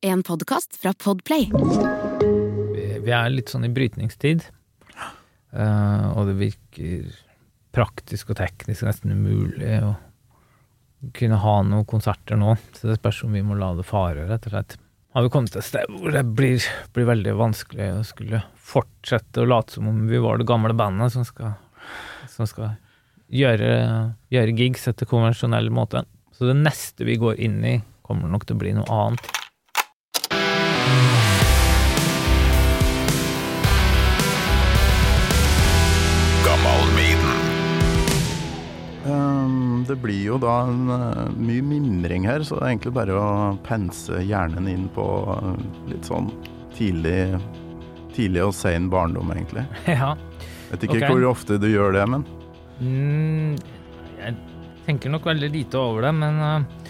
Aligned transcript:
En 0.00 0.22
podkast 0.22 0.76
fra 0.76 0.92
Podplay. 1.04 1.50
Vi, 3.02 3.10
er 3.10 3.32
litt 3.32 3.50
sånn 3.50 3.64
i 3.66 3.70
brytningstid, 3.74 4.44
eh, 5.50 6.04
og 6.12 6.28
det 6.28 6.36
virker 6.38 7.16
praktisk 7.74 8.30
og 8.30 8.38
teknisk 8.38 8.86
nesten 8.86 9.16
umulig 9.16 9.72
å 9.82 9.96
kunne 11.18 11.40
ha 11.42 11.54
noen 11.66 11.88
konserter 11.90 12.38
nå. 12.38 12.54
Så 12.78 12.92
det 12.92 13.00
spørs 13.00 13.24
om 13.26 13.34
vi 13.34 13.42
må 13.42 13.56
la 13.58 13.72
det 13.74 13.88
fare, 13.88 14.28
rett 14.28 14.46
og 14.46 14.54
slett. 14.54 14.76
Har 15.18 15.26
vi 15.26 15.32
kommet 15.34 15.50
til 15.56 15.64
et 15.64 15.66
sted 15.66 15.90
hvor 15.90 16.14
det 16.14 16.22
blir, 16.30 16.62
blir 16.94 17.10
veldig 17.10 17.34
vanskelig 17.40 17.90
å 17.96 18.06
skulle 18.06 18.44
fortsette 18.54 19.42
å 19.42 19.50
late 19.50 19.80
som 19.80 19.90
om 19.90 19.98
vi 20.06 20.22
var 20.22 20.38
det 20.38 20.46
gamle 20.46 20.78
bandet 20.78 21.16
som 21.16 21.26
skal, 21.26 21.56
som 22.30 22.46
skal 22.46 22.76
gjøre, 23.34 23.74
gjøre 24.30 24.56
gigs 24.62 24.86
etter 24.94 25.10
konvensjonell 25.10 25.74
måte. 25.74 26.06
Så 26.38 26.46
det 26.46 26.54
neste 26.62 27.02
vi 27.02 27.18
går 27.18 27.42
inn 27.48 27.58
i, 27.66 27.80
kommer 28.06 28.30
nok 28.30 28.46
til 28.46 28.54
å 28.54 28.62
bli 28.62 28.78
noe 28.78 29.02
annet. 29.02 29.34
Um, 39.08 39.84
det 39.88 39.96
blir 40.02 40.20
jo 40.20 40.36
da 40.42 40.66
en, 40.68 40.90
uh, 40.90 41.28
mye 41.32 41.62
mimring 41.64 42.26
her, 42.28 42.42
så 42.44 42.58
det 42.58 42.64
er 42.64 42.72
egentlig 42.74 42.92
bare 42.98 43.14
å 43.16 43.28
pense 43.64 44.20
hjernen 44.20 44.68
inn 44.68 44.88
på 44.92 45.04
uh, 45.32 45.54
litt 45.88 46.08
sånn 46.08 46.28
tidlig, 46.76 47.38
tidlig 48.16 48.44
og 48.50 48.52
sein 48.56 48.90
barndom, 48.92 49.32
egentlig. 49.32 49.64
Ja. 49.98 50.14
Vet 50.68 50.84
ikke 50.84 50.98
okay. 50.98 51.08
hvor 51.08 51.30
ofte 51.30 51.56
du 51.56 51.70
gjør 51.70 51.96
det, 51.96 52.04
men 52.12 52.26
Mm, 52.78 53.56
jeg 54.20 54.34
tenker 54.86 55.10
nok 55.10 55.24
veldig 55.26 55.48
lite 55.50 55.80
over 55.80 56.04
det, 56.06 56.12
men 56.14 56.36
uh, 56.38 56.87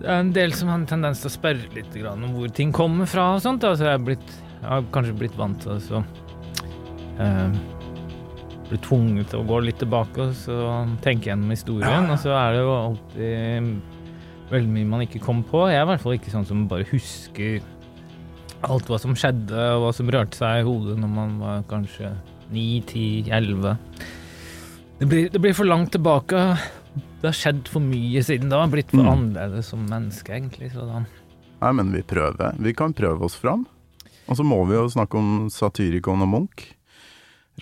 det 0.00 0.08
er 0.08 0.22
en 0.22 0.32
del 0.32 0.54
som 0.56 0.70
har 0.70 0.78
en 0.80 0.88
tendens 0.88 1.20
til 1.20 1.28
å 1.28 1.34
spørre 1.34 1.74
litt 1.76 1.96
om 2.08 2.30
hvor 2.32 2.52
ting 2.56 2.72
kommer 2.72 3.08
fra 3.10 3.34
og 3.34 3.42
sånt. 3.44 3.66
Altså, 3.68 3.90
jeg, 3.90 4.00
blitt, 4.06 4.32
jeg 4.54 4.64
har 4.64 4.86
kanskje 4.94 5.18
blitt 5.20 5.36
vant 5.36 5.60
til 5.60 5.74
å 5.74 5.80
så, 5.84 6.00
uh, 7.20 7.58
bli 8.70 8.78
tvunget 8.86 9.28
til 9.32 9.42
å 9.42 9.48
gå 9.50 9.58
litt 9.66 9.80
tilbake 9.82 10.24
og 10.24 10.32
så 10.38 10.56
tenke 11.04 11.28
gjennom 11.28 11.52
historien, 11.52 12.08
og 12.08 12.20
så 12.22 12.32
er 12.38 12.56
det 12.56 12.62
jo 12.64 12.72
alltid 12.78 13.70
veldig 14.50 14.72
mye 14.78 14.88
man 14.94 15.04
ikke 15.04 15.22
kommer 15.22 15.46
på. 15.50 15.66
Jeg 15.68 15.82
er 15.82 15.84
i 15.84 15.90
hvert 15.92 16.02
fall 16.06 16.16
ikke 16.16 16.32
sånn 16.32 16.48
som 16.48 16.64
bare 16.70 16.88
husker 16.90 17.60
alt 18.66 18.88
hva 18.88 18.98
som 19.00 19.12
skjedde, 19.16 19.68
og 19.76 19.84
hva 19.84 19.92
som 19.96 20.10
rørte 20.12 20.40
seg 20.40 20.62
i 20.62 20.66
hodet 20.66 20.96
når 21.00 21.12
man 21.12 21.36
var 21.42 21.62
kanskje 21.68 22.14
9, 22.50 22.64
10, 22.88 23.30
11. 23.36 23.76
Det 25.00 25.40
blir 25.40 25.56
for 25.56 25.68
langt 25.68 25.92
tilbake. 25.94 26.40
Det 26.94 27.28
har 27.28 27.36
skjedd 27.36 27.68
for 27.68 27.80
mye 27.84 28.22
siden 28.24 28.48
da. 28.50 28.62
Blitt 28.66 28.90
for 28.90 29.02
Mm. 29.04 29.10
annerledes 29.34 29.66
som 29.70 29.86
menneske, 29.86 30.32
egentlig. 30.34 30.72
Sånn. 30.72 31.06
Nei, 31.60 31.72
men 31.72 31.92
vi 31.92 32.02
prøver. 32.02 32.56
Vi 32.58 32.72
kan 32.72 32.92
prøve 32.94 33.22
oss 33.28 33.34
fram. 33.36 33.66
Og 34.28 34.36
så 34.36 34.44
må 34.46 34.64
vi 34.66 34.74
jo 34.74 34.86
snakke 34.88 35.18
om 35.18 35.48
Satyricon 35.50 36.22
og 36.22 36.28
Munch, 36.28 36.74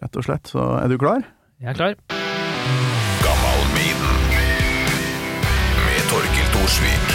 rett 0.03 0.17
og 0.17 0.25
slett. 0.25 0.45
Så 0.53 0.61
er 0.85 0.89
du 0.89 0.98
klar? 0.98 1.25
jeg 1.61 1.70
er 1.70 1.75
klar. 1.75 1.95
Gammalmiden 3.25 4.19
med 5.87 6.03
Torkil 6.13 6.48
Thorsvik. 6.55 7.15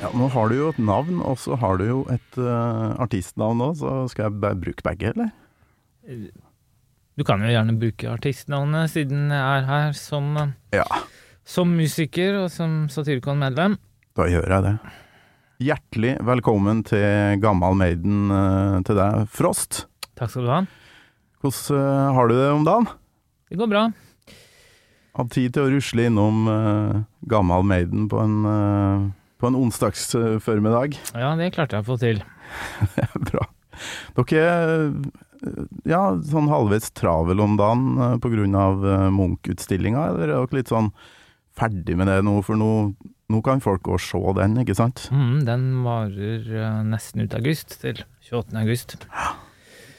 Ja, 0.00 0.08
nå 0.16 0.28
har 0.32 0.48
du 0.48 0.54
jo 0.56 0.68
et 0.72 0.78
navn, 0.80 1.20
og 1.20 1.36
så 1.38 1.56
har 1.60 1.76
du 1.80 1.84
jo 1.84 1.98
et 2.12 2.38
uh, 2.40 2.94
artistnavn 3.04 3.60
òg, 3.66 3.74
så 3.76 3.96
skal 4.08 4.30
jeg 4.30 4.60
bruke 4.62 4.82
begge, 4.86 5.12
eller? 5.12 5.30
Du 7.20 7.24
kan 7.28 7.42
jo 7.44 7.50
gjerne 7.52 7.74
bruke 7.76 8.08
artistnavnet, 8.08 8.88
siden 8.94 9.26
jeg 9.28 9.40
er 9.44 9.66
her 9.68 9.90
som, 9.92 10.30
Ja, 10.72 10.86
som 11.44 11.74
musiker 11.76 12.38
og 12.38 12.46
som 12.48 12.86
Satyricon-medlem. 12.88 13.74
da 14.16 14.24
gjør 14.24 14.48
jeg 14.48 14.64
det. 14.64 14.72
Hjertelig 15.60 16.14
velkommen 16.24 16.80
til 16.88 17.36
Gammal 17.42 17.76
Maiden 17.76 18.32
eh, 18.32 18.78
til 18.88 18.96
deg, 18.96 19.28
Frost. 19.28 19.82
Takk 20.16 20.32
skal 20.32 20.48
du 20.48 20.52
ha. 20.54 20.62
Hvordan 21.44 21.84
eh, 21.84 22.08
har 22.16 22.32
du 22.32 22.36
det 22.40 22.48
om 22.56 22.64
dagen? 22.64 22.88
Det 23.52 23.60
går 23.60 23.68
bra. 23.68 23.86
Hatt 25.20 25.32
tid 25.36 25.52
til 25.52 25.68
å 25.68 25.76
rusle 25.76 26.08
innom 26.08 26.48
uh, 26.48 27.04
Gammal 27.28 27.68
Maiden 27.68 28.08
på 28.08 28.16
en, 28.16 28.36
uh, 28.48 29.08
på 29.36 29.52
en 29.52 29.60
onsdagsformiddag. 29.60 30.96
Ja, 31.12 31.36
det 31.36 31.52
klarte 31.52 31.76
jeg 31.76 31.84
å 31.84 31.92
få 31.92 32.00
til. 32.00 32.24
Bra. 33.28 33.44
Dere 34.16 34.94
ja, 35.88 36.02
sånn 36.26 36.50
halvveis 36.50 36.90
travel 36.96 37.40
om 37.40 37.56
dagen 37.60 37.94
pga. 37.96 38.10
på 38.22 38.32
grunn 38.34 38.56
av 38.58 38.84
eh, 38.84 39.08
Munch-utstillinga, 39.14 40.10
eller 40.10 40.28
er 40.28 40.34
dere 40.34 40.60
litt 40.60 40.72
sånn 40.72 40.90
ferdig 41.56 41.96
med 41.98 42.10
det 42.10 42.20
nå? 42.26 42.38
For 42.46 42.58
nå, 42.60 42.70
nå 43.30 43.42
kan 43.46 43.62
folk 43.64 43.84
gå 43.86 43.96
og 43.96 44.02
se 44.04 44.20
den, 44.40 44.58
ikke 44.62 44.76
sant? 44.78 45.06
Mm, 45.14 45.44
den 45.48 45.68
varer 45.86 46.48
eh, 46.48 46.80
nesten 46.88 47.24
ut 47.24 47.36
august, 47.38 47.78
til 47.82 48.02
28. 48.28 48.56
august. 48.62 48.98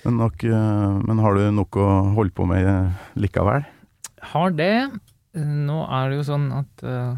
Men, 0.06 0.18
dere, 0.22 0.52
eh, 0.57 1.00
men 1.07 1.22
har 1.24 1.38
du 1.38 1.47
nok 1.56 1.79
å 1.79 1.88
holde 2.18 2.35
på 2.38 2.47
med 2.50 2.68
eh, 2.68 3.08
likevel? 3.22 3.66
Har 4.31 4.53
det. 4.53 4.75
Nå 5.38 5.81
er 5.88 6.12
det 6.12 6.19
jo 6.19 6.28
sånn 6.28 6.50
at 6.52 6.81
uh, 6.84 7.16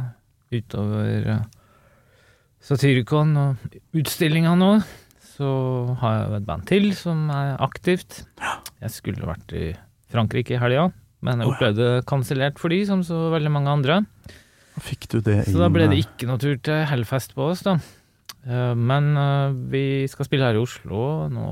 utover 0.53 1.23
uh, 1.33 1.39
Satyricon 2.61 3.31
og 3.41 3.77
utstillinga 3.97 4.53
nå, 4.55 4.69
så 5.33 5.49
har 6.01 6.17
jeg 6.19 6.37
et 6.37 6.45
band 6.47 6.65
til 6.69 6.91
som 6.97 7.25
er 7.33 7.55
aktivt. 7.63 8.23
Jeg 8.83 8.93
skulle 8.93 9.25
vært 9.27 9.53
i 9.57 9.71
Frankrike 10.13 10.55
i 10.55 10.61
helga, 10.61 10.91
men 11.25 11.41
jeg 11.41 11.49
opplevde 11.53 11.89
kansellert 12.09 12.61
for 12.61 12.73
de, 12.73 12.83
som 12.85 13.01
så 13.05 13.25
veldig 13.33 13.51
mange 13.53 13.73
andre. 13.73 14.01
Fikk 14.81 15.07
du 15.11 15.19
det 15.21 15.43
Så 15.49 15.59
da 15.61 15.69
ble 15.73 15.85
det 15.89 15.99
eh, 15.99 16.05
ikke 16.07 16.27
noe 16.29 16.41
tur 16.41 16.55
til 16.65 16.85
Hellfest 16.89 17.35
på 17.37 17.51
oss, 17.51 17.61
da. 17.65 17.77
Eh, 18.47 18.73
Men 18.73 19.11
eh, 19.17 19.55
vi 19.73 19.83
skal 20.09 20.25
spille 20.27 20.47
her 20.47 20.57
i 20.57 20.63
Oslo 20.63 21.27
nå 21.29 21.47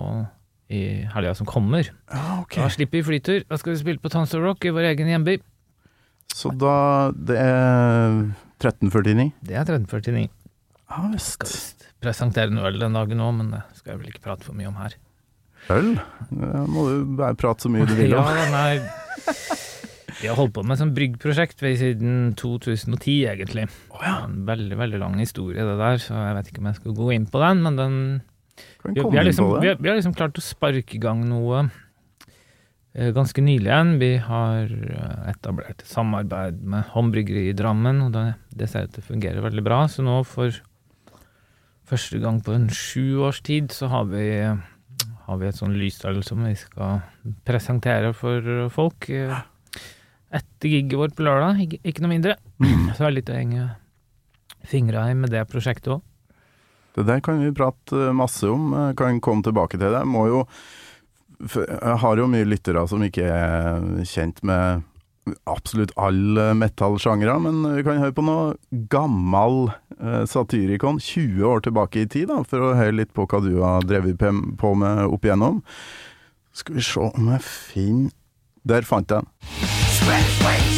i 0.71 1.03
helga 1.11 1.33
som 1.35 1.47
kommer. 1.49 1.89
Ah, 2.07 2.39
okay. 2.41 2.63
Da 2.63 2.69
slipper 2.71 3.01
vi 3.01 3.03
flytur. 3.03 3.41
Da 3.49 3.57
skal 3.59 3.73
vi 3.73 3.81
spille 3.81 3.99
på 4.01 4.09
Tonsor 4.13 4.39
Rock 4.45 4.63
i 4.65 4.71
vår 4.71 4.93
egen 4.93 5.09
hjemby. 5.11 5.35
Så 6.31 6.53
da 6.55 7.11
Det 7.11 7.35
er 7.35 8.21
1349? 8.61 9.33
Det 9.43 9.57
er 9.57 9.65
1349. 9.67 10.29
Ja 10.91 11.07
visst. 11.13 11.37
Skal 11.39 11.51
visst 11.53 11.81
presentere 12.01 12.53
noe 12.53 12.69
øl 12.71 12.81
den 12.81 12.97
dagen 12.97 13.21
òg, 13.23 13.33
men 13.37 13.53
det 13.53 13.61
skal 13.77 13.93
jeg 13.93 14.01
vel 14.01 14.11
ikke 14.11 14.25
prate 14.25 14.47
for 14.47 14.57
mye 14.57 14.69
om 14.71 14.79
her. 14.81 14.97
Øl? 15.71 15.91
Det 16.31 16.63
må 16.73 16.87
du 16.87 17.11
bare 17.19 17.37
prate 17.37 17.67
så 17.67 17.71
mye 17.71 17.85
du 17.85 17.93
vil 17.99 18.13
ja, 18.15 18.23
om. 18.23 18.55
nei 18.55 18.79
Vi 20.21 20.29
har 20.29 20.37
holdt 20.37 20.55
på 20.55 20.63
med 20.65 20.75
et 20.75 20.81
sånt 20.81 20.95
bryggprosjekt 20.97 21.61
siden 21.61 22.33
2010, 22.39 23.13
egentlig. 23.29 23.67
En 24.01 24.41
veldig, 24.49 24.79
veldig 24.79 25.01
lang 25.01 25.21
historie, 25.21 25.65
det 25.65 25.77
der, 25.79 26.01
så 26.01 26.17
jeg 26.17 26.35
vet 26.39 26.51
ikke 26.51 26.63
om 26.63 26.71
jeg 26.71 26.81
skal 26.81 26.97
gå 26.97 27.13
inn 27.15 27.29
på 27.29 27.41
den, 27.45 27.63
men 27.67 27.79
den 27.79 27.95
vi, 28.81 28.97
vi, 28.97 29.17
har 29.17 29.25
liksom, 29.25 29.47
vi, 29.61 29.71
har, 29.71 29.79
vi 29.79 29.89
har 29.89 29.97
liksom 29.97 30.13
klart 30.17 30.37
å 30.37 30.43
sparke 30.43 30.97
i 30.97 31.01
gang 31.01 31.21
noe 31.25 31.63
eh, 32.93 33.09
ganske 33.15 33.41
nylig 33.41 33.69
igjen. 33.69 33.93
Vi 34.01 34.11
har 34.25 34.69
eh, 34.69 35.29
etablert 35.31 35.81
et 35.81 35.89
samarbeid 35.89 36.59
med 36.69 36.89
håndbryggeri 36.93 37.47
i 37.49 37.55
Drammen, 37.57 38.03
og 38.05 38.13
det, 38.17 38.25
det 38.57 38.69
ser 38.69 38.89
ut 38.89 38.93
til 38.97 39.05
å 39.05 39.09
fungere 39.13 39.45
veldig 39.45 39.65
bra. 39.65 39.83
Så 39.89 40.05
nå 40.05 40.19
for 40.29 40.53
første 41.91 42.21
gang 42.23 42.39
på 42.43 42.55
en 42.55 42.69
sju 42.71 43.21
års 43.27 43.41
tid 43.45 43.71
så 43.75 43.89
har 43.91 44.07
vi, 44.11 44.25
har 45.27 45.39
vi 45.41 45.49
et 45.49 45.57
sånn 45.59 45.75
lysstall 45.79 46.21
som 46.25 46.43
vi 46.47 46.53
skal 46.59 47.01
presentere 47.47 48.13
for 48.17 48.69
folk. 48.73 49.09
Etter 50.31 50.71
giget 50.71 50.99
vårt 50.99 51.17
på 51.17 51.25
lørdag, 51.27 51.59
ikke, 51.65 51.81
ikke 51.83 52.05
noe 52.05 52.13
mindre. 52.13 52.37
Så 52.95 53.03
er 53.03 53.09
det 53.09 53.17
litt 53.17 53.33
å 53.33 53.39
henge 53.39 53.67
fingra 54.71 55.09
i 55.09 55.17
med 55.17 55.33
det 55.33 55.43
prosjektet 55.49 55.97
òg. 55.97 56.05
Det 56.95 57.05
der 57.07 57.21
kan 57.23 57.39
vi 57.39 57.53
prate 57.55 58.11
masse 58.15 58.47
om, 58.51 58.71
kan 58.99 59.19
komme 59.23 59.43
tilbake 59.45 59.79
til 59.79 59.93
det. 59.93 60.03
Må 60.07 60.27
jo 60.27 60.45
Jeg 61.41 61.97
har 62.03 62.19
jo 62.19 62.27
mye 62.29 62.45
lyttere 62.45 62.83
som 62.87 63.01
ikke 63.01 63.25
er 63.25 64.03
kjent 64.05 64.43
med 64.45 64.83
absolutt 65.49 65.93
alle 66.01 66.51
metallsjangre, 66.57 67.35
men 67.43 67.61
vi 67.75 67.83
kan 67.85 68.01
høre 68.01 68.15
på 68.17 68.25
noe 68.25 68.55
gammel 68.91 69.69
eh, 69.99 70.23
Satyricon 70.29 70.99
20 71.01 71.45
år 71.47 71.63
tilbake 71.67 72.03
i 72.03 72.09
tid, 72.09 72.29
da, 72.31 72.41
for 72.47 72.71
å 72.71 72.73
høre 72.79 72.97
litt 73.03 73.13
på 73.17 73.27
hva 73.29 73.43
du 73.45 73.53
har 73.61 73.85
drevet 73.87 74.21
på 74.21 74.73
med 74.81 75.05
opp 75.07 75.27
igjennom. 75.27 75.61
Skal 76.57 76.79
vi 76.79 76.83
se 76.85 77.05
om 77.13 77.31
jeg 77.31 77.45
finner 77.47 78.17
Der 78.67 78.85
fant 78.85 79.09
jeg 79.09 79.23
den. 79.23 80.70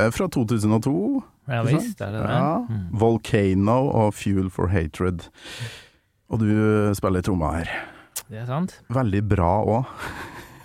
Det 0.00 0.08
er 0.08 0.14
fra 0.16 0.26
2002. 0.32 0.96
Ja 1.50 1.60
visst, 1.66 2.00
er 2.00 2.14
det 2.14 2.20
det. 2.22 2.32
Ja. 2.32 2.52
Mm. 2.64 2.84
Volcano 3.02 3.78
og 4.00 4.14
Fuel 4.16 4.48
for 4.52 4.70
Hatred. 4.72 5.26
Og 6.30 6.40
du 6.40 6.52
spiller 6.96 7.24
tromma 7.26 7.50
her. 7.58 7.72
Det 8.30 8.38
er 8.40 8.46
sant. 8.48 8.78
Veldig 8.88 9.20
bra 9.28 9.50
òg. 9.68 9.90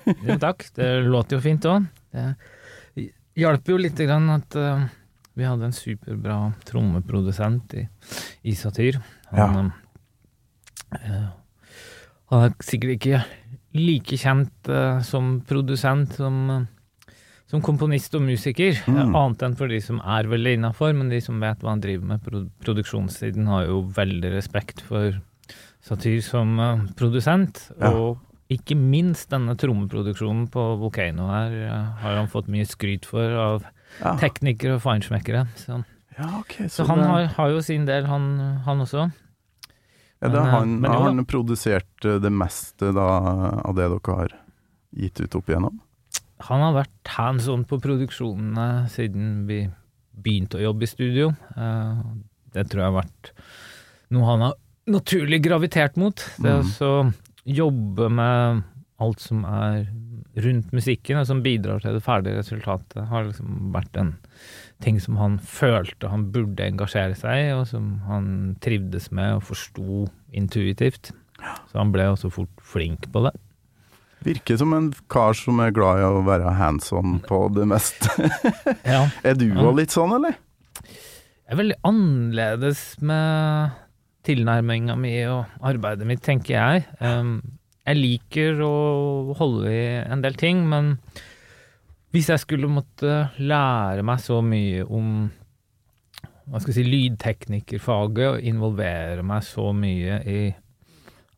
Jo, 0.05 0.37
takk. 0.39 0.67
Det 0.77 0.87
låter 1.03 1.35
jo 1.35 1.43
fint 1.43 1.67
òg. 1.67 1.87
Det 2.15 2.27
hjelper 3.35 3.75
jo 3.75 3.79
lite 3.81 4.07
grann 4.07 4.29
at 4.37 4.55
uh, 4.55 4.85
Vi 5.35 5.43
hadde 5.43 5.67
en 5.67 5.75
superbra 5.75 6.37
trommeprodusent 6.63 7.73
i, 7.75 7.83
i 8.47 8.55
Satyr. 8.55 9.01
Ja. 9.33 9.49
Han, 9.51 9.73
eh, 10.95 11.25
han 12.31 12.45
er 12.45 12.55
sikkert 12.63 12.95
ikke 12.95 13.19
like 13.75 14.15
kjent 14.21 14.71
uh, 14.71 15.01
som 15.03 15.41
produsent 15.43 16.15
som, 16.21 16.69
som 17.55 17.63
komponist 17.63 18.13
og 18.19 18.25
musiker, 18.27 18.75
Mm. 18.85 19.15
annet 19.15 19.43
enn 19.47 19.55
for 19.57 19.71
de 19.71 19.79
som 19.81 19.99
er 20.03 20.27
veldig 20.27 20.57
innafor, 20.59 20.93
men 20.95 21.09
de 21.09 21.21
som 21.23 21.39
vet 21.39 21.59
hva 21.63 21.71
han 21.73 21.81
driver 21.83 22.05
med 22.13 22.23
på 22.23 22.43
produksjonssiden, 22.63 23.47
har 23.47 23.65
jo 23.71 23.81
veldig 23.95 24.31
respekt 24.35 24.81
for 24.85 25.17
Satyr 25.85 26.21
som 26.25 26.55
eh, 26.59 26.79
produsent. 26.97 27.67
Ja. 27.79 27.91
Og 27.93 28.17
ikke 28.49 28.75
minst 28.77 29.29
denne 29.29 29.53
trommeproduksjonen 29.57 30.47
på 30.53 30.63
Volcano 30.81 31.27
her 31.29 31.53
eh, 31.67 31.91
har 32.01 32.15
han 32.17 32.27
fått 32.31 32.47
mye 32.49 32.65
skryt 32.65 33.05
for 33.05 33.21
av 33.37 33.63
Ja, 34.01 34.15
teknikere 34.17 34.75
og 34.75 34.81
feinschmeckere. 34.83 35.45
Så, 35.55 35.77
ja 36.17 36.31
okay, 36.39 36.65
så 36.67 36.85
han 36.89 36.99
det- 36.99 37.07
har, 37.07 37.25
har 37.37 37.49
jo 37.53 37.61
sin 37.61 37.85
del, 37.85 38.05
han, 38.09 38.25
han 38.65 38.81
også. 38.81 39.05
Ja, 40.21 40.29
det 40.29 40.39
er 40.41 40.45
eh, 40.47 40.51
han, 40.57 40.79
men 40.81 40.91
jo 40.91 41.03
han 41.05 41.25
produsert 41.29 42.05
eh, 42.09 42.17
det 42.19 42.31
meste 42.33 42.89
da, 42.95 43.05
av 43.63 43.75
det 43.77 43.85
dere 43.93 44.15
har 44.17 44.33
gitt 44.95 45.21
ut 45.21 45.35
opp 45.37 45.49
igjennom? 45.53 45.77
Han 46.49 46.61
har 46.61 46.75
vært 46.83 47.13
hands 47.17 47.47
on 47.51 47.63
på 47.65 47.79
produksjonene 47.81 48.87
siden 48.93 49.45
vi 49.49 49.63
begynte 50.15 50.59
å 50.59 50.65
jobbe 50.69 50.85
i 50.87 50.91
studio. 50.91 51.31
Eh, 51.57 52.03
Det 52.55 52.69
tror 52.69 52.81
jeg 52.85 52.91
har 52.93 53.01
vært 53.03 53.31
noe 54.15 54.25
han 54.29 54.39
har 54.45 54.53
naturlig 54.87 55.41
gravitert 55.43 55.97
mot. 55.97 56.15
Det 56.39 56.53
Mm. 56.63 56.71
å 56.79 57.13
jobbe 57.45 58.09
med 58.09 58.63
alt 58.99 59.19
som 59.19 59.43
er 59.43 59.87
rundt 60.37 60.71
musikken, 60.71 61.17
og 61.19 61.27
som 61.27 61.41
bidrar 61.43 61.81
til 61.81 61.93
det 61.93 62.03
ferdige 62.03 62.37
resultatet, 62.39 63.07
har 63.09 63.25
liksom 63.25 63.71
vært 63.73 63.97
en 63.97 64.15
ting 64.81 64.99
som 64.99 65.17
han 65.17 65.37
følte 65.39 66.09
han 66.09 66.31
burde 66.31 66.63
engasjere 66.63 67.15
seg 67.15 67.49
i, 67.49 67.51
og 67.51 67.67
som 67.67 67.99
han 68.07 68.55
trivdes 68.61 69.11
med 69.11 69.35
og 69.35 69.43
forsto 69.43 70.07
intuitivt. 70.33 71.11
Så 71.71 71.75
han 71.75 71.91
ble 71.91 72.03
også 72.03 72.31
fort 72.31 72.55
flink 72.61 73.11
på 73.11 73.23
det. 73.25 73.33
Virker 74.25 74.57
som 74.57 74.73
en 74.73 74.89
kar 75.11 75.35
som 75.37 75.59
er 75.61 75.73
glad 75.75 76.01
i 76.01 76.05
å 76.07 76.23
være 76.25 76.55
hands 76.57 76.89
on 76.95 77.19
på 77.25 77.45
det 77.55 77.67
meste. 77.69 78.09
Ja. 78.85 79.05
er 79.27 79.37
du 79.37 79.47
òg 79.53 79.75
litt 79.79 79.93
sånn, 79.93 80.15
eller? 80.17 80.37
Jeg 81.45 81.53
er 81.53 81.59
veldig 81.59 81.77
annerledes 81.85 82.81
med 83.05 83.75
tilnærminga 84.25 84.95
mi 84.97 85.13
og 85.29 85.45
arbeidet 85.65 86.07
mitt, 86.09 86.23
tenker 86.25 86.55
jeg. 86.55 86.85
Um, 86.97 87.37
jeg 87.85 87.99
liker 87.99 88.61
å 88.65 88.75
holde 89.37 89.69
i 89.69 89.85
en 90.01 90.25
del 90.25 90.37
ting, 90.41 90.63
men 90.69 90.95
hvis 92.15 92.31
jeg 92.31 92.41
skulle 92.41 92.69
måtte 92.71 93.27
lære 93.37 94.05
meg 94.07 94.21
så 94.23 94.39
mye 94.41 94.85
om 94.87 95.27
hva 96.45 96.61
skal 96.61 96.71
jeg 96.71 96.77
si, 96.77 96.89
lydteknikerfaget 96.89 98.27
og 98.29 98.45
involvere 98.45 99.25
meg 99.25 99.45
så 99.45 99.71
mye 99.75 100.19
i 100.29 100.39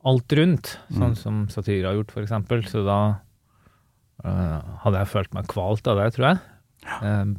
alt 0.08 0.34
rundt, 0.40 0.74
sånn 0.94 1.14
Mm. 1.14 1.18
som 1.20 1.42
Satire 1.52 1.90
har 1.90 1.98
gjort, 2.00 2.16
eksempel, 2.24 2.64
så 2.70 2.84
da 2.88 3.00
uh, 4.26 4.62
hadde 4.84 5.02
jeg 5.04 5.12
følt 5.12 5.34
meg 5.38 5.48
kvalt 5.52 5.88
av 5.92 6.00
det, 6.00 6.08
tror 6.16 6.28
jeg. 6.32 6.40
Um, 7.04 7.36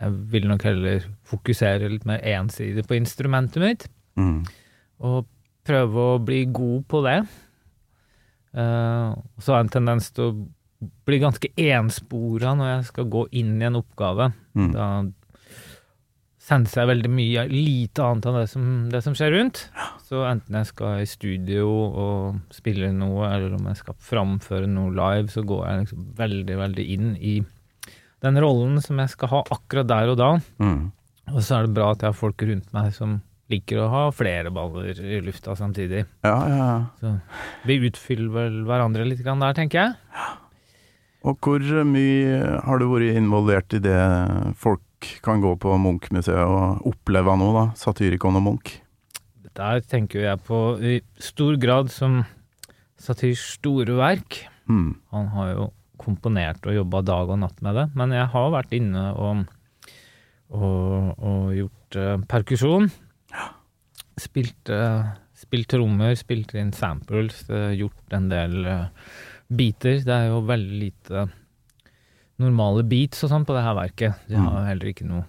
jeg 0.00 0.12
ville 0.32 0.48
nok 0.50 0.62
heller 0.66 1.06
fokusere 1.26 1.88
litt 1.90 2.04
mer 2.06 2.20
ensidig 2.22 2.84
på 2.86 2.98
instrumentet 2.98 3.62
mitt, 3.62 3.88
Mm. 4.18 4.44
og 5.00 5.26
prøve 5.64 5.94
å 6.16 6.24
bli 6.24 6.44
god 6.46 6.86
på 6.88 7.02
det. 7.04 7.18
Uh, 8.56 9.14
så 9.38 9.52
har 9.52 9.58
jeg 9.62 9.66
en 9.68 9.74
tendens 9.76 10.10
til 10.16 10.24
å 10.30 10.88
bli 11.06 11.18
ganske 11.20 11.50
enspora 11.58 12.54
når 12.56 12.70
jeg 12.76 12.84
skal 12.92 13.08
gå 13.12 13.24
inn 13.38 13.56
i 13.60 13.66
en 13.68 13.76
oppgave. 13.80 14.30
Mm. 14.56 14.72
Da 14.72 14.86
senser 16.48 16.82
jeg 16.82 16.90
veldig 16.90 17.10
mye 17.12 17.44
lite 17.50 18.04
annet 18.04 18.28
enn 18.28 18.38
det 18.38 18.46
som, 18.50 18.66
det 18.92 19.02
som 19.04 19.16
skjer 19.16 19.34
rundt. 19.36 19.62
Så 20.08 20.22
enten 20.24 20.56
jeg 20.56 20.70
skal 20.70 21.02
i 21.02 21.08
studio 21.08 21.68
og 21.68 22.54
spille 22.54 22.90
noe, 22.94 23.28
eller 23.28 23.58
om 23.58 23.68
jeg 23.68 23.80
skal 23.82 23.98
framføre 24.08 24.70
noe 24.70 24.94
live, 24.96 25.28
så 25.32 25.44
går 25.46 25.64
jeg 25.66 25.84
liksom 25.84 26.10
veldig, 26.18 26.58
veldig 26.62 26.88
inn 26.96 27.14
i 27.20 27.38
den 28.24 28.40
rollen 28.42 28.80
som 28.82 28.98
jeg 29.02 29.12
skal 29.12 29.32
ha 29.34 29.44
akkurat 29.54 29.90
der 29.90 30.12
og 30.14 30.18
da. 30.20 30.30
Mm. 30.62 30.88
Og 31.34 31.40
så 31.44 31.58
er 31.58 31.68
det 31.68 31.76
bra 31.76 31.92
at 31.92 32.02
jeg 32.02 32.10
har 32.10 32.18
folk 32.18 32.42
rundt 32.48 32.72
meg 32.74 32.90
som 32.96 33.18
liker 33.52 33.80
å 33.80 33.92
ha 33.92 34.02
flere 34.12 34.50
baller 34.52 34.98
i 35.00 35.20
lufta 35.24 35.54
samtidig. 35.56 36.02
Ja, 36.26 36.36
ja, 36.48 36.58
ja. 36.58 36.80
Så 37.00 37.14
vi 37.68 37.78
utfyller 37.88 38.32
vel 38.32 38.60
hverandre 38.68 39.06
litt 39.08 39.22
grann 39.24 39.44
der, 39.44 39.56
tenker 39.56 39.80
jeg. 39.80 40.26
Og 41.28 41.38
hvor 41.44 41.62
mye 41.88 42.58
har 42.64 42.80
du 42.80 42.88
vært 42.88 43.16
involvert 43.18 43.76
i 43.76 43.80
det 43.84 44.00
folk 44.60 44.82
kan 45.24 45.42
gå 45.42 45.54
på 45.60 45.76
Munch-museet 45.80 46.42
og 46.42 46.86
oppleve 46.88 47.36
noe, 47.38 47.54
da? 47.54 47.64
Satyrikon 47.78 48.38
og 48.40 48.44
Munch? 48.46 48.78
Der 49.58 49.80
tenker 49.82 50.22
jeg 50.22 50.40
på 50.46 50.58
i 50.78 50.98
stor 51.22 51.56
grad 51.58 51.90
som 51.90 52.20
Satyrs 52.98 53.42
store 53.56 53.96
verk. 53.98 54.42
Mm. 54.70 54.98
Han 55.14 55.30
har 55.34 55.52
jo 55.54 55.68
komponert 55.98 56.66
og 56.68 56.76
jobba 56.76 57.02
dag 57.06 57.30
og 57.34 57.40
natt 57.42 57.62
med 57.64 57.78
det, 57.78 57.86
men 57.98 58.14
jeg 58.14 58.30
har 58.32 58.52
vært 58.54 58.74
inne 58.76 59.04
og, 59.18 59.42
og, 60.54 61.14
og 61.18 61.54
gjort 61.56 61.98
uh, 61.98 62.14
perkusjon. 62.30 62.88
Spilt, 64.18 64.70
uh, 64.70 65.10
spilt 65.38 65.70
trommer, 65.70 66.14
spilt 66.18 66.54
inn 66.58 66.72
samples, 66.74 67.44
eh, 67.54 67.76
gjort 67.78 68.14
en 68.18 68.30
del 68.30 68.56
uh, 68.66 69.12
biter. 69.46 70.00
Det 70.02 70.14
er 70.14 70.32
jo 70.32 70.40
veldig 70.46 70.80
lite 70.80 71.28
normale 72.38 72.84
beats 72.86 73.24
og 73.26 73.30
sånn 73.32 73.44
på 73.48 73.54
det 73.56 73.64
her 73.66 73.74
verket. 73.78 74.14
De 74.28 74.36
har 74.38 74.60
jo 74.60 74.66
heller 74.68 74.90
ikke 74.92 75.06
noe 75.08 75.24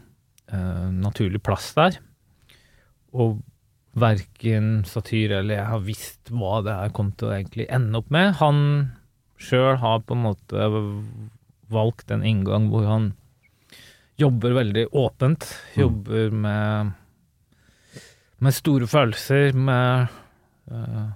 uh, 0.53 0.89
naturlig 0.93 1.41
plass 1.45 1.71
der. 1.77 1.97
Og 3.17 3.39
verken 3.99 4.83
Satyr 4.85 5.31
eller 5.39 5.55
jeg 5.57 5.65
har 5.71 5.79
visst 5.81 6.29
hva 6.29 6.59
det 6.63 6.75
her 6.77 6.91
kom 6.93 7.09
til 7.17 7.29
å 7.31 7.33
egentlig 7.39 7.65
ende 7.73 7.97
opp 7.97 8.11
med. 8.13 8.35
Han 8.39 8.59
sjøl 9.41 9.79
har 9.81 10.03
på 10.05 10.13
en 10.15 10.23
måte 10.27 10.67
valgt 11.73 12.11
en 12.13 12.23
inngang 12.25 12.69
hvor 12.69 12.85
han 12.89 13.09
jobber 14.19 14.53
veldig 14.59 14.87
åpent. 14.99 15.45
Jobber 15.79 16.29
med, 16.35 16.91
med 18.43 18.53
store 18.55 18.87
følelser, 18.89 19.53
med 19.55 20.09
uh, 20.71 21.09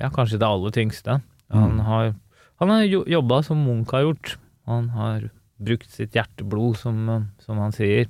ja, 0.00 0.08
kanskje 0.14 0.38
det 0.40 0.48
aller 0.48 0.74
tyngste. 0.74 1.20
Han 1.52 1.76
Mm. 1.76 1.80
har, 1.86 2.14
han 2.60 2.68
har 2.72 2.82
jo- 2.88 3.04
jobba 3.06 3.42
som 3.44 3.60
Munch 3.66 3.92
har 3.92 4.02
gjort. 4.08 4.36
Han 4.70 4.90
har 4.94 5.28
brukt 5.64 5.90
sitt 5.92 6.16
hjerteblod, 6.16 6.76
som, 6.80 7.04
som 7.44 7.60
han 7.62 7.74
sier, 7.74 8.08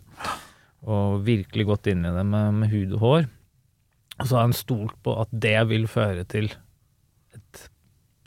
og 0.84 1.22
virkelig 1.26 1.66
gått 1.68 1.90
inn 1.92 2.04
i 2.06 2.12
det 2.14 2.24
med, 2.28 2.54
med 2.62 2.72
hud 2.72 2.94
og 2.96 3.04
hår. 3.04 3.26
Og 4.20 4.28
så 4.28 4.38
har 4.38 4.46
han 4.46 4.56
stolt 4.56 4.94
på 5.04 5.16
at 5.22 5.32
det 5.32 5.56
vil 5.70 5.88
føre 5.90 6.24
til 6.30 6.50
et 7.34 7.64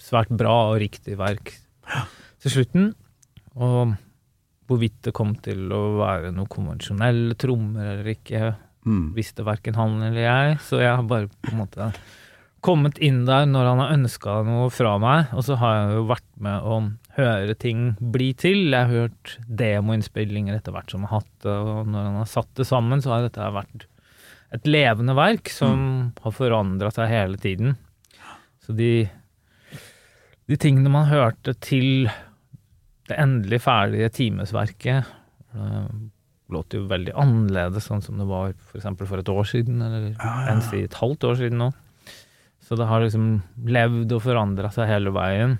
svært 0.01 0.31
bra 0.35 0.73
og 0.73 0.79
riktig 0.83 1.15
verk 1.19 1.53
til 2.43 2.53
slutten. 2.53 2.91
Og 3.55 3.95
hvorvidt 4.67 4.99
det 5.07 5.15
kom 5.15 5.31
til 5.41 5.71
å 5.71 5.81
være 6.01 6.33
noe 6.35 6.49
konvensjonelle 6.51 7.37
trommer 7.39 7.93
eller 7.95 8.15
ikke, 8.17 8.55
Mm. 8.87 9.09
visste 9.17 9.43
verken 9.43 9.75
han 9.75 9.97
eller 9.99 10.21
jeg, 10.23 10.59
så 10.63 10.77
jeg 10.79 10.93
har 10.95 11.03
bare 11.03 11.27
på 11.43 11.51
en 11.51 11.57
måte 11.59 11.87
kommet 12.63 12.95
inn 13.03 13.25
der 13.27 13.43
når 13.49 13.65
han 13.67 13.81
har 13.83 13.89
ønska 13.97 14.35
noe 14.47 14.69
fra 14.71 14.93
meg, 15.01 15.33
og 15.35 15.43
så 15.43 15.57
har 15.59 15.73
jeg 15.75 15.97
jo 15.97 16.05
vært 16.07 16.29
med 16.39 16.63
å 16.63 16.77
høre 17.17 17.55
ting 17.57 17.91
bli 17.99 18.31
til. 18.37 18.69
Jeg 18.69 18.77
har 18.77 18.93
hørt 18.93 19.35
demoinnspillinger 19.49 20.57
etter 20.57 20.75
hvert 20.75 20.93
som 20.93 21.05
har 21.07 21.19
hatt 21.19 21.33
det, 21.45 21.53
og 21.53 21.89
når 21.89 22.09
han 22.09 22.19
har 22.21 22.31
satt 22.31 22.51
det 22.59 22.67
sammen, 22.69 23.03
så 23.03 23.15
har 23.15 23.27
dette 23.27 23.51
vært 23.55 23.87
et 24.55 24.69
levende 24.69 25.15
verk 25.17 25.51
som 25.51 25.81
har 26.23 26.35
forandra 26.35 26.91
seg 26.93 27.11
hele 27.11 27.39
tiden. 27.41 27.75
Så 28.63 28.75
de, 28.77 29.07
de 30.47 30.59
tingene 30.59 30.91
man 30.93 31.09
hørte 31.09 31.55
til 31.63 32.07
det 33.07 33.17
endelig 33.19 33.61
ferdige 33.63 34.11
timesverket, 34.11 35.07
låter 35.57 36.53
låt 36.53 36.75
jo 36.75 36.85
veldig 36.87 37.13
annerledes, 37.19 37.87
sånn 37.89 38.03
som 38.03 38.19
det 38.19 38.27
var 38.27 38.53
for 38.69 38.79
eksempel 38.79 39.07
for 39.09 39.19
et 39.19 39.31
år 39.31 39.47
siden, 39.47 39.81
eller 39.83 40.13
enn 40.47 40.63
si 40.63 40.83
et 40.85 40.99
halvt 40.99 41.27
år 41.27 41.39
siden 41.41 41.59
nå. 41.63 41.71
Så 42.63 42.75
det 42.79 42.87
har 42.87 43.03
liksom 43.03 43.27
levd 43.67 44.11
og 44.15 44.23
forandra 44.23 44.71
seg 44.75 44.89
hele 44.91 45.11
veien. 45.15 45.57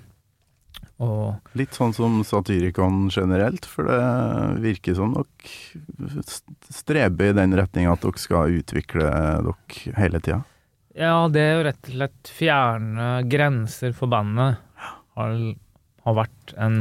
Og 0.98 1.54
Litt 1.54 1.76
sånn 1.78 1.92
som 1.94 2.16
Satyrikon 2.26 3.06
generelt, 3.14 3.66
for 3.70 3.86
det 3.86 4.62
virker 4.64 4.96
som 4.98 5.12
dere 5.14 6.22
streber 6.74 7.30
i 7.30 7.36
den 7.38 7.54
retninga 7.54 7.92
at 7.94 8.02
dere 8.02 8.18
skal 8.18 8.56
utvikle 8.58 9.04
dere 9.06 9.94
hele 10.00 10.18
tida. 10.20 10.40
ja, 10.98 11.28
det 11.30 11.40
er 11.44 11.52
jo 11.54 11.64
rett 11.68 11.84
og 11.86 11.94
slett 11.94 12.32
fjerne 12.34 13.08
grenser 13.30 13.92
for 13.94 14.10
bandet 14.10 14.58
har, 15.14 15.36
har 16.02 16.14
vært 16.18 16.54
en 16.58 16.80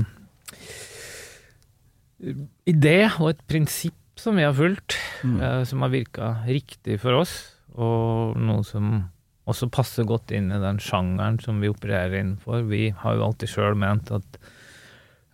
idé 2.68 2.98
og 3.20 3.30
et 3.36 3.44
prinsipp 3.50 3.94
som 4.18 4.38
vi 4.40 4.46
har 4.48 4.56
fulgt, 4.58 4.96
Mm. 5.24 5.42
eh, 5.42 5.64
som 5.66 5.82
har 5.82 5.90
virka 5.90 6.44
riktig 6.48 7.00
for 7.02 7.14
oss, 7.22 7.54
og 7.76 8.36
noe 8.38 8.64
som 8.64 9.10
også 9.48 9.70
passer 9.72 10.08
godt 10.08 10.34
inn 10.36 10.50
i 10.52 10.60
den 10.62 10.80
sjangeren 10.84 11.40
som 11.44 11.62
vi 11.64 11.72
opererer 11.72 12.20
innenfor. 12.20 12.66
Vi 12.68 12.90
har 13.04 13.16
jo 13.16 13.28
alltid 13.30 13.52
sjøl 13.52 13.78
ment 13.80 14.12
at 14.16 14.40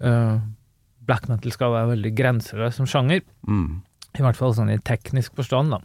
uh, 0.05 0.37
black 1.07 1.27
metal 1.31 1.55
skal 1.55 1.73
være 1.73 1.93
veldig 1.95 2.13
grenseløs 2.17 2.77
som 2.79 2.89
sjanger. 2.89 3.23
Mm. 3.49 3.81
I 4.13 4.23
hvert 4.23 4.37
fall 4.37 4.53
sånn 4.55 4.71
i 4.73 4.79
teknisk 4.85 5.33
forstand, 5.39 5.73
da. 5.73 5.81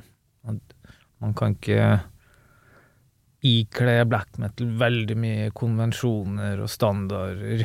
At 0.52 0.94
man 1.24 1.34
kan 1.38 1.56
ikke 1.56 1.98
ikle 3.48 4.00
black 4.10 4.36
metal 4.42 4.72
veldig 4.78 5.16
mye 5.18 5.50
konvensjoner 5.56 6.60
og 6.60 6.72
standarder. 6.72 7.64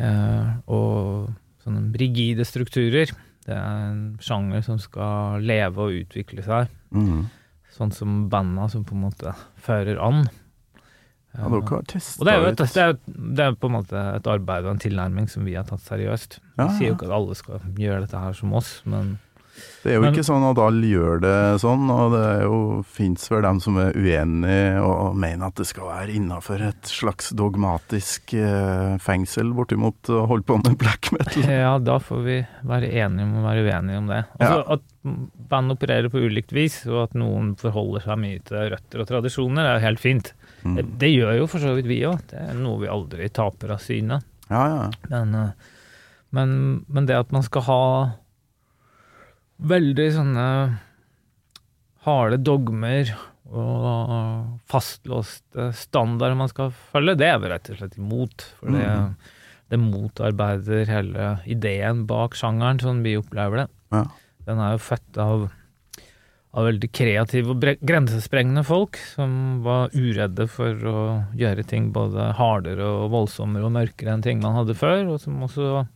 Uh, 0.00 0.58
og 0.72 1.30
sånne 1.62 1.90
rigide 2.00 2.46
strukturer. 2.48 3.12
Det 3.46 3.56
er 3.56 3.84
en 3.90 4.02
sjanger 4.22 4.64
som 4.64 4.80
skal 4.80 5.44
leve 5.44 5.86
og 5.86 6.02
utvikle 6.02 6.44
seg. 6.44 6.72
Mm. 6.90 7.28
Sånn 7.70 7.92
som 7.94 8.28
banda 8.32 8.68
som 8.72 8.84
på 8.84 8.96
en 8.96 9.04
måte 9.06 9.32
fører 9.62 10.00
an. 10.02 10.24
Ja, 11.36 11.46
Og 11.46 12.26
det 12.26 12.32
er 12.32 12.40
jo 12.42 12.46
et, 12.50 12.58
det 12.58 12.82
er, 12.82 12.96
det 13.06 13.44
er 13.44 13.52
på 13.54 13.68
en 13.70 13.76
måte 13.76 14.00
et 14.16 14.26
arbeid 14.26 14.64
og 14.66 14.72
en 14.72 14.80
tilnærming 14.82 15.28
som 15.30 15.44
vi 15.46 15.54
har 15.54 15.68
tatt 15.68 15.84
seriøst. 15.86 16.40
Vi 16.42 16.64
Ja, 16.64 16.68
sier 16.74 16.88
jo 16.90 16.96
ikke 16.96 17.06
at 17.06 17.14
alle 17.20 17.36
skal 17.38 17.60
gjøre 17.78 18.00
dette 18.02 18.18
her 18.18 18.32
som 18.34 18.52
oss, 18.58 18.80
men 18.84 19.12
Det 19.82 19.92
er 19.92 19.94
jo 19.96 20.00
Men- 20.02 20.12
ikke 20.14 20.24
sånn 20.26 20.44
at 20.50 20.58
alle 20.60 20.86
gjør 20.90 21.20
det 21.22 21.36
sånn, 21.62 21.86
og 21.90 22.12
det 22.12 22.20
er 22.28 22.42
jo 22.44 22.56
fins 22.84 23.28
vel 23.30 23.42
dem 23.42 23.60
som 23.64 23.78
er 23.80 23.92
uenige 23.96 24.82
og 24.84 25.16
mener 25.16 25.46
at 25.46 25.54
det 25.56 25.66
skal 25.70 25.86
være 25.88 26.14
innafor 26.18 26.60
et 26.68 26.82
slags 26.90 27.30
dogmatisk 27.32 28.34
eh, 28.34 28.98
fengsel, 29.00 29.54
bortimot 29.56 30.10
å 30.12 30.26
holde 30.28 30.44
på 30.44 30.58
med 30.62 30.76
black 30.78 31.10
metal. 31.12 31.42
ja, 31.64 31.78
da 31.78 31.96
får 31.98 32.22
vi 32.26 32.36
være 32.68 32.90
enige 32.92 33.24
om 33.24 33.38
å 33.40 33.46
være 33.48 33.64
uenige 33.64 33.98
om 34.02 34.06
det. 34.12 34.20
Altså 34.38 34.60
At 34.76 34.82
band 35.48 35.72
opererer 35.72 36.10
på 36.12 36.20
ulikt 36.28 36.52
vis, 36.52 36.82
og 36.86 37.02
at 37.08 37.14
noen 37.16 37.54
forholder 37.56 38.04
seg 38.04 38.18
mye 38.20 38.42
til 38.44 38.68
røtter 38.74 39.00
og 39.00 39.08
tradisjoner, 39.08 39.64
er 39.64 39.78
jo 39.80 39.86
helt 39.88 40.00
fint. 40.00 40.32
Det, 40.60 40.84
Mm. 40.84 40.98
det 41.00 41.08
gjør 41.08 41.38
jo 41.38 41.46
for 41.48 41.58
så 41.58 41.70
vidt 41.74 41.86
vi 41.88 42.02
òg. 42.04 42.20
Det 42.28 42.36
er 42.50 42.52
noe 42.60 42.78
vi 42.82 42.86
aldri 42.92 43.30
taper 43.32 43.70
av 43.72 43.78
syne. 43.80 44.20
Ja, 44.50 44.66
ja. 44.68 44.90
Men, 45.08 45.34
eh, 45.34 45.52
men, 46.36 46.84
men 46.86 47.06
det 47.08 47.16
at 47.16 47.32
man 47.32 47.42
skal 47.42 47.62
ha 47.62 47.82
veldig 49.60 50.06
sånne 50.14 50.46
harde 52.06 52.38
dogmer 52.42 53.10
og 53.50 54.60
fastlåste 54.70 55.70
standarder 55.76 56.38
man 56.38 56.50
skal 56.52 56.70
følge, 56.92 57.16
det 57.18 57.28
er 57.28 57.38
vi 57.42 57.50
rett 57.50 57.70
og 57.72 57.80
slett 57.80 57.96
imot. 57.98 58.44
For 58.60 58.70
det, 58.70 58.86
Mhm. 58.86 59.14
det 59.70 59.78
motarbeider 59.80 60.86
hele 60.86 61.40
ideen 61.46 62.06
bak 62.06 62.34
sjangeren, 62.34 62.80
sånn 62.80 63.02
vi 63.02 63.16
opplever 63.16 63.64
det. 63.64 63.68
Ja. 63.92 64.04
Den 64.46 64.58
er 64.58 64.72
jo 64.72 64.78
født 64.78 65.18
av, 65.18 65.50
av 66.54 66.64
veldig 66.66 66.90
kreative 66.92 67.50
og 67.50 67.60
grensesprengende 67.84 68.64
folk 68.64 68.96
som 68.96 69.62
var 69.62 69.90
uredde 69.94 70.48
for 70.48 70.74
å 70.74 71.26
gjøre 71.36 71.66
ting 71.66 71.92
både 71.92 72.32
hardere 72.34 72.80
og 72.82 73.10
voldsommere 73.10 73.64
og 73.64 73.72
mørkere 73.72 74.14
enn 74.14 74.22
ting 74.22 74.40
man 74.40 74.54
hadde 74.54 74.74
før, 74.74 75.12
og 75.14 75.20
som 75.20 75.40
også 75.42 75.86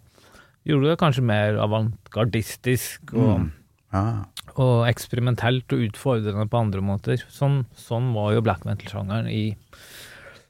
gjorde 0.65 0.91
det 0.93 0.99
kanskje 1.01 1.23
mer 1.29 1.59
avantgardistisk 1.65 3.13
og, 3.15 3.41
Mm. 3.41 3.51
ah. 3.93 4.25
og 4.57 4.87
eksperimentelt 4.89 5.73
og 5.73 5.85
utfordrende 5.89 6.47
på 6.49 6.61
andre 6.61 6.81
måter. 6.81 7.23
Sånn, 7.31 7.65
sånn 7.77 8.13
var 8.15 8.33
jo 8.35 8.41
black 8.43 8.65
metal-sjangeren 8.65 9.29
i 9.29 9.57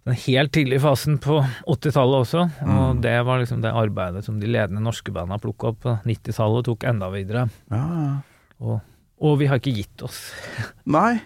den 0.04 0.14
helt 0.26 0.52
tidlige 0.52 0.80
fasen 0.84 1.16
på 1.18 1.38
80-tallet 1.66 2.20
også, 2.26 2.42
og 2.62 2.96
Mm. 2.96 3.00
det 3.00 3.24
var 3.24 3.38
liksom 3.40 3.62
det 3.62 3.72
arbeidet 3.72 4.24
som 4.24 4.38
de 4.40 4.46
ledende 4.46 4.82
norske 4.82 5.10
bandene 5.12 5.40
plukka 5.40 5.68
opp 5.72 5.80
på 5.80 5.94
90-tallet 6.04 6.58
og 6.58 6.64
tok 6.64 6.84
enda 6.84 7.10
videre. 7.10 7.48
ja. 7.70 8.20
Og, 8.60 8.80
og 9.20 9.38
vi 9.38 9.46
har 9.46 9.56
ikke 9.58 9.74
gitt 9.74 10.02
oss. 10.02 10.32
Nei, 10.86 11.20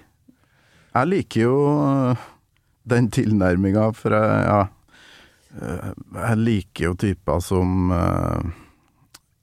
jeg 0.95 1.07
liker 1.09 1.41
jo 1.43 1.57
øh, 2.11 2.17
den 2.89 3.11
tilnærminga, 3.11 3.91
for 3.95 4.11
jeg, 4.15 4.47
ja, 4.49 4.67
øh, 5.61 5.93
jeg 6.15 6.39
liker 6.39 6.85
jo 6.89 6.95
typer 6.95 7.41
som 7.45 7.91
øh, 7.93 8.49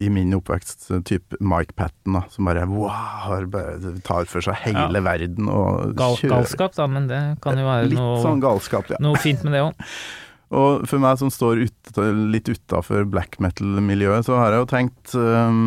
i 0.03 0.09
min 0.11 0.33
oppvekst 0.35 0.89
type 1.07 1.37
Mike 1.39 1.71
Patten, 1.79 2.17
da, 2.17 2.25
som 2.29 2.45
bare 2.49 2.65
wow, 2.67 3.45
tar 4.03 4.25
for 4.27 4.43
seg 4.43 4.57
hele 4.65 4.99
Ja. 4.99 5.05
verden 5.05 5.47
og 5.47 5.93
Gal, 5.95 6.17
kjører 6.19 6.33
galskap, 6.41 6.75
da, 6.75 6.87
men 6.91 7.07
det 7.07 7.21
kan 7.41 7.57
jo 7.57 7.63
være 7.65 7.93
noe, 7.93 8.17
sånn 8.23 8.41
galskap, 8.43 8.89
ja. 8.91 8.97
noe 8.99 9.15
fint 9.23 9.43
med 9.47 9.53
det 9.55 9.63
òg. 9.69 9.73
Og 10.55 10.83
for 10.87 11.01
meg 11.01 11.17
som 11.17 11.31
står 11.33 11.63
ut, 11.65 11.97
litt 12.31 12.47
utafor 12.51 13.07
black 13.09 13.39
metal-miljøet, 13.41 14.27
så 14.27 14.35
har 14.37 14.53
jeg 14.53 14.61
jo 14.61 14.67
tenkt 14.69 15.15
um, 15.17 15.63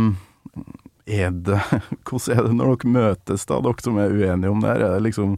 er 1.09 1.33
det, 1.35 1.59
Hvordan 2.07 2.37
er 2.39 2.47
det 2.47 2.55
når 2.61 2.71
dere 2.77 2.93
møtes, 2.95 3.45
da, 3.51 3.59
dere 3.65 3.83
som 3.85 3.99
er 3.99 4.15
uenige 4.15 4.53
om 4.53 4.63
det 4.63 4.71
her? 4.71 4.85
Er 4.87 4.95
det 4.99 5.03
liksom 5.09 5.35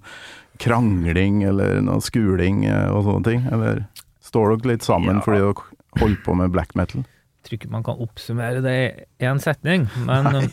krangling 0.61 1.41
eller 1.49 1.81
noe 1.87 2.03
skuling 2.05 2.67
eh, 2.69 2.91
og 2.93 3.07
sånne 3.09 3.25
ting? 3.31 3.47
Eller 3.51 3.87
står 4.29 4.59
dere 4.59 4.75
litt 4.75 4.85
sammen 4.87 5.19
Ja. 5.19 5.25
fordi 5.25 5.41
dere 5.41 6.03
holder 6.03 6.21
på 6.27 6.37
med 6.37 6.53
black 6.55 6.77
metal? 6.79 7.07
Tror 7.51 7.59
ikke 7.59 7.73
man 7.73 7.87
kan 7.87 7.99
oppsummere 8.03 8.63
det 8.63 8.77
i 9.19 9.27
én 9.27 9.41
setning, 9.43 9.89
men, 10.07 10.47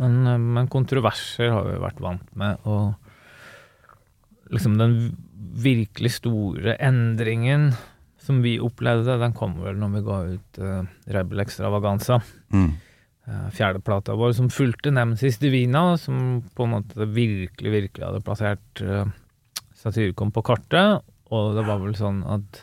men, 0.00 0.16
men 0.56 0.70
kontroverser 0.72 1.52
har 1.52 1.68
vi 1.68 1.76
vært 1.82 2.00
vant 2.00 2.34
med. 2.38 2.64
Og 2.64 2.94
liksom 4.54 4.78
den 4.80 4.98
virkelig 5.58 6.16
store 6.18 6.78
endringen 6.80 7.72
som 8.24 8.42
vi 8.44 8.58
opplevde, 8.60 9.18
den 9.20 9.36
kom 9.36 9.56
vel 9.62 9.78
når 9.80 9.94
vi 9.94 10.04
ga 10.04 10.18
ut 10.34 10.60
uh, 10.60 10.82
Rebel 11.08 11.40
Extravaganza. 11.44 12.18
Mm. 12.52 12.70
eh, 13.28 13.46
Fjerdeplata 13.56 14.16
vår 14.18 14.34
som 14.36 14.50
fulgte 14.52 14.92
Nemesis 14.92 15.38
Divina, 15.40 15.96
som 16.00 16.42
på 16.56 16.66
en 16.66 16.74
måte 16.76 17.08
virkelig, 17.08 17.72
virkelig 17.72 18.04
hadde 18.04 18.24
plassert 18.26 18.82
uh, 18.84 19.08
Satyricon 19.78 20.32
på 20.34 20.44
kartet. 20.44 21.04
Og 21.32 21.56
det 21.56 21.64
var 21.64 21.80
vel 21.80 21.96
sånn 21.96 22.20
at 22.28 22.62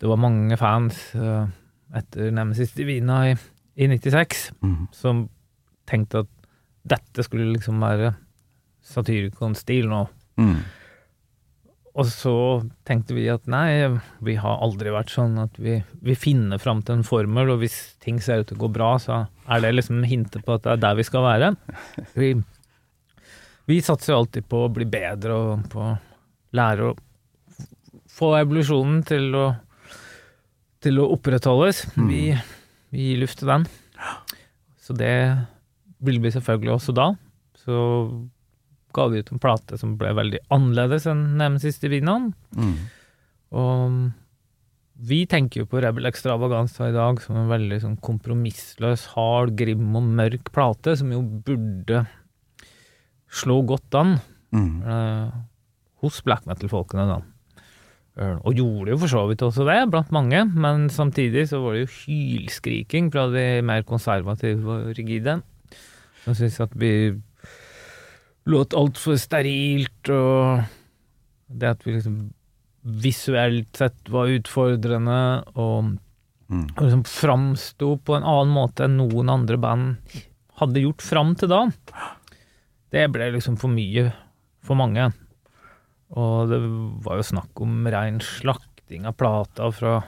det 0.00 0.08
var 0.08 0.20
mange 0.20 0.56
fans 0.56 0.96
eh, 1.16 1.48
etter 1.96 2.30
Nemesis 2.34 2.72
Divina 2.76 3.22
i, 3.30 3.36
i 3.80 3.88
96 3.90 4.50
Mm. 4.62 4.88
som 4.94 5.24
tenkte 5.90 6.24
at 6.24 6.28
dette 6.86 7.24
skulle 7.26 7.50
liksom 7.54 7.80
være 7.82 8.12
satyrikonstil 8.86 9.88
nå. 9.90 10.04
Mm. 10.40 10.60
Og 12.00 12.06
så 12.06 12.32
tenkte 12.86 13.16
vi 13.16 13.24
at 13.32 13.48
nei, 13.50 13.98
vi 14.24 14.36
har 14.38 14.60
aldri 14.62 14.92
vært 14.94 15.10
sånn 15.10 15.34
at 15.42 15.58
vi, 15.58 15.80
vi 16.06 16.14
finner 16.16 16.60
fram 16.62 16.80
til 16.86 17.00
en 17.00 17.04
formel, 17.06 17.50
og 17.50 17.58
hvis 17.64 17.96
ting 18.00 18.20
ser 18.22 18.44
ut 18.44 18.48
til 18.52 18.56
å 18.60 18.62
gå 18.62 18.70
bra, 18.78 18.92
så 19.02 19.24
er 19.50 19.64
det 19.64 19.72
liksom 19.74 20.04
hintet 20.06 20.44
på 20.46 20.54
at 20.54 20.64
det 20.64 20.76
er 20.76 20.82
der 20.86 20.94
vi 21.00 21.06
skal 21.08 21.26
være. 21.26 21.50
Vi, 22.20 22.30
vi 23.70 23.80
satser 23.86 24.14
jo 24.14 24.20
alltid 24.22 24.46
på 24.50 24.64
å 24.66 24.70
bli 24.74 24.86
bedre 24.90 25.34
og 25.36 25.66
på 25.70 25.82
å 25.84 25.90
lære 26.58 26.88
å 26.90 26.94
få 28.10 28.32
evolusjonen 28.40 29.02
til 29.06 29.28
å, 29.38 29.44
til 30.80 31.00
å 31.02 31.08
opprettholdes. 31.14 31.84
Vi, 32.08 32.22
vi 32.94 33.08
gir 33.10 33.20
luft 33.22 33.38
til 33.42 33.50
den. 33.52 33.66
Så 34.80 34.96
det 34.96 35.12
ville 36.00 36.22
vi 36.24 36.32
selvfølgelig 36.32 36.72
også 36.78 36.94
da. 36.96 37.10
Så 37.60 37.74
ga 38.96 39.04
vi 39.12 39.20
ut 39.20 39.28
en 39.30 39.42
plate 39.42 39.76
som 39.78 39.92
ble 40.00 40.14
veldig 40.16 40.40
annerledes 40.50 41.04
enn 41.10 41.36
Nemesis 41.38 41.78
Divinaen. 41.82 42.30
Mm. 42.56 42.72
Og 43.60 44.00
vi 45.10 45.22
tenker 45.30 45.62
jo 45.62 45.68
på 45.70 45.80
Rebel 45.84 46.08
Extravaganza 46.10 46.88
i 46.90 46.96
dag 46.96 47.20
som 47.24 47.38
en 47.40 47.52
veldig 47.52 47.78
sånn 47.84 47.98
kompromissløs, 48.04 49.06
hard, 49.14 49.54
grim 49.60 49.94
og 49.96 50.08
mørk 50.18 50.50
plate, 50.52 50.96
som 51.00 51.12
jo 51.14 51.22
burde 51.22 52.02
slå 53.30 53.60
godt 53.68 53.94
an 54.00 54.18
Mm. 54.50 54.82
eh, 54.82 55.30
hos 56.02 56.16
black 56.26 56.42
metal-folkene, 56.50 57.04
da. 57.06 57.20
Og 58.20 58.52
gjorde 58.58 58.92
jo 58.92 58.98
for 59.00 59.08
så 59.08 59.22
vidt 59.30 59.42
også 59.46 59.64
det, 59.64 59.78
blant 59.92 60.10
mange, 60.12 60.42
men 60.52 60.88
samtidig 60.92 61.46
så 61.48 61.60
var 61.62 61.72
det 61.78 61.86
jo 61.86 61.92
hylskriking 62.02 63.08
fra 63.14 63.28
de 63.32 63.44
mer 63.64 63.82
konservative 63.88 64.74
og 64.74 64.90
rigide, 64.98 65.38
som 66.26 66.36
syntes 66.36 66.60
at 66.60 66.74
vi 66.76 66.92
låt 68.50 68.76
altfor 68.76 69.16
sterilt, 69.20 70.10
og 70.12 70.60
det 71.48 71.72
at 71.72 71.86
vi 71.86 71.96
liksom 71.96 72.18
visuelt 73.00 73.76
sett 73.76 74.08
var 74.12 74.30
utfordrende, 74.36 75.18
og, 75.56 75.96
Mm. 76.50 76.64
og 76.76 76.80
liksom 76.82 77.04
framsto 77.06 77.92
på 78.02 78.16
en 78.16 78.24
annen 78.26 78.52
måte 78.52 78.82
enn 78.84 78.96
noen 78.98 79.28
andre 79.30 79.56
band 79.56 80.14
hadde 80.58 80.80
gjort 80.82 81.00
fram 81.00 81.36
til 81.38 81.48
da. 81.48 81.60
Det 82.90 83.04
ble 83.14 83.28
liksom 83.36 83.56
for 83.56 83.70
mye 83.70 84.08
for 84.66 84.74
mange. 84.74 85.12
Og 86.18 86.50
det 86.50 86.58
var 87.04 87.20
jo 87.20 87.28
snakk 87.28 87.62
om 87.62 87.86
rein 87.90 88.18
slakting 88.24 89.06
av 89.06 89.14
plata 89.18 89.68
fra, 89.74 90.00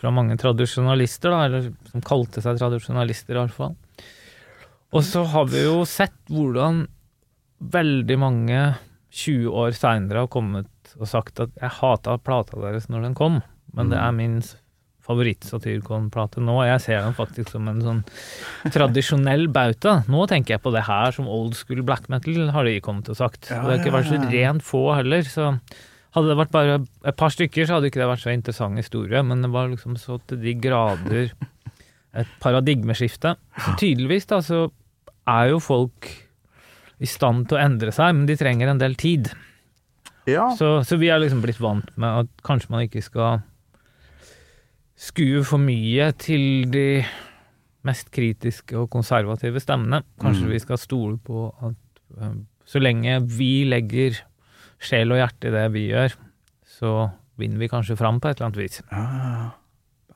fra 0.00 0.12
mange 0.14 0.36
tradisjonalister, 0.40 1.30
da, 1.30 1.44
eller 1.46 1.68
som 1.92 2.04
kalte 2.04 2.42
seg 2.42 2.58
tradisjonalister, 2.58 3.38
iallfall. 3.38 3.76
Og 4.94 5.06
så 5.06 5.24
har 5.30 5.46
vi 5.50 5.64
jo 5.64 5.82
sett 5.88 6.16
hvordan 6.30 6.84
veldig 7.74 8.18
mange 8.20 8.60
20 9.14 9.54
år 9.54 9.74
seinere 9.78 10.24
har 10.24 10.30
kommet 10.30 10.70
og 10.98 11.06
sagt 11.10 11.40
at 11.42 11.50
'jeg 11.54 11.78
hata 11.80 12.18
plata 12.18 12.60
deres 12.60 12.88
når 12.90 13.02
den 13.02 13.14
kom', 13.14 13.42
men 13.74 13.90
det 13.90 13.98
er 13.98 14.12
min 14.12 14.42
favoritt-Satyricon-plate 15.04 16.42
nå. 16.44 16.58
Jeg 16.64 16.82
ser 16.84 17.02
den 17.04 17.16
faktisk 17.16 17.52
som 17.52 17.66
en 17.68 17.82
sånn 17.84 18.02
tradisjonell 18.72 19.48
bauta. 19.52 19.98
Nå 20.10 20.24
tenker 20.30 20.56
jeg 20.56 20.64
på 20.64 20.72
det 20.74 20.86
her 20.88 21.14
som 21.16 21.28
old 21.30 21.56
school 21.58 21.82
black 21.86 22.08
metal, 22.12 22.46
har 22.54 22.68
de 22.68 22.78
kommet 22.84 23.10
og 23.12 23.18
sagt. 23.20 23.50
Ja, 23.50 23.62
det 23.64 23.76
har 23.76 23.82
ikke 23.82 23.96
vært 23.98 24.12
så 24.12 24.20
rent 24.32 24.64
få 24.64 24.84
heller, 24.96 25.26
så 25.28 25.50
hadde 26.14 26.30
det 26.30 26.38
vært 26.38 26.54
bare 26.54 26.78
et 27.04 27.18
par 27.20 27.32
stykker, 27.34 27.66
så 27.66 27.76
hadde 27.76 27.90
ikke 27.90 28.00
det 28.00 28.10
vært 28.12 28.24
så 28.24 28.32
interessant 28.32 28.80
historie, 28.80 29.22
men 29.26 29.44
det 29.44 29.50
var 29.52 29.72
liksom 29.72 29.98
så 30.00 30.20
til 30.30 30.40
de 30.44 30.56
grader 30.62 31.32
et 32.14 32.36
paradigmeskifte. 32.42 33.34
Så 33.58 33.74
tydeligvis 33.80 34.30
da, 34.30 34.38
så 34.44 34.68
er 35.28 35.50
jo 35.50 35.62
folk 35.62 36.12
i 37.02 37.08
stand 37.10 37.48
til 37.50 37.58
å 37.58 37.64
endre 37.64 37.92
seg, 37.92 38.14
men 38.14 38.28
de 38.28 38.38
trenger 38.38 38.70
en 38.70 38.80
del 38.80 38.94
tid. 38.96 39.32
Ja. 40.30 40.52
Så, 40.56 40.78
så 40.86 40.96
vi 41.00 41.10
er 41.12 41.20
liksom 41.20 41.42
blitt 41.44 41.60
vant 41.60 41.90
med 42.00 42.24
at 42.24 42.46
kanskje 42.46 42.72
man 42.72 42.86
ikke 42.86 43.02
skal 43.04 43.42
skue 45.04 45.42
for 45.44 45.60
mye 45.60 46.10
til 46.20 46.70
de 46.72 47.04
mest 47.84 48.08
kritiske 48.14 48.76
og 48.80 48.88
konservative 48.92 49.60
stemmene. 49.60 50.02
Kanskje 50.22 50.46
Mm. 50.46 50.52
vi 50.54 50.60
skal 50.62 50.78
stole 50.80 51.18
på 51.20 51.50
at 51.60 52.00
eh, 52.20 52.38
så 52.64 52.80
lenge 52.80 53.20
vi 53.28 53.64
legger 53.68 54.16
sjel 54.80 55.12
og 55.12 55.20
hjerte 55.20 55.48
i 55.48 55.52
det 55.52 55.66
vi 55.72 55.88
gjør, 55.90 56.14
så 56.64 57.10
vinner 57.38 57.58
vi 57.58 57.68
kanskje 57.68 57.96
fram 57.96 58.20
på 58.20 58.28
et 58.30 58.38
eller 58.38 58.48
annet 58.48 58.62
vis. 58.62 58.80
Ja. 58.90 59.50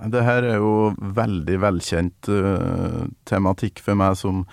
Det 0.09 0.23
her 0.23 0.45
er 0.47 0.57
jo 0.63 0.95
veldig 0.95 1.57
velkjent 1.59 2.29
uh, 2.31 3.09
tematikk 3.27 3.81
for 3.83 3.99
meg 3.99 4.15
som 4.15 4.45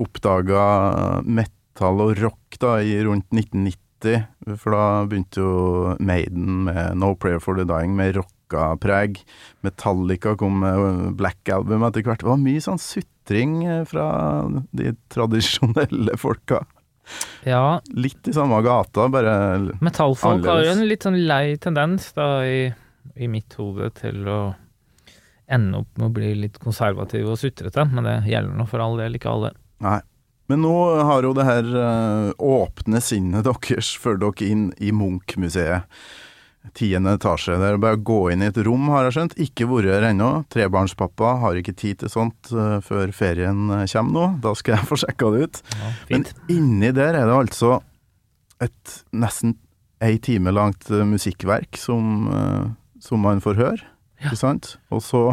oppdaga 0.00 1.20
metal 1.28 2.00
og 2.00 2.14
rock 2.22 2.56
da 2.58 2.78
i 2.80 2.96
rundt 3.04 3.28
1990. 3.28 4.24
For 4.56 4.72
da 4.72 4.86
begynte 5.04 5.44
jo 5.44 5.96
Maiden 6.00 6.64
med 6.70 6.96
No 6.96 7.12
Prayer 7.20 7.38
for 7.38 7.54
the 7.60 7.66
Dying 7.68 7.92
med 7.96 8.16
rocka 8.16 8.33
preg. 8.80 9.20
Metallica 9.60 10.36
kom 10.36 10.60
med 10.60 11.14
Black 11.16 11.48
Album 11.48 11.82
etter 11.82 12.02
hvert. 12.02 12.20
Det 12.20 12.28
var 12.28 12.40
mye 12.42 12.60
sånn 12.60 12.80
sutring 12.82 13.64
eh, 13.66 13.84
fra 13.88 14.06
de 14.72 14.94
tradisjonelle 15.12 16.16
folka. 16.20 16.64
Ja, 17.44 17.80
Litt 17.92 18.28
i 18.28 18.32
samme 18.32 18.62
gata, 18.64 19.08
bare 19.12 19.76
metallfolk 19.84 20.46
har 20.48 20.64
jo 20.64 20.72
en 20.72 20.86
litt 20.88 21.04
sånn 21.04 21.18
lei 21.28 21.56
tendens 21.60 22.12
da 22.16 22.38
i, 22.48 22.72
i 23.20 23.28
mitt 23.28 23.52
hode 23.60 23.90
til 23.98 24.24
å 24.24 24.38
ende 25.44 25.82
opp 25.82 25.98
med 26.00 26.08
å 26.08 26.14
bli 26.16 26.30
litt 26.46 26.56
konservative 26.62 27.28
og 27.28 27.36
sutrete, 27.36 27.84
men 27.92 28.08
det 28.08 28.16
gjelder 28.32 28.56
nå 28.56 28.64
for 28.70 28.80
all 28.80 28.96
del 29.02 29.18
ikke 29.18 29.32
alle. 29.34 29.52
Nei. 29.84 30.00
Men 30.48 30.60
nå 30.60 30.74
har 31.08 31.24
jo 31.24 31.32
det 31.36 31.46
her 31.48 31.68
eh, 31.80 32.30
åpne 32.36 33.00
sinnet 33.00 33.46
deres 33.46 33.94
ført 33.96 34.20
dere 34.20 34.48
inn 34.48 34.66
i 34.76 34.90
Munch-museet. 34.92 35.88
Tiende 36.72 37.12
etasje. 37.18 37.58
Det 37.60 37.66
er 37.68 37.76
bare 37.78 37.98
å 37.98 38.02
gå 38.08 38.16
inn 38.32 38.40
i 38.42 38.48
et 38.48 38.56
rom, 38.66 38.86
har 38.90 39.04
jeg 39.06 39.14
skjønt. 39.18 39.34
Ikke 39.44 39.66
vært 39.68 39.90
her 39.92 40.06
ennå. 40.08 40.30
Trebarnspappa 40.50 41.34
har 41.42 41.58
ikke 41.60 41.74
tid 41.76 42.00
til 42.00 42.10
sånt 42.10 42.48
eh, 42.56 42.78
før 42.82 43.12
ferien 43.14 43.68
eh, 43.76 43.84
kommer 43.92 44.14
nå. 44.16 44.24
Da 44.42 44.54
skal 44.58 44.78
jeg 44.78 44.88
få 44.90 44.98
sjekka 45.04 45.28
det 45.34 45.42
ut. 45.44 45.60
Ja, 45.76 45.92
Men 46.10 46.24
inni 46.50 46.90
der 46.96 47.18
er 47.20 47.28
det 47.28 47.36
altså 47.36 47.76
et 48.64 48.96
nesten 49.12 49.58
ei 50.02 50.16
time 50.24 50.50
langt 50.56 50.88
eh, 50.90 51.04
musikkverk 51.06 51.76
som, 51.78 52.26
som 53.02 53.22
man 53.22 53.44
får 53.44 53.60
høre, 53.60 53.84
Ja. 54.22 54.30
ikke 54.32 54.40
sant? 54.40 54.74
Og 54.94 55.04
så 55.04 55.26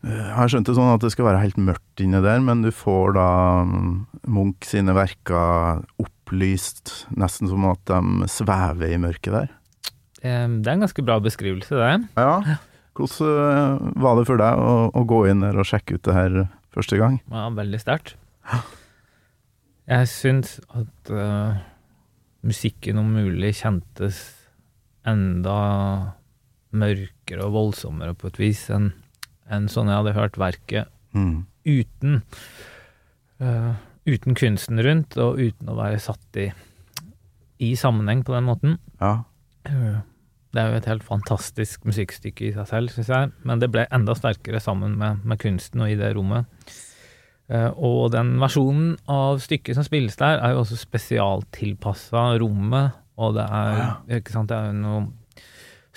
har 0.00 0.46
jeg 0.46 0.52
skjønt 0.54 0.68
det 0.70 0.74
sånn 0.78 0.94
at 0.94 1.02
det 1.04 1.10
skal 1.12 1.26
være 1.26 1.42
helt 1.42 1.58
mørkt 1.60 2.00
inni 2.00 2.20
der, 2.24 2.38
men 2.40 2.62
du 2.64 2.70
får 2.72 3.12
da 3.18 3.26
mm, 3.68 3.90
Munch 4.32 4.64
sine 4.68 4.94
verker 4.96 5.82
opplyst, 6.00 7.02
nesten 7.20 7.50
som 7.50 7.66
at 7.68 7.82
de 7.90 8.28
svever 8.32 8.94
i 8.94 9.00
mørket 9.02 9.34
der. 9.36 9.50
Det 10.20 10.68
er 10.68 10.74
en 10.74 10.84
ganske 10.84 11.04
bra 11.04 11.18
beskrivelse, 11.22 11.78
det. 11.80 12.08
Ja. 12.20 12.58
Hvordan 12.98 13.30
eh, 13.30 13.90
var 14.02 14.18
det 14.18 14.26
for 14.28 14.40
deg 14.40 14.60
å, 14.60 14.74
å 14.92 15.02
gå 15.08 15.22
inn 15.30 15.44
der 15.44 15.56
og 15.56 15.68
sjekke 15.68 15.96
ut 15.96 16.04
det 16.04 16.16
her 16.16 16.38
første 16.74 16.98
gang? 17.00 17.20
Ja, 17.32 17.48
veldig 17.56 17.80
sterkt. 17.80 18.16
Jeg 19.90 20.08
syns 20.10 20.58
at 20.76 21.10
uh, 21.10 21.56
musikken 22.46 23.00
om 23.00 23.08
mulig 23.16 23.56
kjentes 23.62 24.20
enda 25.08 25.56
mørkere 26.70 27.46
og 27.46 27.54
voldsommere 27.56 28.14
på 28.18 28.28
et 28.30 28.38
vis 28.38 28.66
enn 28.70 28.92
en 29.50 29.66
sånn 29.72 29.88
jeg 29.90 30.02
hadde 30.02 30.18
hørt 30.18 30.40
verket 30.40 30.96
Mm. 31.10 31.40
uten 31.66 32.20
Uh, 33.40 33.72
uten 34.04 34.36
kunsten 34.36 34.80
rundt, 34.84 35.16
og 35.16 35.40
uten 35.40 35.70
å 35.72 35.76
være 35.78 36.00
satt 36.02 36.38
i, 36.40 36.50
i 37.64 37.72
sammenheng 37.78 38.22
på 38.26 38.34
den 38.34 38.46
måten. 38.46 38.76
Ja. 39.00 39.22
Eh, 39.68 40.00
Det 40.50 40.60
er 40.60 40.72
jo 40.72 40.78
et 40.80 40.88
helt 40.90 41.06
fantastisk 41.06 41.84
musikkstykke 41.86 42.48
i 42.48 42.54
seg 42.56 42.66
selv, 42.70 42.92
syns 42.94 43.10
jeg, 43.12 43.32
men 43.46 43.62
det 43.62 43.70
ble 43.70 43.84
enda 43.94 44.16
sterkere 44.18 44.58
sammen 44.62 44.96
med, 44.98 45.22
med 45.22 45.38
kunsten 45.42 45.84
og 45.84 45.92
i 45.92 45.98
det 45.98 46.10
rommet. 46.16 46.48
Eh, 47.50 47.70
og 47.78 48.12
den 48.14 48.36
versjonen 48.42 48.96
av 49.10 49.38
stykket 49.42 49.78
som 49.78 49.86
spilles 49.86 50.18
der, 50.18 50.38
er 50.38 50.54
jo 50.54 50.64
også 50.64 50.78
spesialtilpassa 50.80 52.24
rommet, 52.42 52.98
og 53.20 53.36
det 53.36 53.46
er, 53.46 53.80
ikke 54.18 54.34
sant, 54.34 54.50
det 54.50 54.58
er 54.58 54.70
jo 54.70 54.78
noen 54.80 55.08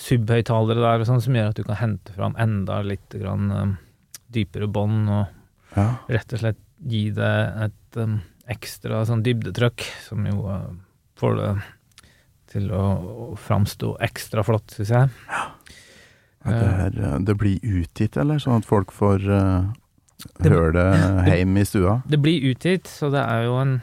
subhøyttalere 0.03 0.81
der 0.81 1.03
og 1.03 1.07
sånn 1.07 1.21
som 1.21 1.37
gjør 1.37 1.51
at 1.51 1.59
du 1.59 1.65
kan 1.67 1.79
hente 1.79 2.15
fram 2.15 2.37
enda 2.41 2.79
litt 2.85 3.13
grann, 3.13 3.51
um, 3.53 3.75
dypere 4.33 4.67
bånd, 4.73 5.09
og 5.13 5.77
ja. 5.77 5.87
rett 6.09 6.33
og 6.33 6.41
slett 6.41 6.61
gi 6.89 7.05
det 7.15 7.35
et 7.67 8.01
um, 8.01 8.17
ekstra 8.53 9.03
sånn 9.07 9.23
dybdetrykk, 9.25 9.85
som 10.07 10.25
jo 10.27 10.47
uh, 10.49 10.73
får 11.21 11.37
det 11.39 11.49
til 12.53 12.69
å, 12.73 12.83
å 13.27 13.27
framstå 13.39 13.95
ekstra 14.05 14.43
flott, 14.47 14.71
syns 14.77 14.93
jeg. 14.93 15.09
Ja, 15.29 15.45
det, 16.45 16.59
her, 16.79 16.99
eh, 17.07 17.17
det 17.23 17.37
blir 17.39 17.59
utgitt, 17.81 18.17
eller? 18.19 18.41
Sånn 18.43 18.59
at 18.61 18.67
folk 18.67 18.91
får 18.95 19.23
uh, 19.29 19.71
Det- 20.39 20.51
høre 20.51 20.73
det 20.75 21.37
hjemme 21.39 21.61
i 21.63 21.67
stua? 21.67 22.01
Det 22.07 22.19
blir 22.23 22.49
utgitt, 22.53 22.87
så 22.91 23.09
det 23.13 23.23
er 23.23 23.45
jo 23.47 23.57
en 23.61 23.77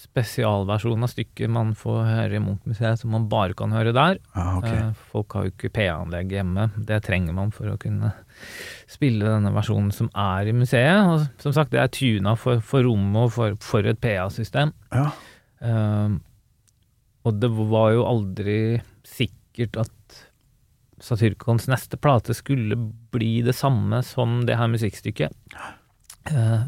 spesialversjon 0.00 1.02
av 1.04 1.10
stykket 1.12 1.50
man 1.52 1.74
får 1.76 1.98
høre 2.08 2.38
i 2.38 2.40
Munch-museet, 2.42 2.98
som 3.02 3.10
man 3.12 3.26
bare 3.30 3.52
kan 3.58 3.70
høre 3.74 3.92
der. 3.92 4.16
Ja, 4.34 4.46
ok. 4.58 4.66
Eh, 4.70 4.92
Folk 5.12 5.34
har 5.36 5.44
jo 5.46 5.52
ikke 5.52 5.70
PA-anlegg 5.76 6.32
hjemme, 6.34 6.68
det 6.88 7.02
trenger 7.06 7.36
man 7.36 7.50
for 7.54 7.68
å 7.72 7.76
kunne 7.80 8.12
spille 8.90 9.26
denne 9.28 9.52
versjonen 9.54 9.92
som 9.94 10.08
er 10.16 10.48
i 10.50 10.54
museet. 10.56 11.04
Og 11.04 11.26
som 11.44 11.52
sagt, 11.56 11.74
det 11.74 11.82
er 11.82 11.92
tuna 11.92 12.32
for, 12.40 12.62
for 12.64 12.86
rommet 12.88 13.26
og 13.28 13.34
for, 13.36 13.58
for 13.62 13.86
et 13.90 14.00
PA-system. 14.02 14.72
Ja. 14.94 15.10
Eh, 15.60 16.08
og 17.26 17.40
det 17.42 17.50
var 17.52 17.92
jo 17.96 18.04
aldri 18.08 18.58
sikkert 19.06 19.76
at 19.82 20.20
Satyrkons 21.00 21.64
neste 21.70 21.96
plate 21.96 22.34
skulle 22.36 22.76
bli 23.12 23.40
det 23.44 23.54
samme 23.56 24.02
som 24.04 24.42
det 24.48 24.56
her 24.60 24.68
musikkstykket. 24.68 25.32
Eh, 26.28 26.64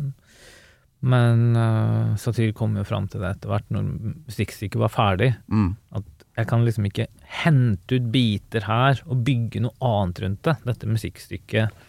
men 1.04 1.42
uh, 1.58 2.14
Satyr 2.16 2.52
kom 2.56 2.76
jo 2.78 2.84
fram 2.86 3.08
til 3.12 3.20
det 3.20 3.34
etter 3.34 3.50
hvert, 3.52 3.66
når 3.74 3.88
musikkstykket 4.30 4.80
var 4.80 4.92
ferdig. 4.94 5.30
Mm. 5.52 5.72
At 5.98 6.26
jeg 6.38 6.48
kan 6.48 6.64
liksom 6.64 6.86
ikke 6.88 7.08
hente 7.42 7.98
ut 7.98 8.06
biter 8.14 8.64
her 8.68 9.02
og 9.04 9.20
bygge 9.26 9.64
noe 9.66 9.74
annet 9.84 10.22
rundt 10.24 10.42
det. 10.48 10.54
Dette 10.64 10.88
musikkstykket 10.88 11.82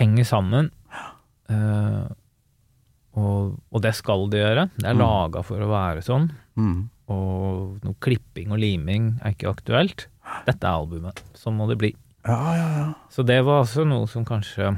henger 0.00 0.26
sammen. 0.26 0.72
Eh, 1.52 2.06
og, 3.20 3.58
og 3.70 3.84
det 3.84 3.92
skal 3.94 4.26
det 4.32 4.40
gjøre. 4.42 4.66
Det 4.78 4.88
er 4.88 4.96
Mm. 4.96 5.04
laga 5.04 5.42
for 5.46 5.60
å 5.62 5.68
være 5.70 6.02
sånn. 6.02 6.30
Mm. 6.56 6.88
Og 7.10 7.80
noe 7.82 7.96
klipping 8.04 8.52
og 8.54 8.60
liming 8.62 9.16
er 9.22 9.34
ikke 9.34 9.50
aktuelt. 9.50 10.06
Dette 10.46 10.62
er 10.68 10.78
albumet. 10.78 11.22
Sånn 11.34 11.56
må 11.58 11.66
det 11.70 11.78
bli. 11.80 11.90
Ja, 12.26 12.38
ja, 12.54 12.68
ja. 12.78 12.84
Så 13.10 13.24
det 13.26 13.40
var 13.44 13.64
også 13.64 13.82
noe 13.88 14.06
som 14.06 14.22
kanskje 14.28 14.68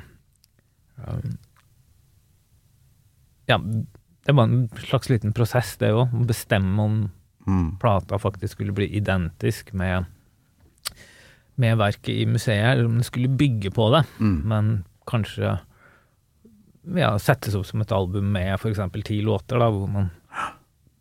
um, 1.04 1.34
Ja, 3.50 3.58
det 3.60 4.32
var 4.32 4.48
en 4.48 4.70
slags 4.80 5.10
liten 5.12 5.34
prosess, 5.36 5.74
det 5.76 5.92
òg. 5.92 6.08
Å 6.16 6.24
bestemme 6.28 6.88
om 6.88 6.96
Mm. 7.46 7.76
plata 7.76 8.16
faktisk 8.16 8.54
skulle 8.56 8.72
bli 8.72 8.86
identisk 8.96 9.74
med, 9.76 10.06
med 11.60 11.76
verket 11.76 12.08
i 12.08 12.24
museet, 12.24 12.70
eller 12.72 12.86
om 12.88 12.94
den 12.94 13.04
skulle 13.04 13.28
bygge 13.28 13.68
på 13.70 13.90
det. 13.92 14.00
Mm. 14.16 14.38
Men 14.48 14.70
kanskje 15.04 15.58
ja, 16.96 17.10
settes 17.20 17.54
opp 17.54 17.66
som 17.68 17.84
et 17.84 17.92
album 17.92 18.32
med 18.32 18.54
f.eks. 18.56 18.80
ti 19.04 19.20
låter, 19.20 19.60
da, 19.60 19.68
hvor 19.68 19.90
man 19.92 20.08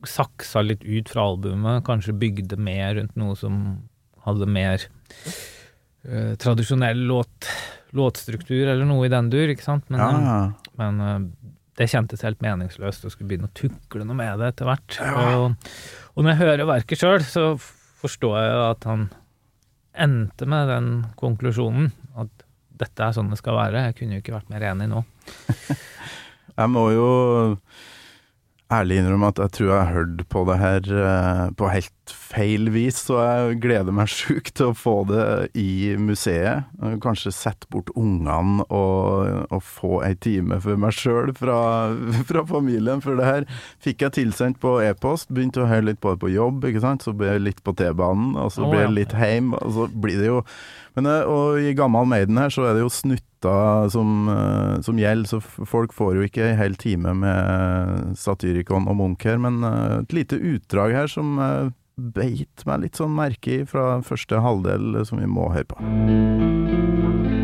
saksa 0.10 0.63
litt 0.66 0.84
ut 0.84 1.10
fra 1.12 1.26
albumet, 1.32 1.84
kanskje 1.88 2.16
bygde 2.18 2.60
mer 2.60 2.96
rundt 2.98 3.16
noe 3.20 3.36
som 3.39 3.58
hadde 4.26 4.48
mer 4.50 4.84
eh, 4.84 6.34
tradisjonell 6.39 7.06
låt, 7.10 7.50
låtstruktur, 7.96 8.68
eller 8.68 8.88
noe 8.88 9.08
i 9.08 9.12
den 9.13 9.32
dur, 9.34 9.52
ikke 9.52 9.66
sant? 9.66 9.88
Men, 9.94 10.04
ja, 10.04 10.12
eh, 10.12 10.28
ja. 10.30 10.76
men 10.82 11.04
eh, 11.08 11.18
det 11.80 11.89
kjentes 11.89 12.24
helt 12.26 12.44
meningsløst 12.44 13.08
å 13.08 13.12
skulle 13.12 13.32
begynne 13.32 13.50
å 13.50 13.58
tukle 13.58 14.06
noe 14.06 14.18
med 14.18 14.39
det 14.42 14.54
etter 14.54 14.70
hvert. 14.70 15.00
Ja. 15.00 15.26
Og, 15.39 15.74
og 16.13 16.24
når 16.24 16.36
jeg 16.36 16.42
hører 16.44 16.70
verket 16.70 17.02
sjøl, 17.02 17.24
så 17.26 17.48
forstår 18.04 18.38
jeg 18.39 18.63
at 18.68 18.89
han 18.89 19.08
endte 19.94 20.48
med 20.50 20.70
den 20.70 20.89
konklusjonen 21.20 21.92
at 22.20 22.46
dette 22.84 23.06
er 23.06 23.16
sånn 23.16 23.30
det 23.32 23.39
skal 23.39 23.58
være. 23.58 23.88
Jeg 23.89 23.98
kunne 24.00 24.18
jo 24.18 24.24
ikke 24.24 24.36
vært 24.36 24.54
mer 24.54 24.66
enig 24.72 24.89
nå. 24.92 25.04
Jeg 26.54 26.70
må 26.70 26.84
jo 26.94 27.06
ærlig 28.71 28.99
innrømme 29.02 29.30
at 29.34 29.39
jeg 29.41 29.52
tror 29.58 29.67
jeg 29.69 29.80
har 29.80 29.93
hørt 29.93 30.21
på 30.32 30.43
det 30.47 30.58
her 30.62 30.88
eh, 31.04 31.41
på 31.60 31.69
helt 31.71 32.13
feil 32.13 32.69
vis, 32.73 32.97
så 33.08 33.19
jeg 33.21 33.58
gleder 33.63 33.95
meg 33.95 34.12
sjukt 34.13 34.54
til 34.58 34.71
å 34.71 34.78
få 34.78 34.95
det 35.10 35.26
i 35.60 35.95
museet. 35.99 36.69
Eh, 36.82 36.95
Kanskje 37.04 37.34
sette 37.36 37.69
bort 37.73 37.91
ungene 37.99 38.65
og, 38.69 39.49
og 39.54 39.63
få 39.65 40.02
ei 40.08 40.13
time 40.15 40.60
for 40.63 40.80
meg 40.80 40.95
sjøl 40.97 41.34
fra, 41.38 41.58
fra 42.30 42.45
familien. 42.49 43.04
For 43.04 43.19
det 43.19 43.28
her 43.30 43.49
fikk 43.84 44.08
jeg 44.08 44.17
tilsendt 44.19 44.62
på 44.63 44.78
e-post. 44.86 45.30
Begynte 45.34 45.65
å 45.65 45.69
høre 45.69 45.89
litt 45.91 46.02
på 46.04 46.15
det 46.15 46.23
på 46.23 46.32
jobb, 46.34 46.63
ikke 46.69 46.84
sant. 46.84 47.06
Så 47.06 47.15
ble 47.17 47.34
jeg 47.34 47.45
litt 47.49 47.62
på 47.65 47.76
T-banen, 47.78 48.34
og 48.39 48.54
så 48.56 48.65
ble 48.69 48.86
jeg 48.86 48.95
litt 48.95 49.17
heim, 49.17 49.54
og 49.60 49.78
så 49.78 49.89
blir 49.91 50.21
det 50.21 50.32
jo 50.32 50.41
men, 50.93 51.08
eh, 51.10 51.23
Og 51.26 51.58
i 51.58 51.73
gammel 51.73 52.06
Maiden 52.06 52.38
her 52.38 52.52
så 52.54 52.67
er 52.69 52.76
det 52.78 52.84
jo 52.84 52.91
snutt 52.93 53.26
låter 53.43 53.89
som, 53.89 54.29
eh, 54.29 54.82
som 54.82 54.99
gjelder, 54.99 55.27
så 55.27 55.41
folk 55.65 55.93
får 55.93 56.15
jo 56.15 56.21
ikke 56.27 56.49
en 56.49 56.58
hel 56.58 56.75
time 56.75 57.13
med 57.13 58.17
Satyricon 58.17 58.88
og 58.88 58.95
Munch 58.95 59.25
her, 59.25 59.38
men 59.38 59.63
eh, 59.63 60.01
et 60.01 60.13
lite 60.13 60.36
utdrag 60.36 60.93
her 60.93 61.08
som 61.08 61.39
eh, 61.39 61.69
beit 61.97 62.65
meg 62.65 62.82
litt 62.82 62.95
sånn 62.95 63.13
merke 63.15 63.62
i 63.62 63.65
fra 63.65 64.01
første 64.01 64.41
halvdel, 64.41 64.95
eh, 64.95 65.03
som 65.03 65.19
vi 65.19 65.27
må 65.27 65.51
høre 65.53 65.65
på. 65.65 67.42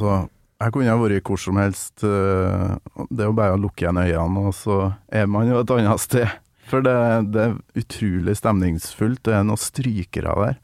Altså, 0.00 0.28
jeg 0.60 0.72
kunne 0.74 0.90
ha 0.92 0.98
vært 1.00 1.24
hvor 1.28 1.40
som 1.40 1.56
helst. 1.60 2.02
eh, 2.04 2.76
Det 3.10 3.24
er 3.24 3.28
jo 3.30 3.36
bare 3.36 3.56
å 3.56 3.60
lukke 3.60 3.84
igjen 3.86 4.00
øynene, 4.00 4.46
og 4.48 4.54
så 4.56 4.94
er 5.12 5.26
man 5.28 5.48
jo 5.48 5.60
et 5.60 5.70
annet 5.76 6.00
sted. 6.00 6.28
For 6.70 6.80
det, 6.86 6.94
det 7.34 7.40
er 7.48 7.56
utrolig 7.80 8.36
stemningsfullt. 8.38 9.22
Det 9.26 9.34
er 9.34 9.42
noen 9.44 9.58
strykere 9.58 10.34
der 10.38 10.58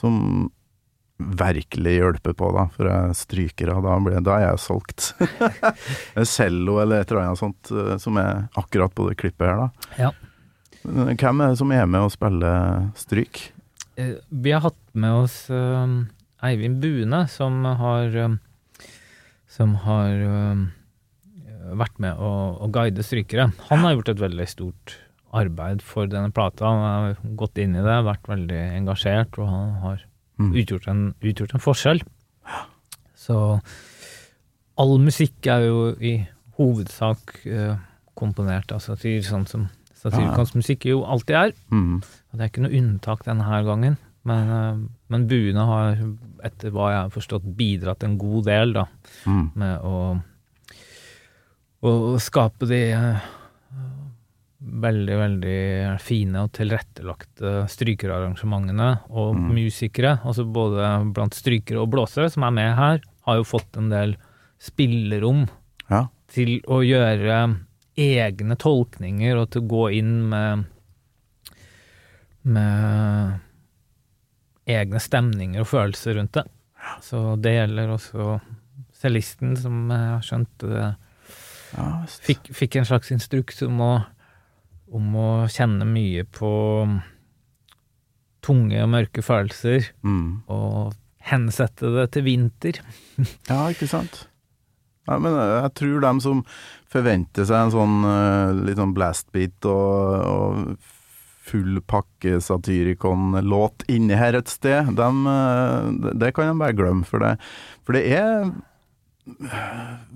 som 0.00 0.50
virkelig 1.22 1.92
hjelper 2.00 2.34
på, 2.34 2.48
da. 2.56 2.64
For 2.74 2.88
jeg 2.90 3.14
strykere, 3.14 3.76
da, 3.84 3.92
blir, 4.02 4.16
da 4.26 4.38
er 4.40 4.46
jeg 4.48 4.62
solgt. 4.64 5.12
En 6.18 6.26
cello 6.26 6.80
eller 6.82 7.04
et 7.04 7.12
eller 7.12 7.28
annet 7.28 7.38
sånt 7.38 7.70
eh, 7.70 7.94
som 8.02 8.18
er 8.18 8.48
akkurat 8.58 8.94
på 8.96 9.06
det 9.10 9.18
klippet 9.20 9.46
her, 9.46 9.60
da. 9.62 9.90
Ja. 10.00 10.10
Hvem 10.82 11.44
er 11.44 11.52
det 11.52 11.60
som 11.60 11.70
er 11.70 11.86
med 11.86 12.08
og 12.08 12.10
spiller 12.10 12.88
stryk? 12.98 13.44
Eh, 13.94 14.16
Vi 14.34 14.50
har 14.50 14.64
hatt 14.66 14.80
med 14.98 15.14
oss 15.22 15.36
eh, 15.52 15.94
Eivind 16.48 16.80
Bune, 16.82 17.22
som 17.30 17.62
har 17.64 18.16
eh, 18.18 18.34
Som 19.52 19.74
har 19.84 20.08
eh, 20.24 20.62
vært 21.76 21.98
med 22.00 22.16
å, 22.16 22.30
å 22.64 22.68
guide 22.72 23.04
strykere. 23.04 23.50
Han 23.68 23.84
har 23.84 23.94
gjort 23.98 24.14
et 24.14 24.22
veldig 24.22 24.46
stort 24.48 24.94
arbeid 25.32 25.80
for 25.84 26.08
denne 26.08 26.32
plata. 26.34 26.68
Han 26.68 26.82
har 26.86 27.20
gått 27.40 27.60
inn 27.60 27.76
i 27.76 27.84
det, 27.84 27.98
vært 28.08 28.28
veldig 28.32 28.62
engasjert, 28.80 29.38
og 29.40 29.48
han 29.52 29.76
har 29.84 30.00
Mm. 30.40 30.54
utgjort 30.56 30.86
en, 30.88 31.00
utgjort 31.20 31.52
en 31.54 31.60
forskjell. 31.62 32.00
Så 33.14 33.34
all 34.80 34.94
musikk 34.98 35.46
er 35.52 35.66
jo 35.68 35.82
i 36.00 36.12
hovedsak 36.56 37.34
eh, 37.46 37.76
komponert 38.18 38.72
av 38.74 38.80
satir, 38.82 39.20
sånn 39.22 39.44
som 39.46 39.68
satirkons 40.00 40.54
musikk 40.56 40.88
jo 40.88 41.02
alltid 41.04 41.36
er. 41.36 41.52
Mm. 41.70 42.00
Og 42.00 42.32
det 42.40 42.46
er 42.46 42.50
ikke 42.50 42.64
noe 42.64 42.78
unntak 42.80 43.22
denne 43.28 43.60
gangen. 43.68 43.98
Men, 44.24 44.50
eh, 44.50 44.76
men 45.10 45.26
buene 45.26 45.64
har, 45.66 45.96
etter 46.46 46.70
hva 46.70 46.90
jeg 46.92 47.00
har 47.02 47.10
forstått, 47.10 47.46
bidratt 47.58 48.04
en 48.06 48.18
god 48.18 48.44
del 48.46 48.72
da, 48.72 48.86
Mm. 49.26 49.50
med 49.56 49.80
å, 49.82 50.22
å 51.82 52.18
skape 52.22 52.68
de 52.70 52.82
eh, 52.92 53.20
veldig, 54.62 55.16
veldig 55.18 56.00
fine 56.00 56.44
og 56.44 56.52
tilrettelagte 56.54 57.64
strykerarrangementene. 57.68 59.00
Og 59.10 59.34
Mm. 59.34 59.48
musikere, 59.56 60.20
altså 60.24 60.44
både 60.46 61.12
blant 61.12 61.34
strykere 61.34 61.80
og 61.82 61.90
blåsere 61.90 62.30
som 62.30 62.44
er 62.44 62.50
med 62.52 62.76
her, 62.76 63.00
har 63.26 63.36
jo 63.36 63.42
fått 63.44 63.76
en 63.76 63.88
del 63.90 64.16
spillerom 64.60 65.48
Ja. 65.90 66.06
til 66.28 66.60
å 66.68 66.78
gjøre 66.86 67.56
egne 67.98 68.56
tolkninger 68.56 69.36
og 69.36 69.50
til 69.50 69.62
å 69.62 69.68
gå 69.68 69.92
inn 69.98 70.28
med 70.28 70.64
med 72.44 73.40
egne 74.70 75.00
stemninger 75.02 75.60
og 75.64 75.70
følelser 75.70 76.14
rundt 76.18 76.36
det. 76.38 76.44
Så 77.02 77.36
det 77.42 77.54
gjelder 77.56 77.90
også 77.94 78.40
cellisten, 79.02 79.56
som 79.58 79.88
jeg 79.90 80.08
har 80.12 80.22
skjønt 80.26 80.66
eh, 80.68 80.92
fikk, 82.26 82.50
fikk 82.54 82.76
en 82.80 82.86
slags 82.88 83.10
instruks 83.14 83.62
om 83.66 83.80
å, 83.82 83.92
om 84.94 85.16
å 85.18 85.28
kjenne 85.50 85.86
mye 85.88 86.22
på 86.28 86.50
tunge 88.42 88.80
og 88.82 88.90
mørke 88.90 89.22
følelser, 89.22 89.88
Mm. 90.02 90.42
og 90.50 90.94
hensette 91.30 91.92
det 91.94 92.08
til 92.16 92.24
vinter. 92.26 92.80
Ja, 93.50 93.68
ikke 93.70 93.86
sant? 93.90 94.24
Ja, 95.06 95.18
men 95.18 95.34
jeg, 95.34 95.50
jeg 95.62 95.74
tror 95.78 96.00
dem 96.04 96.20
som 96.22 96.44
forventer 96.92 97.46
seg 97.48 97.58
en 97.66 97.72
sånn 97.74 97.94
eh, 98.06 98.52
litt 98.68 98.78
sånn 98.78 98.94
blastbeat 98.94 99.66
og, 99.66 100.26
og 100.30 100.76
full 101.52 101.78
pakke 101.88 102.38
Satyricon-låt 102.42 103.84
inni 103.92 104.16
her 104.18 104.34
et 104.40 104.48
sted, 104.50 104.94
dem, 104.98 105.22
eh, 105.28 106.12
det- 106.16 106.32
kan 106.34 106.48
de 106.50 106.58
bare 106.58 106.76
glemme 106.78 107.04
for 107.06 107.20
det. 107.20 107.36
For 107.84 107.92
det 107.92 108.06
er 108.18 108.50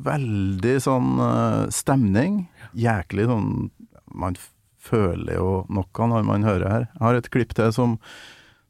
veldig 0.06 0.76
sånn 0.82 1.12
eh, 1.22 1.66
stemning. 1.74 2.46
Jæklig 2.74 3.28
sånn 3.30 3.70
Man 4.16 4.36
føler 4.80 5.34
jo 5.36 5.50
noe 5.68 6.08
når 6.08 6.24
man 6.24 6.42
hører 6.46 6.70
her. 6.70 6.84
Jeg 6.94 7.02
har 7.04 7.14
et 7.18 7.30
klipp 7.30 7.54
til 7.54 7.72
som 7.72 7.98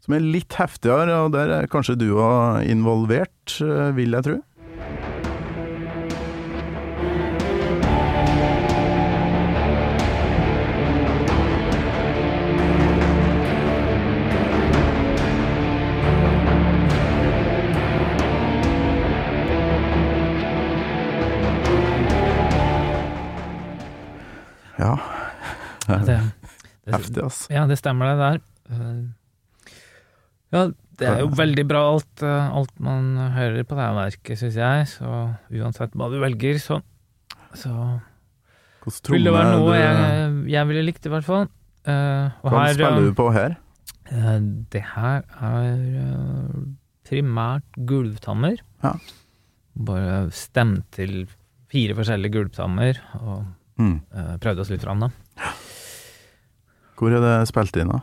som 0.06 0.14
er 0.14 0.20
litt 0.22 0.54
heftigere, 0.54 1.10
og 1.24 1.32
der 1.34 1.50
er 1.50 1.66
kanskje 1.66 1.96
du 1.98 2.12
òg 2.14 2.62
involvert, 2.70 3.56
eh, 3.60 3.90
vil 3.96 4.12
jeg 4.14 4.22
tro. 4.22 4.36
Ja, 24.86 25.98
Det, 26.06 26.16
det, 26.86 26.94
heftig, 26.94 27.22
altså. 27.26 27.46
Ja, 27.54 27.66
det 27.70 27.78
stemmer 27.80 28.12
det 28.12 28.18
der. 28.24 28.42
Eh, 28.72 29.04
Ja, 30.54 30.60
det 30.96 31.06
er 31.10 31.18
jo 31.24 31.30
veldig 31.36 31.64
bra 31.68 31.80
alt, 31.92 32.22
eh, 32.22 32.52
alt 32.56 32.72
man 32.80 33.08
hører 33.34 33.64
på 33.66 33.76
det 33.76 33.82
her 33.84 33.96
verket, 33.98 34.38
syns 34.40 34.56
jeg. 34.56 34.86
Så 34.94 35.10
uansett 35.52 35.96
hva 35.98 36.06
du 36.12 36.20
velger, 36.22 36.60
så, 36.62 36.78
så 37.58 37.72
vil 39.10 39.26
det 39.26 39.34
være 39.34 39.58
noe 39.58 39.74
jeg, 39.76 40.32
jeg 40.54 40.70
ville 40.70 40.84
likt, 40.86 41.06
i 41.08 41.12
hvert 41.12 41.26
fall. 41.26 41.48
Uh, 41.86 42.30
Hva 42.42 42.64
her, 42.64 42.72
spiller 42.74 43.04
du 43.06 43.12
på 43.14 43.28
her? 43.34 43.52
Uh, 44.10 44.38
Det 44.72 44.82
her 44.94 45.22
er 45.50 45.82
uh, 46.00 46.64
primært 47.06 47.78
gulvtammer. 47.86 48.56
Ja. 48.82 48.94
Bare 49.86 50.16
stemt 50.34 50.86
til 50.96 51.26
fire 51.70 51.94
forskjellige 51.98 52.38
gulvtammer, 52.38 52.98
og 53.20 53.44
Mm. 53.78 53.96
eh, 54.14 54.36
prøvde 54.40 54.62
oss 54.64 54.70
litt 54.72 54.82
fram, 54.84 55.00
da. 55.04 55.10
Hvor 56.96 57.12
er 57.12 57.20
det 57.20 57.34
spilt 57.50 57.76
inn, 57.76 57.90
da? 57.92 58.00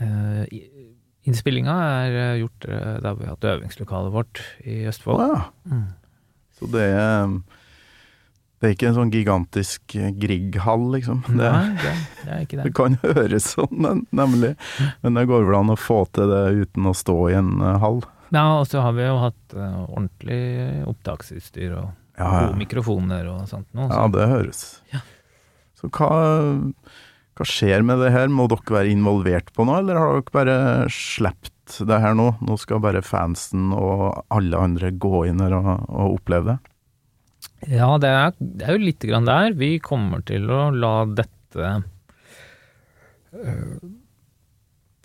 Uh, 0.00 0.44
Innspillinga 1.28 1.72
er 2.08 2.14
eh, 2.16 2.34
gjort 2.40 2.64
eh, 2.68 2.94
der 3.04 3.16
vi 3.18 3.26
har 3.28 3.34
hatt 3.34 3.44
øvingslokalet 3.54 4.12
vårt 4.14 4.40
i 4.64 4.78
Østfold. 4.88 5.20
Østfold. 5.20 5.34
ja. 5.34 5.72
Mm. 5.72 5.88
Så 6.60 6.68
det 6.72 6.86
er 6.92 7.34
Det 8.60 8.68
er 8.68 8.72
ikke 8.74 8.88
en 8.90 8.96
sånn 8.98 9.12
gigantisk 9.12 9.94
eh, 9.96 10.10
Grieg-hall, 10.20 10.86
liksom. 10.96 11.22
Det, 11.28 11.36
Nei, 11.44 11.76
det, 11.80 11.92
det 12.24 12.32
er 12.34 12.40
ikke 12.44 12.56
det 12.58 12.64
det. 12.68 12.72
kan 12.76 12.96
høres 13.04 13.46
sånn, 13.54 14.02
nemlig. 14.12 14.54
Men 15.04 15.16
det 15.16 15.26
går 15.30 15.44
vel 15.48 15.58
an 15.60 15.72
å 15.72 15.78
få 15.80 16.02
til 16.12 16.28
det 16.32 16.42
uten 16.66 16.88
å 16.90 16.96
stå 16.96 17.16
i 17.32 17.36
en 17.40 17.54
eh, 17.60 17.78
hall. 17.84 18.02
Ja, 18.32 18.46
og 18.60 18.66
så 18.68 18.80
har 18.84 18.92
vi 18.96 19.04
jo 19.08 19.16
hatt 19.20 19.56
eh, 19.56 19.78
ordentlig 19.86 20.40
opptaksutstyr 20.92 21.72
og 21.80 21.88
Ja, 22.20 22.26
ja. 22.28 22.48
gode 22.48 22.60
mikrofoner 22.60 23.30
og 23.32 23.46
sånt 23.50 23.68
noe. 23.76 23.88
Ja, 23.88 24.04
det 24.12 24.26
høres. 24.30 24.64
Ja. 24.92 25.00
Så 25.80 25.88
hva, 25.96 26.10
hva 27.38 27.46
skjer 27.48 27.84
med 27.86 28.02
det 28.04 28.12
her? 28.12 28.28
Må 28.32 28.46
dere 28.52 28.76
være 28.76 28.92
involvert 28.92 29.48
på 29.56 29.64
noe, 29.64 29.80
eller 29.80 30.00
har 30.00 30.18
dere 30.18 30.34
bare 30.36 30.56
sluppet 30.92 31.78
det 31.88 32.00
her 32.02 32.16
nå? 32.18 32.32
Nå 32.44 32.58
skal 32.60 32.82
bare 32.84 33.02
fansen 33.06 33.70
og 33.76 34.26
alle 34.34 34.60
andre 34.60 34.90
gå 34.92 35.24
inn 35.30 35.40
her 35.40 35.56
og, 35.56 35.70
og 35.88 36.18
oppleve 36.18 36.52
det? 36.52 36.58
Ja, 37.70 37.94
det 38.00 38.10
er, 38.10 38.36
det 38.40 38.66
er 38.66 38.76
jo 38.76 38.84
lite 38.84 39.08
grann 39.08 39.28
der. 39.28 39.56
Vi 39.56 39.74
kommer 39.84 40.24
til 40.26 40.48
å 40.52 40.68
la 40.74 40.94
dette 41.08 41.70
eh, 43.32 43.80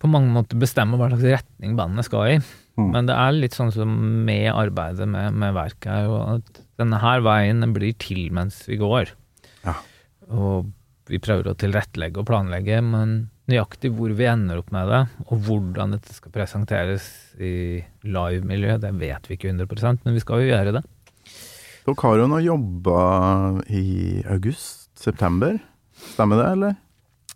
på 0.00 0.10
mange 0.12 0.32
måter 0.32 0.60
bestemme 0.60 0.98
hva 1.00 1.10
slags 1.12 1.26
retning 1.36 1.76
bandet 1.78 2.08
skal 2.08 2.36
i. 2.36 2.38
Mm. 2.76 2.90
Men 2.92 3.08
det 3.08 3.16
er 3.16 3.36
litt 3.36 3.56
sånn 3.56 3.72
som 3.72 3.92
med 4.26 4.50
arbeidet 4.52 5.08
med, 5.08 5.36
med 5.40 5.54
verket 5.56 5.88
er 5.92 6.10
og 6.12 6.22
at 6.38 6.60
denne 6.76 7.00
her 7.00 7.22
veien 7.24 7.62
den 7.64 7.72
blir 7.76 7.96
til 8.00 8.28
mens 8.36 8.60
vi 8.68 8.76
går. 8.80 9.14
Ja. 9.64 9.78
Og 10.28 10.68
vi 11.08 11.20
prøver 11.22 11.52
å 11.52 11.56
tilrettelegge 11.58 12.20
og 12.20 12.28
planlegge, 12.28 12.80
men 12.84 13.16
nøyaktig 13.46 13.92
hvor 13.94 14.12
vi 14.18 14.26
ender 14.26 14.60
opp 14.60 14.72
med 14.74 14.90
det, 14.90 15.02
og 15.28 15.44
hvordan 15.46 15.94
dette 15.94 16.14
skal 16.16 16.34
presenteres 16.34 17.06
i 17.38 17.78
live-miljø, 18.06 18.74
det 18.82 18.90
vet 18.98 19.28
vi 19.30 19.38
ikke 19.38 19.52
100 19.52 20.02
men 20.02 20.16
vi 20.16 20.24
skal 20.24 20.42
jo 20.42 20.50
gjøre 20.50 20.74
det. 20.78 20.82
Dere 21.86 22.02
har 22.02 22.18
jo 22.18 22.26
nå 22.26 22.40
jobba 22.42 23.00
i 23.70 23.84
august-september, 24.34 25.60
stemmer 26.10 26.42
det, 26.42 26.48
eller? 26.56 26.76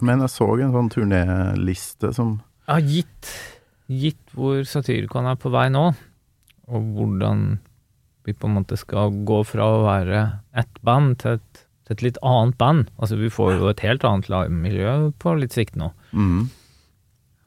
Men 0.02 0.24
jeg 0.24 0.32
så 0.32 0.48
en 0.56 0.74
sånn 0.74 0.90
turnéliste 0.90 2.10
som 2.16 2.40
Ja, 2.66 2.80
gitt, 2.82 3.30
gitt 3.90 4.34
hvor 4.36 4.62
Satyricon 4.68 5.26
er 5.26 5.38
på 5.40 5.50
vei 5.50 5.66
nå, 5.72 5.88
og 6.70 6.90
hvordan 6.94 7.58
vi 8.28 8.34
på 8.36 8.46
en 8.46 8.54
måte 8.60 8.76
skal 8.78 9.10
gå 9.26 9.40
fra 9.48 9.66
å 9.66 9.82
være 9.82 10.20
ett 10.60 10.78
band 10.86 11.16
til 11.22 11.38
et, 11.40 11.62
til 11.88 11.96
et 11.96 12.02
litt 12.06 12.18
annet 12.22 12.56
band. 12.60 12.90
Altså 13.00 13.16
vi 13.18 13.30
får 13.32 13.56
jo 13.58 13.70
et 13.72 13.80
helt 13.82 14.04
annet 14.06 14.28
livemiljø 14.30 14.92
på 15.18 15.34
litt 15.40 15.56
sikt 15.56 15.74
nå, 15.80 15.90
Mhm. 16.12 16.48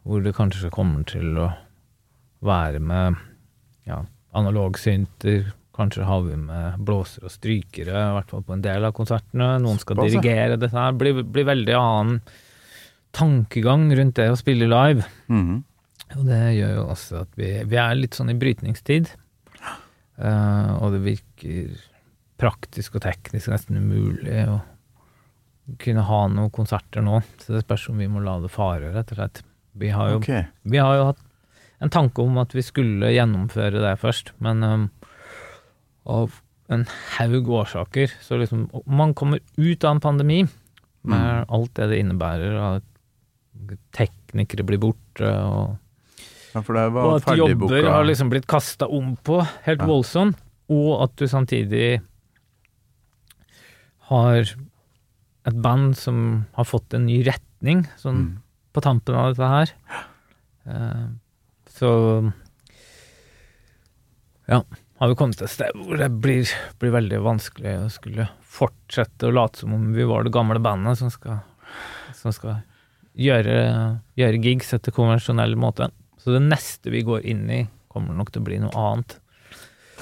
hvor 0.03 0.23
det 0.25 0.34
kanskje 0.36 0.71
kommer 0.73 1.06
til 1.08 1.38
å 1.39 1.53
være 2.43 2.79
med 2.84 3.15
ja, 3.88 4.01
analogsynter. 4.36 5.53
Kanskje 5.73 6.03
har 6.06 6.21
vi 6.25 6.36
med 6.36 6.82
blåsere 6.86 7.25
og 7.29 7.32
strykere, 7.32 7.93
i 7.95 8.13
hvert 8.17 8.29
fall 8.29 8.43
på 8.43 8.53
en 8.53 8.62
del 8.62 8.84
av 8.86 8.91
konsertene. 8.93 9.56
Noen 9.63 9.79
skal 9.79 9.95
Såpass, 9.95 10.12
dirigere 10.12 10.58
dette 10.60 10.75
her. 10.75 10.91
Blir, 10.93 11.23
blir 11.23 11.45
veldig 11.47 11.73
annen 11.79 12.19
tankegang 13.13 13.88
rundt 13.97 14.15
det 14.19 14.27
å 14.34 14.38
spille 14.38 14.67
live. 14.69 15.06
Mhm. 15.29 15.63
Og 16.17 16.28
det 16.28 16.41
gjør 16.58 16.76
jo 16.78 16.86
også 16.93 17.23
at 17.23 17.39
vi, 17.39 17.49
vi 17.69 17.80
er 17.82 17.97
litt 17.97 18.17
sånn 18.17 18.32
i 18.34 18.38
brytningstid. 18.38 19.10
Uh, 20.19 20.78
og 20.78 20.93
det 20.93 21.02
virker 21.08 21.73
praktisk 22.41 22.99
og 22.99 23.06
teknisk 23.06 23.49
nesten 23.49 23.80
umulig 23.82 24.43
å 24.52 24.60
kunne 25.82 26.04
ha 26.06 26.21
noen 26.30 26.52
konserter 26.54 27.04
nå. 27.06 27.21
Så 27.41 27.56
det 27.56 27.63
spørs 27.65 27.88
om 27.91 28.02
vi 28.02 28.10
må 28.12 28.23
la 28.23 28.38
det 28.43 28.52
fare, 28.54 28.91
rett 28.93 29.13
og 29.15 29.19
slett. 29.19 29.43
Vi 29.80 29.89
har 29.93 30.13
jo, 30.13 30.21
okay. 30.21 30.45
vi 30.69 30.82
har 30.82 30.97
jo 30.99 31.08
hatt 31.12 31.21
en 31.84 31.91
tanke 31.91 32.23
om 32.23 32.38
at 32.39 32.54
vi 32.56 32.63
skulle 32.63 33.12
gjennomføre 33.12 33.82
det 33.82 33.95
først, 34.02 34.34
men 34.43 34.63
um, 34.63 34.89
av 36.06 36.39
en 36.71 36.86
haug 37.17 37.49
årsaker 37.52 38.13
så 38.23 38.38
liksom 38.39 38.69
Man 38.88 39.12
kommer 39.13 39.41
ut 39.58 39.84
av 39.84 39.95
en 39.95 40.04
pandemi 40.04 40.43
med 41.04 41.45
alt 41.52 41.73
det 41.76 41.89
det 41.91 41.99
innebærer, 41.99 42.56
at 42.78 43.78
teknikere 43.95 44.63
blir 44.67 44.80
borte, 44.82 45.28
og 45.28 45.76
Ja, 46.54 46.62
for 46.62 46.74
det 46.78 46.88
var 46.94 47.08
og 47.10 47.16
at 47.22 47.38
jobber 47.38 47.88
har 47.89 48.04
liksom 48.06 48.30
blitt 48.30 48.46
kasta 48.48 48.86
om 48.88 49.16
på, 49.26 49.39
helt 49.66 49.82
Ja. 49.82 49.88
voldsomt, 49.89 50.38
og 50.70 51.04
at 51.04 51.16
du 51.18 51.26
samtidig 51.28 52.02
har 54.10 54.39
et 55.46 55.58
band 55.62 55.96
som 55.98 56.46
har 56.56 56.63
fått 56.70 56.94
en 56.94 57.06
ny 57.08 57.24
retning, 57.26 57.86
sånn 57.98 58.16
Mm. 58.16 58.38
på 58.74 58.82
tampen 58.82 59.16
av 59.16 59.34
dette 59.34 59.48
her. 59.50 59.72
Eh, 60.66 61.08
så 61.68 62.34
ja, 64.48 64.62
har 65.00 65.08
vi 65.10 65.16
kommet 65.16 65.38
til 65.39 65.46
et 65.48 65.52
sted 65.54 65.72
hvor 65.76 65.98
det 66.00 66.10
blir, 66.24 66.48
blir 66.80 66.92
veldig 66.96 67.20
vanskelig 67.24 67.74
å 67.86 67.89
skulle 67.92 68.30
fortsette 68.42 69.28
å 69.28 69.34
late 69.34 69.60
som 69.63 69.74
om 69.74 69.89
vi 69.96 70.04
var 70.08 70.24
det 70.24 70.34
gamle 70.36 70.60
bandet 70.63 70.98
som 71.00 71.10
skal, 71.10 71.42
som 72.13 72.32
skal 72.36 72.62
gjøre, 73.18 74.00
gjøre 74.18 74.42
gigs 74.44 74.74
etter 74.74 74.92
konvensjonell 74.96 75.56
måte. 75.60 75.89
Så 76.24 76.32
det 76.32 76.44
neste 76.46 76.94
vi 76.94 77.04
går 77.04 77.26
inn 77.28 77.44
i, 77.52 77.66
kommer 77.92 78.16
nok 78.16 78.32
til 78.32 78.42
å 78.42 78.48
bli 78.48 78.62
noe 78.64 78.74
annet. 78.80 79.18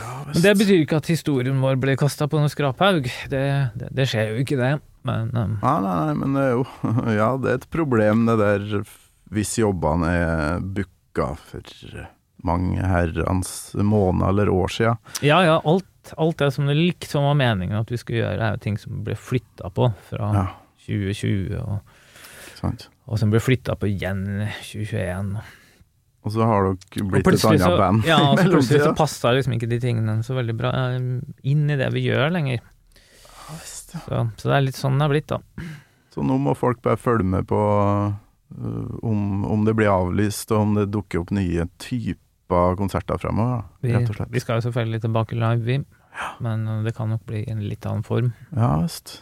Men 0.02 0.40
det 0.44 0.54
betyr 0.60 0.84
ikke 0.84 1.02
at 1.02 1.10
historien 1.12 1.60
vår 1.62 1.80
blir 1.82 1.98
kasta 2.00 2.28
på 2.30 2.40
noen 2.40 2.52
skraphaug. 2.52 3.10
Det, 3.30 3.44
det, 3.78 3.90
det 3.98 4.08
skjer 4.10 4.32
jo 4.32 4.44
ikke, 4.46 4.58
det. 4.60 4.72
Men 5.08 5.32
um, 5.34 5.58
Nei, 5.64 5.78
nei, 5.82 5.94
nei, 6.06 6.16
men 6.22 6.36
det 6.38 6.42
er 6.46 6.52
jo 6.54 6.66
Ja, 7.22 7.30
det 7.42 7.50
er 7.50 7.56
et 7.58 7.70
problem 7.74 8.28
det 8.30 8.36
der 8.38 8.66
hvis 9.32 9.56
jobbene 9.58 10.10
er 10.14 10.60
booka 10.62 11.32
for 11.40 12.04
mange 12.46 12.84
herrens 12.86 13.72
måneder 13.78 14.30
eller 14.30 14.52
år 14.52 14.74
sia. 14.74 14.92
ja, 15.24 15.40
ja, 15.46 15.56
alt, 15.66 16.12
alt 16.20 16.38
det 16.42 16.50
som 16.54 16.68
det 16.68 16.76
liksom 16.76 17.26
var 17.30 17.38
meningen 17.40 17.80
at 17.80 17.90
vi 17.94 18.00
skulle 18.02 18.22
gjøre, 18.26 18.42
er 18.44 18.58
jo 18.58 18.64
ting 18.66 18.78
som 18.82 19.02
ble 19.06 19.16
flytta 19.16 19.72
på 19.74 19.88
fra 20.10 20.30
Ja, 20.36 20.46
2020, 20.84 21.58
og, 21.62 22.78
og 23.08 23.22
som 23.22 23.32
ble 23.32 23.42
flytta 23.42 23.78
på 23.80 23.90
igjen 23.94 24.26
2021. 24.68 25.36
Og 25.40 25.61
så 26.30 26.46
har 26.46 26.68
dere 26.68 27.02
Og 27.02 27.14
blitt 27.16 27.30
et 27.32 27.46
annet 27.50 27.64
så, 27.66 27.78
band 27.80 28.06
ja, 28.06 28.20
og 28.30 28.38
så 28.38 28.46
plutselig 28.46 28.82
så 28.84 28.92
passa 28.94 29.32
liksom 29.34 29.56
ikke 29.58 29.70
de 29.72 29.80
tingene 29.82 30.20
så 30.22 30.36
veldig 30.38 30.54
bra 30.60 30.74
eh, 30.92 31.00
inn 31.50 31.64
i 31.66 31.78
det 31.80 31.88
vi 31.96 32.06
gjør 32.06 32.30
lenger. 32.36 32.62
Så, 33.58 34.20
så 34.38 34.52
det 34.52 34.54
er 34.56 34.68
litt 34.68 34.78
sånn 34.78 35.00
det 35.02 35.08
er 35.08 35.14
blitt, 35.16 35.32
da. 35.34 35.42
Så 36.14 36.24
nå 36.28 36.38
må 36.44 36.54
folk 36.56 36.82
bare 36.84 37.00
følge 37.00 37.28
med 37.28 37.48
på 37.50 37.58
uh, 37.60 38.92
om, 39.08 39.46
om 39.48 39.66
det 39.68 39.74
blir 39.80 39.92
avlyst, 39.92 40.52
og 40.52 40.68
om 40.68 40.78
det 40.78 40.90
dukker 40.92 41.24
opp 41.24 41.34
nye 41.36 41.66
typer 41.82 42.78
konserter 42.80 43.20
fremover, 43.20 43.64
da, 43.64 43.80
Vi, 43.84 43.92
rett 43.96 44.12
og 44.12 44.18
slett. 44.20 44.32
vi 44.32 44.44
skal 44.44 44.60
jo 44.60 44.68
selvfølgelig 44.68 45.02
tilbake 45.08 45.40
live, 45.40 45.64
vi. 45.68 45.80
Men 46.44 46.68
eh, 46.68 46.84
det 46.84 46.96
kan 46.98 47.08
nok 47.12 47.24
bli 47.28 47.46
en 47.48 47.64
litt 47.64 47.86
annen 47.88 48.04
form. 48.04 48.34
Ja 48.52 48.74
visst. 48.82 49.22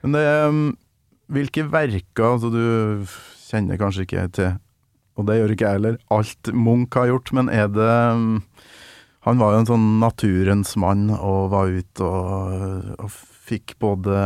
Men 0.00 0.14
det 0.16 0.24
um, 0.46 0.60
Hvilke 1.30 1.66
verker 1.70 2.32
Altså, 2.32 2.48
du 2.50 3.06
kjenner 3.50 3.78
kanskje 3.80 4.06
ikke 4.06 4.28
til, 4.34 4.54
og 5.20 5.26
det 5.28 5.38
gjør 5.38 5.54
ikke 5.54 5.68
jeg 5.68 5.78
heller, 5.78 5.98
alt 6.16 6.52
Munch 6.56 6.96
har 6.98 7.10
gjort, 7.12 7.32
men 7.36 7.52
er 7.52 7.68
det 7.72 7.90
um, 8.16 8.40
Han 9.28 9.40
var 9.40 9.52
jo 9.52 9.60
en 9.60 9.68
sånn 9.68 9.88
naturens 10.00 10.72
mann 10.80 11.10
og 11.12 11.50
var 11.52 11.68
ute 11.68 12.06
og, 12.06 12.94
og 13.04 13.10
fikk 13.50 13.74
både 13.82 14.20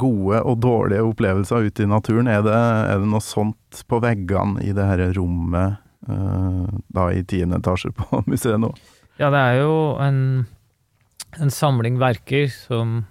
gode 0.00 0.42
og 0.44 0.60
dårlige 0.64 1.04
opplevelser 1.06 1.68
ute 1.68 1.84
i 1.84 1.90
naturen. 1.90 2.28
Er 2.30 2.44
det, 2.44 2.54
er 2.54 3.00
det 3.00 3.08
noe 3.10 3.24
sånt 3.24 3.82
på 3.88 4.00
veggene 4.04 4.62
i 4.64 4.74
det 4.76 4.86
her 4.88 5.02
rommet 5.16 5.80
uh, 6.10 6.66
da 6.92 7.08
i 7.12 7.24
tiende 7.28 7.60
etasje 7.62 7.92
på 7.96 8.20
museet 8.30 8.60
nå? 8.62 8.72
Ja, 9.16 9.30
det 9.32 9.40
er 9.40 9.60
jo 9.62 9.76
en, 10.02 10.20
en 11.40 11.52
samling 11.52 11.96
verker 12.02 12.50
som, 12.52 13.06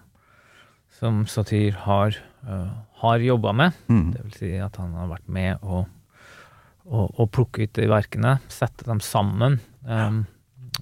som 0.93 1.23
Satir 1.29 1.79
har, 1.87 2.17
uh, 2.45 2.69
har 3.01 3.25
jobba 3.25 3.55
med. 3.57 3.79
Mm. 3.89 4.07
Det 4.13 4.25
vil 4.27 4.37
si 4.37 4.53
at 4.61 4.77
han 4.81 4.93
har 4.99 5.09
vært 5.15 5.25
med 5.25 5.65
å, 5.65 5.85
å, 6.85 7.05
å 7.21 7.25
plukke 7.27 7.65
ut 7.65 7.73
de 7.77 7.87
verkene, 7.89 8.35
sette 8.51 8.85
dem 8.87 8.99
sammen. 9.03 9.59
Um, 9.85 10.23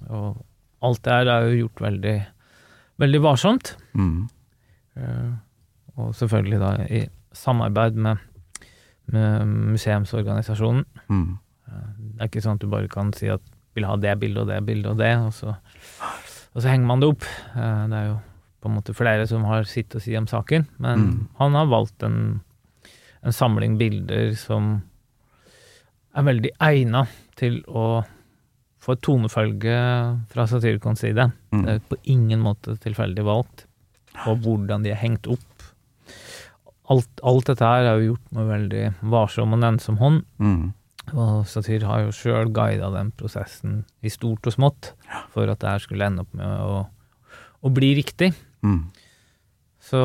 og 0.08 0.42
alt 0.84 1.02
det 1.06 1.12
her 1.16 1.30
er 1.32 1.46
jo 1.48 1.64
gjort 1.64 1.80
veldig, 1.86 2.16
veldig 3.00 3.20
varsomt. 3.24 3.74
Mm. 3.96 4.28
Uh, 4.98 5.32
og 5.96 6.12
selvfølgelig 6.18 6.60
da 6.62 6.72
i 6.90 7.04
samarbeid 7.34 7.96
med, 7.96 8.18
med 9.14 9.48
museumsorganisasjonen. 9.74 10.84
Mm. 11.08 11.26
Uh, 11.68 11.88
Det 11.98 12.20
er 12.20 12.28
ikke 12.30 12.44
sånn 12.44 12.58
at 12.60 12.64
du 12.64 12.70
bare 12.70 12.90
kan 12.92 13.12
si 13.16 13.30
at 13.32 13.42
vil 13.74 13.86
ha 13.88 13.96
det 13.98 14.12
bildet 14.22 14.44
og 14.44 14.50
det 14.52 14.60
bildet 14.68 14.92
og 14.92 15.00
det, 15.00 15.12
og 15.18 15.32
så, 15.34 15.56
og 16.54 16.62
så 16.62 16.68
henger 16.70 16.86
man 16.86 17.00
det 17.02 17.08
opp. 17.14 17.24
Uh, 17.56 17.86
Det 17.90 17.98
er 18.00 18.08
jo 18.12 18.16
på 18.64 18.70
en 18.70 18.76
måte 18.78 18.94
flere 18.96 19.26
som 19.28 19.42
har 19.44 19.66
sitt 19.68 19.92
å 19.92 20.00
si 20.00 20.14
om 20.16 20.26
saken, 20.30 20.66
men 20.80 21.00
Mm. 21.04 21.28
han 21.40 21.54
har 21.58 21.66
valgt 21.68 22.02
en, 22.06 22.40
en 23.22 23.32
samling 23.34 23.74
bilder 23.76 24.32
som 24.40 24.82
er 26.14 26.26
veldig 26.26 26.50
egna 26.62 27.04
til 27.38 27.60
å 27.66 28.04
få 28.84 28.94
et 28.96 29.02
tonefølge 29.06 29.76
fra 30.30 30.44
Satyricons 30.50 31.00
side. 31.00 31.30
Mm. 31.54 31.62
Det 31.64 31.74
er 31.78 31.84
på 31.88 31.98
ingen 32.12 32.42
måte 32.44 32.76
tilfeldig 32.82 33.24
valgt, 33.26 33.64
og 34.28 34.42
hvordan 34.44 34.84
de 34.84 34.92
er 34.92 35.00
hengt 35.00 35.26
opp. 35.32 35.68
Alt, 36.92 37.08
alt 37.24 37.48
dette 37.48 37.64
her 37.64 37.86
er 37.88 38.00
jo 38.02 38.10
gjort 38.12 38.32
med 38.36 38.50
veldig 38.50 38.82
varsom 39.10 39.54
og 39.56 39.62
nennsom 39.62 39.96
hånd, 40.02 40.24
Mm. 40.38 40.72
og 41.14 41.46
Satir 41.48 41.82
har 41.88 42.02
jo 42.04 42.12
sjøl 42.12 42.52
guida 42.52 42.90
den 42.92 43.10
prosessen 43.16 43.84
i 44.04 44.08
stort 44.12 44.46
og 44.46 44.52
smått 44.52 44.92
for 45.32 45.48
at 45.48 45.60
det 45.60 45.68
her 45.70 45.78
skulle 45.80 46.04
ende 46.06 46.20
opp 46.24 46.34
med 46.36 46.46
å, 46.46 46.86
å 47.64 47.72
bli 47.72 47.94
riktig. 47.96 48.34
Mm. 48.62 48.90
Så 49.80 50.00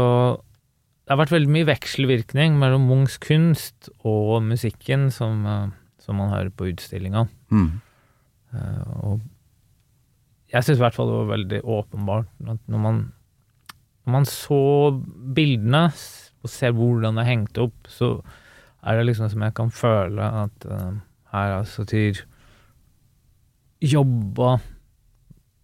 det 1.04 1.12
har 1.14 1.20
vært 1.20 1.36
veldig 1.36 1.52
mye 1.52 1.68
vekselvirkning 1.68 2.56
mellom 2.60 2.88
Munchs 2.88 3.18
kunst 3.20 3.90
og 4.06 4.42
musikken 4.48 5.10
som, 5.12 5.46
eh, 5.46 5.68
som 6.10 6.18
man 6.20 6.34
hører 6.34 6.50
på 6.50 6.68
utstillinga. 6.74 7.28
Mm. 7.54 7.70
Eh, 8.58 8.94
Og 9.06 9.22
jeg 10.50 10.66
syns 10.66 10.80
i 10.80 10.82
hvert 10.82 10.96
fall 10.98 11.12
det 11.12 11.18
var 11.20 11.32
veldig 11.36 11.60
åpenbart 11.78 12.50
at 12.50 12.62
når 12.74 12.82
man, 12.82 13.02
når 14.06 14.16
man 14.16 14.26
så 14.26 14.62
bildene 15.38 15.84
og 16.40 16.50
ser 16.50 16.74
hvordan 16.74 17.20
det 17.20 17.26
er 17.26 17.30
hengt 17.30 17.60
opp, 17.62 17.78
så 17.92 18.16
er 18.82 18.98
det 18.98 19.10
liksom 19.10 19.30
som 19.30 19.44
jeg 19.46 19.54
kan 19.60 19.70
føle 19.76 20.26
at 20.40 20.66
uh, 20.72 20.96
her 21.34 21.52
har 21.60 21.68
Satir 21.70 22.24
jobba 23.84 24.56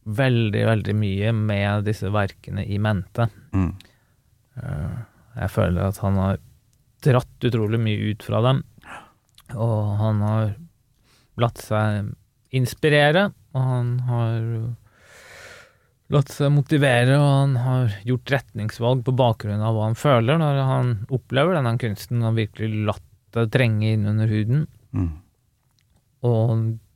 veldig, 0.05 0.61
veldig 0.69 0.95
mye 0.99 1.31
med 1.33 1.87
disse 1.87 2.11
verkene 2.13 2.67
i 2.69 2.77
mente. 2.77 3.25
Mm. 3.55 3.71
Uh, 4.59 4.99
Jeg 5.39 5.51
føler 5.51 5.87
at 5.89 5.97
han 6.03 6.19
har 6.21 6.37
dratt 7.03 7.47
utrolig 7.49 7.79
mye 7.81 8.11
ut 8.13 8.23
fra 8.23 8.39
dem, 8.45 8.61
og 9.53 9.95
han 9.99 10.23
har 10.25 10.55
latt 11.41 11.61
seg 11.61 12.13
inspirere, 12.55 13.29
og 13.55 13.69
han 13.69 13.91
har 14.07 14.39
latt 16.13 16.31
seg 16.31 16.53
motivere, 16.53 17.17
og 17.17 17.27
han 17.27 17.57
har 17.59 17.97
gjort 18.07 18.33
retningsvalg 18.35 19.03
på 19.05 19.15
bakgrunn 19.17 19.63
av 19.65 19.75
hva 19.75 19.89
han 19.89 19.99
føler 19.99 20.39
når 20.41 20.61
han 20.69 20.95
opplever 21.13 21.57
denne 21.57 21.75
kunsten, 21.81 22.23
og 22.25 22.37
virkelig 22.39 22.85
latt 22.87 23.05
det 23.35 23.49
trenge 23.51 23.91
inn 23.91 24.07
under 24.07 24.29
huden. 24.31 24.65
Mm. 24.95 25.11
Og 26.25 26.53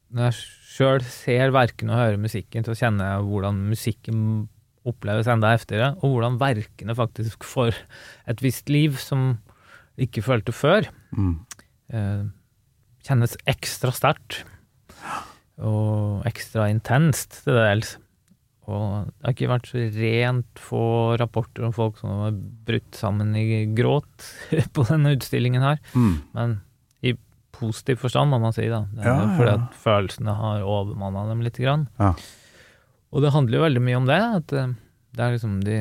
når 0.09 0.29
jeg 0.29 0.38
sjøl 0.77 1.03
ser 1.05 1.51
verkene 1.53 1.93
og 1.93 2.01
hører 2.01 2.21
musikken, 2.21 2.65
så 2.65 2.77
kjenner 2.77 3.13
jeg 3.13 3.27
hvordan 3.27 3.59
musikken 3.69 4.23
oppleves 4.88 5.27
enda 5.29 5.51
heftigere, 5.53 5.91
og 5.99 6.15
hvordan 6.15 6.39
verkene 6.41 6.95
faktisk 6.97 7.43
får 7.45 7.75
et 8.31 8.41
visst 8.41 8.71
liv 8.71 8.95
som 9.01 9.33
ikke 9.99 10.23
følte 10.23 10.55
før. 10.55 10.88
Mm. 11.12 11.33
Eh, 11.91 12.23
kjennes 13.07 13.35
ekstra 13.49 13.91
sterkt. 13.95 14.43
og 15.59 16.23
ekstra 16.29 16.69
intenst 16.71 17.41
til 17.43 17.57
dels. 17.57 17.97
Og 18.69 19.09
det 19.09 19.25
har 19.25 19.33
ikke 19.33 19.49
vært 19.49 19.67
så 19.71 19.81
rent 19.95 20.62
få 20.62 20.81
rapporter 21.19 21.65
om 21.65 21.73
folk 21.73 21.97
som 21.99 22.12
har 22.21 22.35
brutt 22.67 22.95
sammen 22.95 23.33
i 23.35 23.65
gråt 23.75 24.27
på 24.75 24.85
denne 24.88 25.15
utstillingen 25.17 25.65
her, 25.65 25.79
Mm. 25.95 26.13
men 26.38 26.53
i 27.03 27.15
positiv 27.51 27.97
forstand, 28.03 28.29
må 28.31 28.39
man 28.39 28.53
si, 28.55 28.67
da. 28.69 28.83
Ja, 29.01 29.15
ja, 29.17 29.29
fordi 29.35 29.55
at 29.57 29.79
følelsene 29.83 30.35
har 30.38 30.62
overmanna 30.63 31.25
dem 31.31 31.41
litt. 31.43 31.57
Grann. 31.59 31.88
Ja. 31.99 32.13
Og 33.12 33.23
det 33.25 33.33
handler 33.33 33.57
jo 33.57 33.65
veldig 33.65 33.81
mye 33.83 33.97
om 33.97 34.05
det, 34.07 34.19
at 34.21 34.53
eh, 34.53 34.75
det 35.17 35.25
er 35.25 35.33
liksom 35.35 35.57
de 35.65 35.79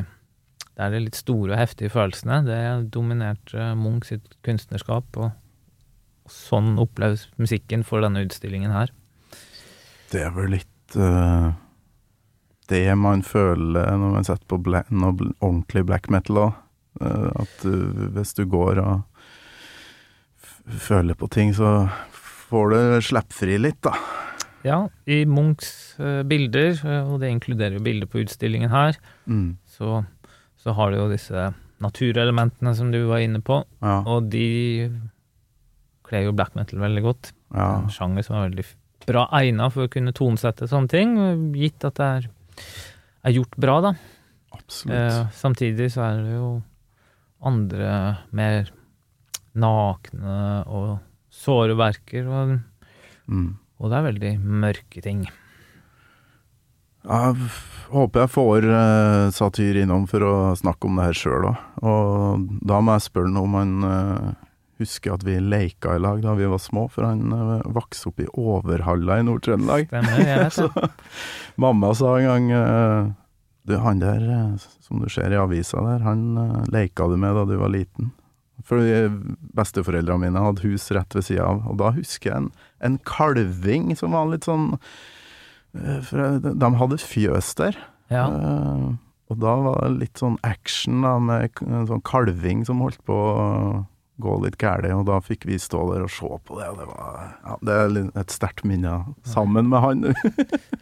det 0.79 0.85
er 0.87 0.93
de 0.95 0.99
litt 1.03 1.17
store 1.19 1.53
og 1.57 1.59
heftige 1.59 1.91
følelsene. 1.91 2.37
Det 2.47 2.91
dominerte 2.95 3.73
Munch 3.77 4.07
sitt 4.13 4.37
kunstnerskap, 4.47 5.17
og 5.19 5.33
sånn 6.33 6.77
oppleves 6.79 7.27
musikken 7.41 7.85
for 7.85 8.01
denne 8.05 8.23
utstillingen 8.27 8.71
her. 8.75 8.93
Det 10.13 10.23
er 10.25 10.31
vel 10.37 10.55
litt 10.57 10.97
uh, 10.97 11.53
det 12.69 12.85
man 12.97 13.23
føler 13.25 13.91
når 13.97 14.15
man 14.19 14.25
setter 14.29 14.47
på 14.49 14.59
bla 14.65 14.83
noe 14.91 15.33
ordentlig 15.41 15.85
black 15.89 16.09
metal 16.13 16.37
òg. 16.47 16.53
at 16.99 17.61
du, 17.63 18.09
hvis 18.17 18.33
du 18.35 18.43
går 18.51 18.81
og 18.83 19.03
føler 20.83 21.15
på 21.15 21.29
ting, 21.31 21.53
så 21.55 21.89
får 22.51 22.73
du 22.73 22.79
slippfri 23.07 23.59
litt, 23.61 23.79
da. 23.87 23.93
Ja, 24.67 24.79
i 25.07 25.21
Munchs 25.29 25.95
uh, 26.03 26.23
bilder, 26.27 26.75
eh, 26.83 27.07
og 27.07 27.21
det 27.23 27.31
inkluderer 27.31 27.77
jo 27.79 27.85
bilder 27.85 28.11
på 28.11 28.25
utstillingen 28.25 28.71
her, 28.73 28.99
Mm. 29.31 29.57
så, 29.65 30.05
så 30.59 30.75
har 30.75 30.91
du 30.91 30.97
jo 30.99 31.09
disse 31.13 31.53
naturelementene 31.81 32.75
som 32.75 32.91
du 32.91 33.05
var 33.07 33.23
inne 33.23 33.41
på, 33.41 33.61
Ja. 33.81 34.01
og 34.05 34.29
de 34.33 34.91
kler 36.09 36.25
jo 36.27 36.35
black 36.37 36.55
metal 36.59 36.81
veldig 36.83 37.03
godt. 37.05 37.33
ja. 37.55 37.69
En 37.83 37.91
sjanger 37.93 38.25
som 38.27 38.37
er 38.39 38.49
veldig 38.49 38.65
bra 39.09 39.27
egna 39.39 39.71
for 39.73 39.87
å 39.87 39.91
kunne 39.93 40.13
tonesette 40.17 40.67
sånne 40.69 40.91
ting, 40.93 41.15
gitt 41.57 41.85
at 41.89 41.97
det 42.01 42.09
er, 42.19 42.27
er 43.29 43.37
gjort 43.39 43.57
bra, 43.61 43.79
da. 43.89 43.93
Eh, 44.91 45.21
samtidig 45.33 45.87
så 45.95 46.03
er 46.09 46.19
det 46.25 46.35
jo 46.35 46.49
andre 47.49 47.93
mer 48.37 48.69
nakne 49.59 50.65
og 50.67 50.99
såre 51.33 51.77
verker, 51.79 52.27
og, 52.29 52.59
Mm. 53.29 53.59
og 53.81 53.91
det 53.91 53.97
er 53.99 54.07
veldig 54.13 54.33
mørke 54.41 55.03
ting. 55.05 55.27
Jeg 57.09 57.37
håper 57.93 58.21
jeg 58.25 58.31
får 58.35 58.65
uh, 58.69 59.31
Satyr 59.33 59.79
innom 59.85 60.07
for 60.11 60.25
å 60.27 60.33
snakke 60.59 60.89
om 60.89 60.99
det 60.99 61.07
her 61.09 61.17
sjøl 61.17 61.47
òg. 61.53 61.61
Og 61.89 62.49
da 62.69 62.81
må 62.85 62.97
jeg 62.97 63.07
spørre 63.07 63.33
ham 63.33 63.39
om 63.47 63.55
han 63.57 63.73
eh, 63.89 64.35
husker 64.79 65.15
at 65.17 65.25
vi 65.27 65.39
leika 65.43 65.97
i 65.97 66.03
lag 66.03 66.23
da 66.25 66.35
vi 66.39 66.49
var 66.51 66.61
små, 66.63 66.87
for 66.93 67.07
han 67.09 67.33
uh, 67.33 67.65
vokste 67.75 68.13
opp 68.13 68.23
i 68.23 68.29
Overhalla 68.33 69.19
i 69.19 69.27
Nord-Trøndelag. 69.27 69.91
Så 70.57 70.69
mamma 71.57 71.95
sa 71.99 72.15
en 72.19 72.29
gang 72.29 72.51
eh, 72.55 73.11
Du, 73.69 73.75
han 73.83 74.01
der 74.01 74.23
eh, 74.23 74.69
som 74.85 75.03
du 75.03 75.11
ser 75.13 75.35
i 75.35 75.41
avisa 75.41 75.83
der, 75.85 76.07
han 76.07 76.65
leika 76.73 77.09
du 77.11 77.19
med 77.21 77.37
da 77.37 77.45
du 77.49 77.59
var 77.61 77.75
liten. 77.75 78.13
For 78.67 78.83
besteforeldrene 79.57 80.27
mine 80.27 80.43
hadde 80.43 80.65
hus 80.67 80.89
rett 80.95 81.15
ved 81.15 81.27
sida 81.29 81.47
av, 81.47 81.63
og 81.71 81.79
da 81.81 81.93
husker 81.95 82.31
jeg 82.31 82.41
en, 82.43 82.49
en 82.85 82.97
kalving 83.07 83.93
som 83.99 84.17
var 84.17 84.27
litt 84.33 84.49
sånn 84.49 84.73
eh, 84.75 86.01
For 86.05 86.25
eh, 86.25 86.41
de 86.43 86.73
hadde 86.81 86.99
fjøs 87.03 87.53
der. 87.61 87.79
Ja. 88.13 88.27
Eh, 88.27 88.89
og 89.29 89.41
da 89.45 89.55
var 89.63 89.83
det 89.85 90.03
litt 90.03 90.21
sånn 90.21 90.39
action 90.47 91.05
da, 91.05 91.15
med 91.23 91.63
en 91.67 91.89
sånn 91.89 92.05
kalving 92.09 92.65
som 92.69 92.83
holdt 92.83 93.01
på 93.07 93.19
gå 94.19 94.37
litt 94.43 94.59
galt, 94.61 94.89
og 94.93 95.07
da 95.09 95.19
fikk 95.23 95.47
vi 95.49 95.59
stå 95.63 95.85
der 95.93 96.07
og 96.07 96.13
se 96.13 96.29
på 96.29 96.59
det, 96.59 96.69
og 96.73 96.81
det 96.81 96.87
var 96.91 97.19
ja, 97.45 97.59
Det 97.63 97.77
er 97.77 97.99
et 98.23 98.35
sterkt 98.35 98.65
minne 98.67 98.95
sammen 99.27 99.71
med 99.71 99.85
han. 99.85 100.09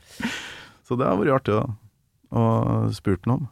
Så 0.87 0.96
det 0.96 1.09
har 1.09 1.18
vært 1.20 1.40
artig 1.40 1.59
da, 1.59 1.66
å 2.31 2.44
spurt 2.96 3.27
ham 3.27 3.37
om. 3.37 3.46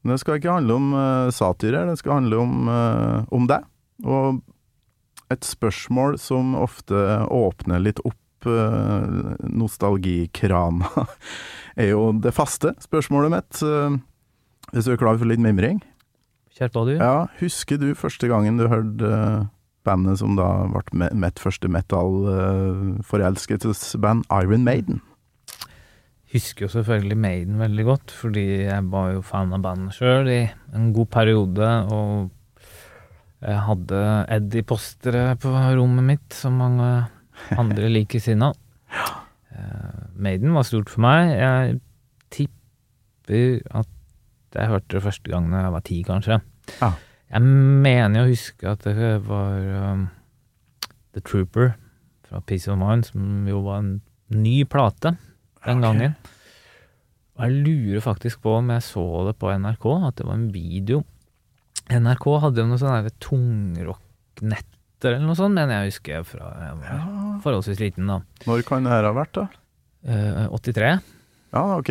Men 0.00 0.14
det 0.14 0.22
skal 0.22 0.38
ikke 0.40 0.54
handle 0.56 0.78
om 0.80 0.94
uh, 0.96 1.28
satyr 1.34 1.76
det 1.90 1.98
skal 2.00 2.22
handle 2.22 2.40
om, 2.40 2.70
uh, 2.72 3.28
om 3.36 3.46
deg. 3.50 3.66
Og 4.08 4.40
et 5.30 5.46
spørsmål 5.46 6.18
som 6.18 6.56
ofte 6.58 6.96
åpner 7.30 7.82
litt 7.84 8.00
opp 8.08 8.48
uh, 8.48 9.36
nostalgikrana, 9.44 11.06
er 11.80 11.92
jo 11.92 12.10
det 12.18 12.34
faste 12.36 12.74
spørsmålet 12.82 13.36
mitt. 13.36 13.62
Uh, 13.62 14.00
hvis 14.72 14.88
du 14.88 14.94
er 14.94 15.00
klar 15.00 15.20
for 15.20 15.28
litt 15.28 15.42
mimring? 15.42 15.82
Kjør 16.60 16.72
på, 16.74 16.82
du. 16.90 16.98
Ja, 17.00 17.24
husker 17.40 17.78
du 17.80 17.94
første 17.96 18.28
gangen 18.28 18.58
du 18.60 18.66
hørte 18.68 19.08
eh, 19.08 19.48
bandet 19.88 20.20
som 20.20 20.36
da 20.36 20.68
ble 20.68 21.08
mitt 21.16 21.40
første 21.40 21.64
metal-forelskelsesband, 21.72 24.28
Iron 24.28 24.60
Maiden? 24.66 25.00
Husker 26.34 26.66
jo 26.66 26.70
selvfølgelig 26.76 27.18
Maiden 27.18 27.58
veldig 27.58 27.84
godt, 27.88 28.10
fordi 28.12 28.44
jeg 28.66 28.82
var 28.92 29.12
jo 29.14 29.22
fan 29.24 29.52
av 29.56 29.60
bandet 29.64 29.94
sjøl 29.96 30.28
i 30.28 30.52
en 30.76 30.92
god 30.94 31.08
periode, 31.16 31.68
og 31.90 32.30
jeg 33.40 33.58
hadde 33.70 34.00
Eddie-postere 34.36 35.24
på 35.40 35.48
rommet 35.80 36.04
mitt, 36.12 36.28
som 36.36 36.52
mange 36.60 36.90
andre 37.56 37.88
likesinna. 37.96 38.52
ja. 38.92 39.08
Maiden 40.20 40.52
var 40.52 40.68
stort 40.68 40.92
for 40.92 41.00
meg. 41.04 41.20
Jeg 41.40 41.80
tipper 42.36 43.64
at 43.80 43.88
jeg 44.54 44.68
hørte 44.68 44.96
det 44.96 45.02
første 45.04 45.30
gang 45.30 45.50
da 45.52 45.62
jeg 45.64 45.72
var 45.76 45.84
ti, 45.86 45.98
kanskje. 46.06 46.40
Ja. 46.80 46.92
Jeg 47.30 47.42
mener 47.86 48.24
å 48.24 48.30
huske 48.30 48.66
at 48.72 48.82
det 48.88 49.10
var 49.28 49.60
um, 49.92 50.08
The 51.14 51.20
Trooper 51.22 51.74
fra 52.26 52.40
Peace 52.46 52.66
of 52.70 52.78
Mind, 52.80 53.06
som 53.06 53.46
jo 53.46 53.60
var 53.62 53.78
en 53.84 53.92
ny 54.34 54.64
plate 54.64 55.16
den 55.66 55.80
gangen. 55.84 56.16
Og 57.38 57.46
jeg 57.46 57.62
lurer 57.64 58.02
faktisk 58.04 58.42
på 58.42 58.56
om 58.58 58.68
jeg 58.74 58.82
så 58.84 59.04
det 59.28 59.36
på 59.40 59.50
NRK, 59.54 59.86
at 60.08 60.18
det 60.18 60.26
var 60.26 60.34
en 60.36 60.50
video. 60.54 61.04
NRK 61.90 62.26
hadde 62.42 62.60
jo 62.62 62.66
noe 62.70 62.78
sånn 62.78 63.08
tungrocknetter 63.22 65.14
eller 65.16 65.26
noe 65.30 65.38
sånt, 65.38 65.54
mener 65.56 65.80
jeg 65.80 65.92
husker 65.94 66.26
fra 66.28 66.50
jeg 66.60 66.76
var 66.82 66.90
Ja. 66.90 67.00
forholdsvis 67.42 67.80
liten, 67.80 68.06
da. 68.06 68.20
Når 68.46 68.62
kan 68.68 68.84
det 68.84 68.92
her 68.92 69.04
ha 69.08 69.12
vært, 69.16 69.32
da? 69.32 69.48
Eh, 70.04 70.48
83, 70.50 71.00
Ja, 71.52 71.62
ok. 71.78 71.90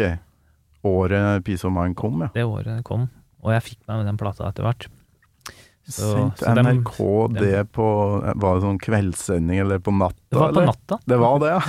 Året 0.87 1.43
Peace 1.45 1.65
of 1.67 1.73
Mind 1.75 1.95
kom, 1.99 2.21
ja. 2.23 2.29
det 2.33 2.43
året 2.47 2.69
det 2.77 2.83
kom. 2.87 3.09
Og 3.43 3.51
jeg 3.55 3.63
fikk 3.65 3.79
meg 3.87 3.97
med 4.01 4.05
den 4.13 4.17
plata 4.19 4.47
etter 4.49 4.63
hvert. 4.67 4.87
Så- 5.89 6.11
Sendte 6.37 6.53
NRK 6.61 6.97
dem- 7.33 7.39
det 7.41 7.71
på 7.73 7.85
Var 8.35 8.55
det 8.55 8.61
sånn 8.63 8.77
kveldssending, 8.79 9.59
eller 9.63 9.79
på 9.79 9.91
natta? 9.95 10.19
Det 10.29 10.37
var 10.37 10.53
på 10.53 10.61
eller? 10.61 10.65
natta. 10.69 10.99
Det 11.05 11.17
var 11.17 11.39
det, 11.39 11.49
ja. 11.49 11.61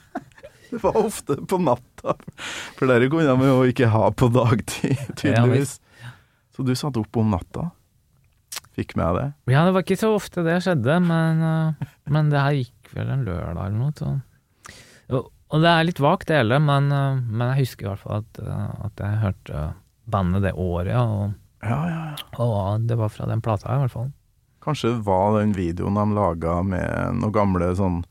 det 0.70 0.82
var 0.84 0.96
ofte 0.96 1.36
på 1.50 1.58
natta. 1.58 2.14
For 2.78 2.86
dere 2.86 3.10
kunne 3.10 3.26
de 3.26 3.48
jo 3.50 3.64
ikke 3.66 3.88
ha 3.90 4.10
på 4.14 4.28
dagtid, 4.32 4.96
tydeligvis. 5.18 5.80
Så 6.54 6.64
du 6.64 6.74
satt 6.78 6.96
opp 7.00 7.16
om 7.16 7.30
natta? 7.34 7.70
Fikk 8.78 8.94
med 8.96 9.16
det? 9.18 9.26
Ja, 9.50 9.64
det 9.66 9.74
var 9.74 9.82
ikke 9.82 9.98
så 9.98 10.12
ofte 10.14 10.44
det 10.46 10.60
skjedde, 10.62 11.00
men, 11.02 11.42
eh, 11.42 11.88
men 12.08 12.30
det 12.30 12.38
her 12.40 12.54
gikk 12.60 12.92
vel 12.94 13.10
en 13.10 13.24
lørdag 13.26 13.66
eller 13.66 13.78
noe. 13.80 13.92
Så. 13.98 14.12
Og, 15.50 15.58
det 15.64 15.70
er 15.70 15.86
litt 15.88 16.00
vagt 16.02 16.28
det 16.30 16.38
hele, 16.38 16.60
men, 16.62 16.90
eh, 16.94 17.18
men 17.26 17.52
jeg 17.52 17.66
husker 17.66 17.86
i 17.86 17.90
hvert 17.90 18.04
fall 18.04 18.22
at, 18.22 18.40
eh, 18.44 18.86
at 18.86 19.02
jeg 19.02 19.22
hørte 19.24 19.64
bandet 20.10 20.46
det 20.46 20.54
året, 20.54 20.94
og, 20.96 21.36
Ja, 21.62 21.80
ja, 21.90 22.00
ja. 22.14 22.28
og 22.40 22.86
det 22.88 22.96
var 22.96 23.10
fra 23.12 23.26
den 23.28 23.42
plata 23.44 23.74
i 23.74 23.82
hvert 23.82 23.92
fall. 23.92 24.12
Kanskje 24.64 24.94
det 24.94 25.04
var 25.04 25.38
den 25.38 25.52
videoen 25.56 25.98
de 25.98 26.04
laga 26.16 26.60
med 26.64 27.18
noen 27.18 27.34
gamle 27.34 27.68
sånn 27.76 28.02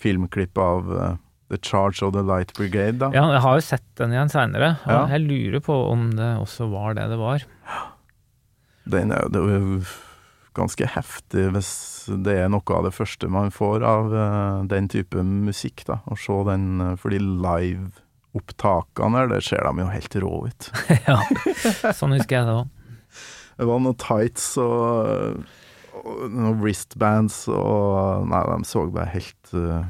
filmklipp 0.00 0.56
av 0.60 0.88
eh, 0.94 1.16
The 1.52 1.58
Charge 1.60 2.02
of 2.06 2.14
the 2.14 2.22
Light 2.24 2.54
Brigade, 2.56 2.98
da. 3.02 3.10
Ja, 3.12 3.26
jeg 3.34 3.42
har 3.44 3.58
jo 3.58 3.66
sett 3.66 3.84
den 4.00 4.14
igjen 4.14 4.32
seinere, 4.32 4.76
og 4.88 5.10
jeg 5.12 5.26
lurer 5.26 5.60
på 5.64 5.76
om 5.90 6.08
det 6.16 6.30
også 6.40 6.70
var 6.72 6.96
det 6.96 7.10
det 7.12 7.18
var. 7.20 7.44
Den 8.90 9.12
det 9.12 9.40
er 9.40 9.54
jo 9.60 9.78
ganske 10.54 10.86
heftig 10.94 11.48
hvis 11.54 11.70
det 12.24 12.36
er 12.44 12.52
noe 12.52 12.76
av 12.76 12.86
det 12.86 12.94
første 12.94 13.28
man 13.32 13.52
får 13.54 13.84
av 13.86 14.14
eh, 14.14 14.62
den 14.70 14.88
type 14.92 15.22
musikk, 15.24 15.84
da. 15.88 16.00
Å 16.06 16.16
se 16.18 16.36
den, 16.48 16.80
eh, 16.84 16.94
fordi 17.00 17.20
live-opptakene 17.22 19.24
der, 19.24 19.34
der 19.34 19.44
ser 19.44 19.66
de 19.66 19.82
jo 19.82 19.90
helt 19.90 20.16
rå 20.24 20.34
ut. 20.48 20.70
ja, 21.08 21.18
sånn 21.92 22.16
husker 22.16 22.40
jeg 22.40 22.48
det 22.48 22.56
òg. 22.62 22.72
Det 23.54 23.68
var 23.70 23.82
noen 23.82 24.00
tights 24.02 24.46
og, 24.58 25.44
og 26.00 26.24
noen 26.26 26.58
wristbands 26.58 27.44
og 27.52 28.26
Nei, 28.30 28.42
de 28.50 28.66
så 28.66 28.82
bare 28.90 29.12
helt 29.12 29.54
uh, 29.54 29.86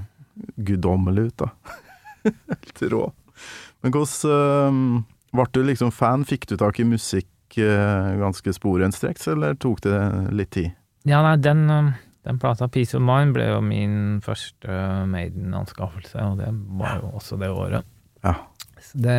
guddommelige 0.60 1.32
ut, 1.32 1.46
da. 1.46 1.76
helt 2.52 2.84
rå. 2.92 3.06
Men 3.84 3.94
hvordan 3.94 4.28
uh, 4.28 5.00
ble 5.34 5.48
du 5.56 5.62
liksom 5.64 5.94
fan? 5.94 6.28
Fikk 6.28 6.44
du 6.50 6.58
tak 6.60 6.80
i 6.80 6.88
musikk 6.88 7.28
uh, 7.62 8.14
ganske 8.18 8.52
sporenstreks, 8.56 9.28
eller 9.30 9.54
tok 9.60 9.80
det 9.86 9.98
litt 10.34 10.50
tid? 10.56 10.72
Ja, 11.06 11.20
nei, 11.22 11.36
den, 11.44 11.66
eh, 11.70 11.92
den 12.24 12.38
plata 12.40 12.66
Peace 12.72 12.96
of 12.96 13.02
Mind 13.04 13.34
ble 13.36 13.44
jo 13.50 13.60
min 13.60 14.20
første 14.24 14.66
eh, 14.72 15.02
Maiden-anskaffelse, 15.10 16.16
og 16.24 16.38
det 16.40 16.48
var 16.80 17.02
jo 17.02 17.10
også 17.20 17.36
det 17.42 17.50
året. 17.52 17.84
Ja. 18.24 18.34
Så 18.80 18.98
det 19.04 19.18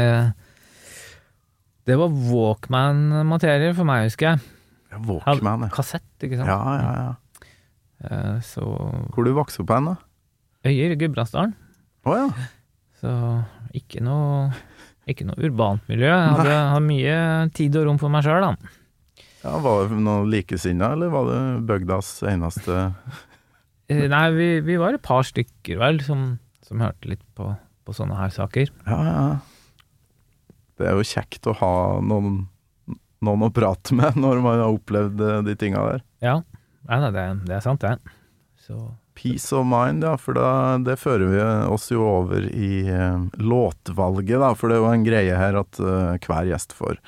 Det 1.85 1.97
var 2.01 2.09
Walkman-materie 2.09 3.73
for 3.77 3.85
meg, 3.85 4.07
husker 4.09 4.31
jeg. 4.33 4.39
Ja, 4.91 4.97
Walkman, 5.05 5.67
ja. 5.67 5.69
Kassett, 5.75 6.07
ikke 6.25 6.39
sant. 6.41 6.49
Ja, 6.49 6.75
ja, 6.81 6.91
ja. 6.97 7.51
Eh, 8.09 8.39
Så 8.41 8.65
Hvor 9.13 9.23
du 9.23 9.33
vokste 9.37 9.61
opp 9.61 9.69
hen, 9.75 9.91
da? 9.91 9.95
Øyer 10.65 10.95
Gudbrandsdalen. 10.97 11.53
Å 12.05 12.15
ja. 12.17 12.27
Så 13.01 13.11
ikke 13.77 14.01
noe, 14.01 14.49
ikke 15.11 15.27
noe 15.27 15.37
urbant 15.45 15.85
miljø. 15.91 16.09
Jeg 16.09 16.33
hadde, 16.39 16.57
hadde 16.71 16.85
mye 16.87 17.15
tid 17.57 17.77
og 17.79 17.85
rom 17.89 17.99
for 18.01 18.13
meg 18.13 18.25
sjøl, 18.25 18.41
da. 18.45 18.73
Ja, 19.45 19.57
Var 19.61 19.91
det 19.91 19.99
noen 20.01 20.31
likesinna, 20.33 20.91
eller 20.95 21.11
var 21.13 21.27
det 21.29 21.39
bygdas 21.69 22.15
eneste 22.31 22.87
Eh, 23.85 24.07
Nei, 24.09 24.23
vi, 24.33 24.45
vi 24.65 24.79
var 24.81 24.95
et 24.97 25.03
par 25.05 25.21
stykker, 25.21 25.77
vel, 25.77 25.99
som, 26.01 26.39
som 26.65 26.79
hørte 26.81 27.05
litt 27.11 27.21
på, 27.37 27.51
på 27.85 27.93
sånne 27.93 28.15
her 28.17 28.31
saker. 28.33 28.71
Ja, 28.89 28.95
ja. 29.05 29.25
Det 30.81 30.87
er 30.89 30.97
jo 30.97 31.05
kjekt 31.05 31.45
å 31.45 31.53
ha 31.59 31.69
noen, 32.01 32.39
noen 33.21 33.45
å 33.45 33.51
prate 33.53 33.93
med 33.93 34.17
når 34.23 34.41
man 34.41 34.57
har 34.63 34.73
opplevd 34.73 35.21
eh, 35.21 35.43
de 35.45 35.53
tinga 35.61 35.83
der. 35.91 36.01
Ja, 36.25 36.39
Nei, 36.89 36.97
nei, 37.01 37.11
det, 37.13 37.21
det 37.45 37.55
er 37.59 37.61
sant, 37.65 37.81
det. 37.85 38.17
Så 38.65 38.75
Peace 39.15 39.55
of 39.55 39.63
mind, 39.69 40.03
ja, 40.03 40.17
for 40.19 40.35
da, 40.37 40.49
det 40.83 40.97
fører 40.99 41.29
vi 41.31 41.39
oss 41.71 41.87
jo 41.93 42.03
over 42.03 42.43
i 42.51 42.83
uh, 42.91 43.23
låtvalget, 43.39 44.35
da. 44.41 44.51
For 44.59 44.69
det 44.69 44.77
er 44.77 44.83
jo 44.83 44.91
en 44.91 45.07
greie 45.07 45.39
her 45.39 45.59
at 45.61 45.79
uh, 45.79 46.17
hver 46.19 46.49
gjest 46.51 46.75
får 46.75 46.99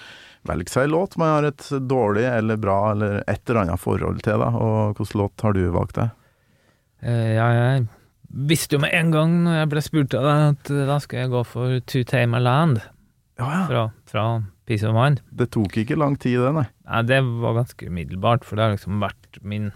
velge 0.47 0.71
seg 0.71 0.87
en 0.87 0.93
låt 0.95 1.17
man 1.19 1.33
har 1.33 1.49
et 1.49 1.65
dårlig 1.89 2.23
eller 2.29 2.59
bra 2.61 2.77
eller 2.93 3.19
et 3.27 3.41
eller 3.43 3.65
annet 3.65 3.83
forhold 3.83 4.23
til, 4.23 4.39
da. 4.39 4.51
Og 4.55 4.97
hvilken 4.97 5.21
låt 5.23 5.43
har 5.43 5.57
du 5.57 5.63
valgt 5.75 5.99
deg? 5.99 6.13
Uh, 7.03 7.31
ja, 7.35 7.47
jeg 7.53 7.87
visste 8.27 8.77
jo 8.77 8.83
med 8.83 8.93
en 8.95 9.11
gang 9.13 9.35
når 9.45 9.59
jeg 9.61 9.71
ble 9.73 9.83
spurt 9.85 10.15
av 10.17 10.27
deg, 10.27 10.45
at 10.51 10.71
eh, 10.73 10.85
da 10.89 10.97
skal 11.03 11.21
jeg 11.21 11.33
gå 11.33 11.41
for 11.47 11.79
To 11.93 12.03
Tame 12.07 12.37
a 12.39 12.43
Land 12.43 12.79
Ja, 13.39 13.47
ja. 13.47 13.65
fra, 13.69 13.83
fra 14.09 14.25
Peace 14.67 14.87
of 14.87 14.95
Mind. 14.97 15.21
Det 15.31 15.49
tok 15.55 15.77
ikke 15.79 15.95
lang 15.99 16.17
tid, 16.19 16.39
det, 16.43 16.53
nei. 16.57 16.65
Nei, 16.87 17.03
det 17.07 17.21
var 17.43 17.55
ganske 17.59 17.87
umiddelbart, 17.87 18.47
for 18.47 18.59
det 18.59 18.65
har 18.65 18.75
liksom 18.75 18.99
vært 19.03 19.39
min 19.47 19.69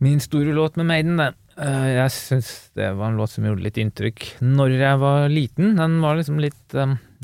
Min 0.00 0.20
store 0.24 0.54
låt 0.56 0.76
med 0.80 0.86
Maiden, 0.88 1.16
det. 1.20 1.34
Eh, 1.60 1.88
Jeg 1.98 2.10
syns 2.14 2.70
det 2.78 2.90
var 2.96 3.10
en 3.10 3.18
låt 3.20 3.30
som 3.34 3.44
gjorde 3.44 3.62
litt 3.66 3.76
inntrykk 3.76 4.30
når 4.40 4.76
jeg 4.78 4.98
var 5.02 5.28
liten. 5.28 5.74
Den 5.76 5.98
var 6.00 6.16
liksom 6.16 6.38
litt 6.40 6.76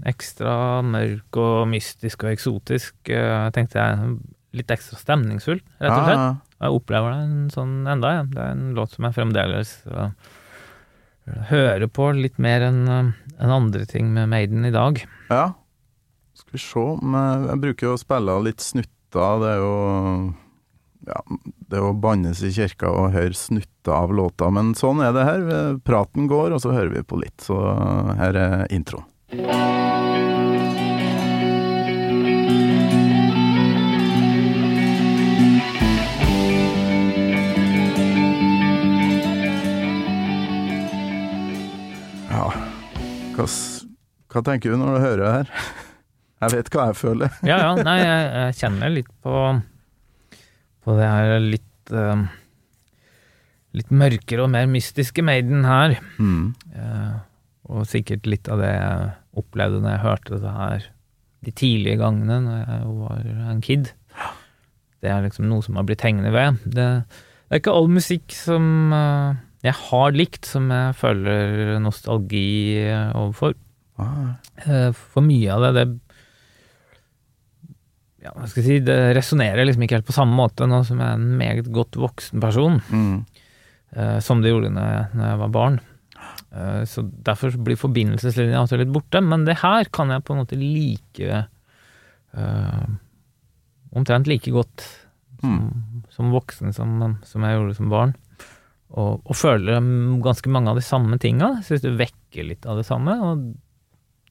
ekstra 0.04 0.82
mørk 0.84 1.38
og 1.40 1.68
mystisk 1.72 2.24
og 2.26 2.34
eksotisk. 2.34 2.94
Eh, 3.08 3.46
Jeg 3.46 3.52
tenkte 3.56 3.80
jeg 3.80 4.18
litt 4.56 4.70
ekstra 4.72 4.96
stemningsfull, 5.00 5.60
rett 5.80 5.92
og 5.92 6.04
slett. 6.04 6.20
Ja, 6.20 6.36
Jeg 6.66 6.72
opplever 6.78 7.12
den 7.12 7.48
sånn 7.52 7.86
enda, 7.88 8.12
ja. 8.14 8.22
Det 8.24 8.38
er 8.40 8.50
en 8.54 8.74
låt 8.76 8.92
som 8.96 9.04
jeg 9.04 9.16
fremdeles 9.16 9.72
eh, 9.86 10.10
hører 11.50 11.86
på 11.88 12.10
litt 12.16 12.38
mer 12.38 12.60
enn 12.68 12.84
enn 12.88 13.50
andre 13.52 13.84
ting 13.88 14.12
med 14.14 14.28
Maiden 14.32 14.64
i 14.64 14.70
dag. 14.72 15.02
ja. 15.30 15.54
Skal 16.36 16.52
vi 16.52 16.58
se 16.60 16.80
Jeg 17.48 17.60
bruker 17.62 17.86
jo 17.86 17.94
å 17.94 17.98
spille 18.00 18.34
litt 18.44 18.60
snutter. 18.60 19.38
Det 19.40 19.48
er 19.48 19.60
jo 19.62 20.34
ja, 21.06 21.22
det 21.70 21.80
å 21.82 21.92
bannes 21.94 22.42
i 22.42 22.50
kirka 22.54 22.90
og 22.90 23.12
høre 23.14 23.36
snutter 23.36 23.94
av 23.94 24.14
låta, 24.14 24.50
men 24.50 24.74
sånn 24.78 25.02
er 25.06 25.14
det 25.14 25.26
her. 25.28 25.44
Praten 25.86 26.26
går, 26.30 26.56
og 26.56 26.62
så 26.62 26.74
hører 26.74 26.90
vi 26.96 27.04
på 27.06 27.20
litt. 27.22 27.38
Så 27.46 27.58
her 28.18 28.38
er 28.40 28.66
introen. 28.74 29.06
Ja, 42.26 42.50
hva, 43.36 43.46
hva 44.34 44.42
tenker 44.44 44.74
du 44.74 44.80
når 44.82 44.98
du 44.98 45.04
hører 45.06 45.22
det 45.22 45.34
her? 45.38 45.54
Jeg 46.44 46.52
vet 46.52 46.66
hva 46.68 46.82
jeg 46.90 46.96
føler. 47.00 47.36
Ja, 47.48 47.56
ja, 47.62 47.68
nei, 47.80 47.94
jeg, 47.96 48.24
jeg 48.34 48.56
kjenner 48.58 48.90
litt 48.92 49.06
på 49.24 49.38
På 50.86 50.94
det 50.98 51.06
her 51.10 51.38
litt 51.42 51.94
uh, 51.94 52.26
Litt 53.76 53.90
mørkere 53.92 54.46
og 54.46 54.52
mer 54.54 54.68
mystiske 54.70 55.20
Maiden 55.26 55.66
her. 55.68 55.98
Mm. 56.16 56.54
Uh, 56.72 57.18
og 57.68 57.88
sikkert 57.90 58.24
litt 58.30 58.48
av 58.48 58.62
det 58.62 58.70
jeg 58.70 59.10
opplevde 59.36 59.82
når 59.82 59.90
jeg 59.92 60.04
hørte 60.06 60.38
det 60.40 60.52
her 60.54 60.86
de 61.44 61.52
tidlige 61.52 61.98
gangene 62.00 62.38
når 62.46 62.60
jeg 62.62 62.94
var 63.02 63.26
en 63.52 63.60
kid. 63.66 63.90
Det 65.04 65.10
er 65.12 65.26
liksom 65.26 65.50
noe 65.50 65.66
som 65.66 65.76
har 65.76 65.84
blitt 65.84 66.06
hengende 66.06 66.32
ved. 66.32 66.62
Det, 66.64 66.86
det 67.04 67.52
er 67.52 67.60
ikke 67.60 67.74
all 67.76 67.90
musikk 67.92 68.32
som 68.32 68.94
uh, 68.94 69.36
jeg 69.66 69.76
har 69.90 70.16
likt, 70.16 70.48
som 70.48 70.70
jeg 70.72 70.96
føler 71.02 71.76
nostalgi 71.82 72.46
overfor. 73.12 73.58
Ah, 74.00 74.36
Uh, 74.64 74.88
For 74.96 75.20
mye 75.20 75.52
av 75.52 75.66
det, 75.66 75.72
det 75.76 76.05
ja, 78.26 78.32
hva 78.34 78.48
skal 78.50 78.62
jeg 78.62 78.68
si, 78.68 78.84
det 78.86 78.98
resonnerer 79.16 79.66
liksom 79.66 79.84
ikke 79.86 80.00
helt 80.00 80.08
på 80.08 80.16
samme 80.16 80.36
måte 80.38 80.66
nå 80.68 80.82
som 80.86 81.00
jeg 81.02 81.14
er 81.14 81.20
en 81.20 81.34
meget 81.38 81.68
godt 81.74 81.98
voksen 82.00 82.42
person, 82.42 82.80
mm. 82.90 83.16
uh, 83.98 84.18
som 84.24 84.42
det 84.42 84.52
gjorde 84.52 84.72
når 84.74 84.90
jeg, 84.90 85.06
når 85.14 85.28
jeg 85.30 85.40
var 85.42 85.54
barn. 85.54 85.80
Uh, 86.50 86.82
så 86.88 87.04
derfor 87.26 87.54
blir 87.62 87.78
forbindelseslinja 87.78 88.62
også 88.62 88.80
litt 88.80 88.92
borte, 88.94 89.22
men 89.22 89.46
det 89.46 89.60
her 89.62 89.90
kan 89.94 90.10
jeg 90.12 90.24
på 90.26 90.34
en 90.34 90.42
måte 90.42 90.58
like 90.60 91.42
uh, 92.36 92.86
Omtrent 93.96 94.26
like 94.28 94.50
godt 94.52 94.82
som, 95.40 95.60
som 96.12 96.32
voksen 96.34 96.74
som, 96.76 96.90
som 97.24 97.44
jeg 97.46 97.56
gjorde 97.56 97.76
som 97.78 97.88
barn. 97.88 98.10
Og, 98.92 99.22
og 99.24 99.38
føler 99.38 99.80
ganske 100.20 100.50
mange 100.52 100.68
av 100.68 100.76
de 100.76 100.84
samme 100.84 101.16
tinga. 101.22 101.62
Syns 101.64 101.80
det 101.80 101.94
vekker 101.96 102.44
litt 102.50 102.68
av 102.68 102.76
det 102.76 102.84
samme. 102.84 103.14
Og 103.24 103.46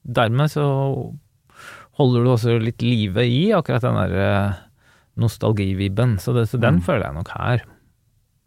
dermed 0.06 0.52
så 0.52 0.66
holder 1.98 2.24
du 2.26 2.30
også 2.34 2.58
litt 2.60 2.82
livet 2.84 3.24
i 3.32 3.52
akkurat 3.56 3.84
den 3.86 3.96
der 3.96 4.16
eh, 4.20 4.58
nostalgivibben. 5.16 6.18
Så, 6.20 6.34
det, 6.36 6.46
så 6.50 6.58
den 6.60 6.80
Mm. 6.80 6.84
føler 6.84 7.06
jeg 7.08 7.14
nok 7.16 7.30
her. 7.38 7.62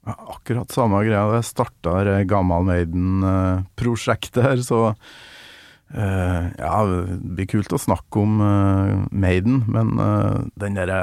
Ja, 0.06 0.14
Akkurat 0.36 0.72
samme 0.72 1.02
greia. 1.04 1.26
Da 1.30 1.40
jeg 1.40 1.48
starta 1.50 2.24
Gammal 2.30 2.64
Maiden-prosjektet 2.70 4.44
her, 4.46 4.62
så 4.64 4.80
uh, 4.94 6.44
Ja, 6.58 6.76
det 6.86 7.18
blir 7.36 7.50
kult 7.50 7.74
å 7.76 7.82
snakke 7.82 8.22
om 8.22 8.40
uh, 8.42 9.08
Maiden, 9.12 9.64
men 9.68 9.96
uh, 10.00 10.46
den 10.62 10.78
derre 10.80 11.02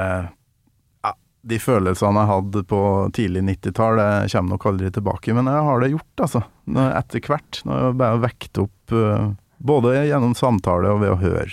ja, 1.03 1.13
De 1.47 1.59
følelsene 1.61 2.23
jeg 2.23 2.31
hadde 2.31 2.63
på 2.71 2.81
tidlig 3.15 3.43
90-tall, 3.51 3.99
det 3.99 4.31
kommer 4.33 4.55
nok 4.55 4.65
aldri 4.71 4.91
tilbake. 4.95 5.35
Men 5.37 5.51
jeg 5.51 5.67
har 5.69 5.83
det 5.83 5.91
gjort, 5.93 6.25
altså. 6.25 6.43
Etter 6.87 7.27
hvert. 7.27 7.61
Når 7.67 7.83
jeg 7.85 7.99
bare 8.01 8.23
vekt 8.25 8.63
opp 8.63 8.97
både 9.57 9.93
gjennom 10.07 10.35
samtale 10.37 10.91
og 10.95 11.01
ved 11.03 11.11
å 11.15 11.21
høre 11.21 11.47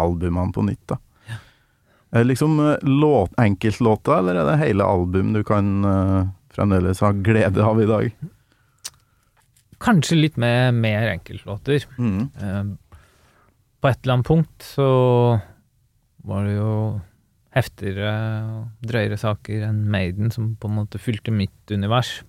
albumene 0.00 0.54
på 0.54 0.64
nytt, 0.66 0.82
da. 0.90 0.98
Er 2.14 2.22
det 2.22 2.30
liksom 2.30 2.60
eh, 2.62 2.76
låt, 2.86 3.32
enkeltlåter, 3.42 4.20
eller 4.20 4.38
er 4.38 4.46
det 4.46 4.60
hele 4.60 4.86
album 4.86 5.32
du 5.34 5.40
kan 5.46 5.70
uh, 5.82 6.28
fremdeles 6.54 7.00
ha 7.02 7.10
glede 7.26 7.64
av 7.66 7.80
i 7.82 7.88
dag? 7.90 8.12
Kanskje 9.82 10.20
litt 10.20 10.38
med 10.38 10.78
mer 10.78 11.08
enkeltlåter. 11.10 11.88
Mm. 11.98 12.28
Uh, 12.38 13.00
på 13.82 13.90
et 13.90 13.98
eller 14.04 14.14
annet 14.14 14.28
punkt 14.30 14.62
så 14.62 14.86
var 16.24 16.46
det 16.46 16.54
jo 16.54 16.76
heftigere 17.54 18.14
og 18.46 18.86
drøyere 18.86 19.18
saker 19.18 19.66
enn 19.66 19.82
Maiden 19.90 20.30
som 20.34 20.54
på 20.54 20.70
en 20.70 20.78
måte 20.78 21.02
fylte 21.02 21.34
mitt 21.34 21.74
univers. 21.74 22.20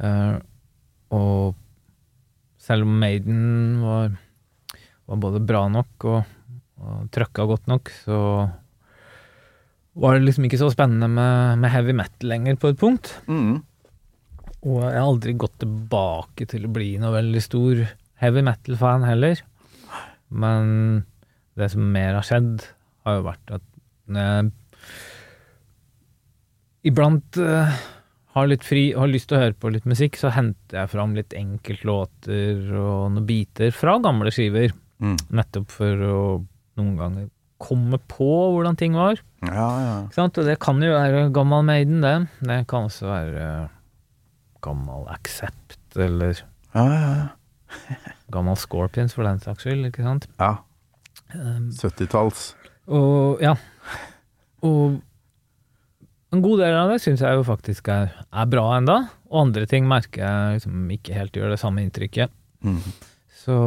Uh, 0.00 0.40
og 1.12 1.60
selv 2.56 2.88
om 2.88 2.98
Maiden 3.04 3.78
var, 3.84 4.16
var 5.04 5.22
både 5.28 5.44
bra 5.44 5.66
nok 5.76 6.08
og, 6.08 6.34
og 6.78 7.08
trøkka 7.14 7.46
godt 7.48 7.68
nok, 7.70 7.90
så 8.04 8.18
var 9.98 10.14
det 10.14 10.28
liksom 10.28 10.46
ikke 10.46 10.60
så 10.60 10.70
spennende 10.70 11.08
med, 11.10 11.58
med 11.62 11.72
heavy 11.74 11.94
metal 11.96 12.30
lenger 12.30 12.58
på 12.60 12.70
et 12.72 12.78
punkt. 12.78 13.12
Mm. 13.26 13.60
Og 14.66 14.80
jeg 14.82 14.94
har 14.94 15.04
aldri 15.04 15.34
gått 15.38 15.58
tilbake 15.62 16.46
til 16.50 16.66
å 16.66 16.72
bli 16.74 16.92
noe 17.02 17.14
veldig 17.14 17.42
stor 17.42 17.84
heavy 18.22 18.42
metal-fan 18.46 19.06
heller. 19.06 19.42
Men 20.28 21.04
det 21.58 21.70
som 21.72 21.86
mer 21.92 22.18
har 22.18 22.26
skjedd, 22.26 22.66
har 23.06 23.18
jo 23.18 23.26
vært 23.26 23.54
at 23.58 23.64
når 24.08 24.28
jeg 24.28 24.50
iblant 26.88 27.38
eh, 27.42 27.78
har 28.36 28.50
litt 28.50 28.64
fri 28.66 28.88
og 28.94 29.02
har 29.02 29.12
lyst 29.12 29.30
til 29.30 29.38
å 29.38 29.42
høre 29.42 29.58
på 29.58 29.72
litt 29.74 29.88
musikk, 29.88 30.18
så 30.20 30.32
henter 30.34 30.82
jeg 30.82 30.92
fram 30.92 31.16
litt 31.16 31.34
enkeltlåter 31.36 32.68
og 32.70 33.10
noen 33.14 33.26
biter 33.28 33.74
fra 33.74 33.98
gamle 34.04 34.32
skiver. 34.34 34.74
Mm. 35.02 35.18
Nettopp 35.38 35.74
for 35.74 36.06
å 36.06 36.20
noen 36.78 36.94
ganger 36.98 37.26
komme 37.58 37.98
på 38.10 38.28
hvordan 38.54 38.76
ting 38.78 38.94
var. 38.94 39.18
Ja, 39.42 39.66
ja. 39.82 39.94
Ikke 40.06 40.18
sant? 40.20 40.38
Og 40.38 40.46
det 40.46 40.58
kan 40.62 40.78
jo 40.82 40.92
være 40.94 41.24
gammel 41.34 41.66
Maiden, 41.66 41.98
det. 42.04 42.14
Det 42.46 42.60
kan 42.70 42.86
også 42.86 43.08
være 43.10 43.48
gammel 44.64 45.08
Accept, 45.14 45.80
eller 45.98 46.38
Ja, 46.74 46.84
ja, 46.84 47.10
ja. 47.16 47.26
gammel 48.34 48.56
Scorpions, 48.56 49.14
for 49.16 49.26
den 49.26 49.42
saks 49.42 49.66
skyld. 49.66 49.90
Ikke 49.90 50.06
sant? 50.06 50.30
ja. 50.38 50.56
Um, 51.34 51.68
70-talls. 51.76 52.54
og 52.88 53.42
ja. 53.44 53.50
Og 54.64 54.96
en 56.32 56.42
god 56.44 56.60
del 56.62 56.76
av 56.76 56.90
det 56.92 57.02
syns 57.02 57.20
jeg 57.24 57.36
jo 57.36 57.44
faktisk 57.44 57.88
er, 57.92 58.10
er 58.32 58.48
bra 58.48 58.64
enda, 58.78 58.96
og 59.28 59.42
andre 59.46 59.66
ting 59.68 59.86
merker 59.88 60.22
jeg 60.24 60.58
liksom 60.58 60.88
ikke 60.96 61.16
helt 61.16 61.36
gjør 61.36 61.52
det 61.52 61.60
samme 61.60 61.84
inntrykket. 61.84 62.32
Mm. 62.64 62.80
Så, 63.42 63.58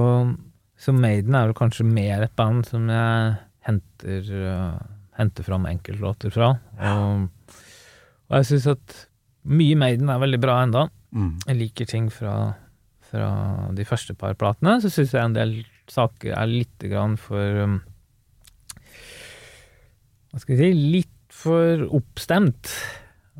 så 0.81 0.93
Maiden 0.97 1.35
er 1.37 1.49
vel 1.49 1.57
kanskje 1.57 1.85
mer 1.85 2.23
et 2.25 2.33
band 2.39 2.63
som 2.65 2.87
jeg 2.89 3.35
henter, 3.67 4.31
uh, 4.33 4.79
henter 5.19 5.45
fram 5.45 5.67
enkeltlåter 5.69 6.33
fra. 6.33 6.55
Og, 6.81 7.27
og 8.31 8.39
jeg 8.39 8.47
syns 8.49 8.65
at 8.73 8.95
mye 9.51 9.77
Maiden 9.77 10.09
er 10.09 10.21
veldig 10.21 10.39
bra 10.41 10.55
enda. 10.65 10.87
Mm. 11.13 11.35
Jeg 11.45 11.59
liker 11.59 11.89
ting 11.91 12.09
fra, 12.13 12.33
fra 13.11 13.29
de 13.77 13.85
første 13.85 14.15
par 14.17 14.33
platene, 14.39 14.79
så 14.81 14.89
syns 14.93 15.13
jeg 15.13 15.21
en 15.29 15.37
del 15.37 15.55
saker 15.91 16.33
er 16.37 16.49
litt 16.49 16.85
grann 16.89 17.17
for 17.19 17.61
um, 17.65 17.79
Hva 20.31 20.39
skal 20.39 20.55
jeg 20.55 20.61
si 20.73 20.91
Litt 20.97 21.17
for 21.41 21.85
oppstemt. 21.95 22.69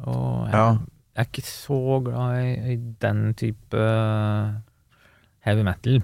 Og 0.08 0.48
jeg, 0.48 0.56
Ja. 0.56 0.66
jeg 1.16 1.26
er 1.26 1.30
ikke 1.30 1.44
så 1.48 1.80
glad 2.06 2.38
i, 2.42 2.74
i 2.74 2.78
den 3.04 3.34
type 3.40 3.86
heavy 5.46 5.64
metal. 5.68 6.02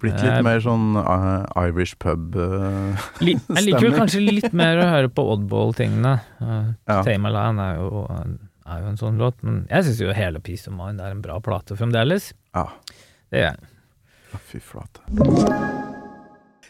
Blitt 0.00 0.16
litt 0.20 0.32
Eh, 0.32 0.42
mer 0.44 0.62
sånn 0.64 0.94
eh, 0.96 1.66
Irish 1.66 1.96
pub-stemning. 2.00 2.96
Li, 3.26 3.34
jeg 3.36 3.66
liker 3.66 3.86
vel 3.88 3.98
kanskje 3.98 4.22
litt 4.24 4.54
mer 4.56 4.80
å 4.80 4.86
høre 4.88 5.10
på 5.12 5.26
Oddball-tingene. 5.34 6.14
Uh, 6.40 6.72
Ja. 6.88 7.02
Tame 7.06 7.32
a 7.36 7.48
er 7.66 7.76
jo, 7.82 8.06
er 8.66 8.80
jo 8.80 8.92
en 8.94 9.00
sånn 9.00 9.20
låt, 9.20 9.42
men 9.44 9.66
jeg 9.70 9.84
syns 9.88 10.00
jo 10.00 10.14
hele 10.16 10.40
Peace 10.40 10.66
of 10.70 10.74
Mind 10.78 11.00
er 11.00 11.12
en 11.12 11.20
bra 11.24 11.38
plate 11.44 11.76
fremdeles. 11.76 12.32
Ja. 12.56 12.68
Det 13.30 13.44
er 13.52 13.60
Fy 14.38 14.60
flate. 14.62 15.00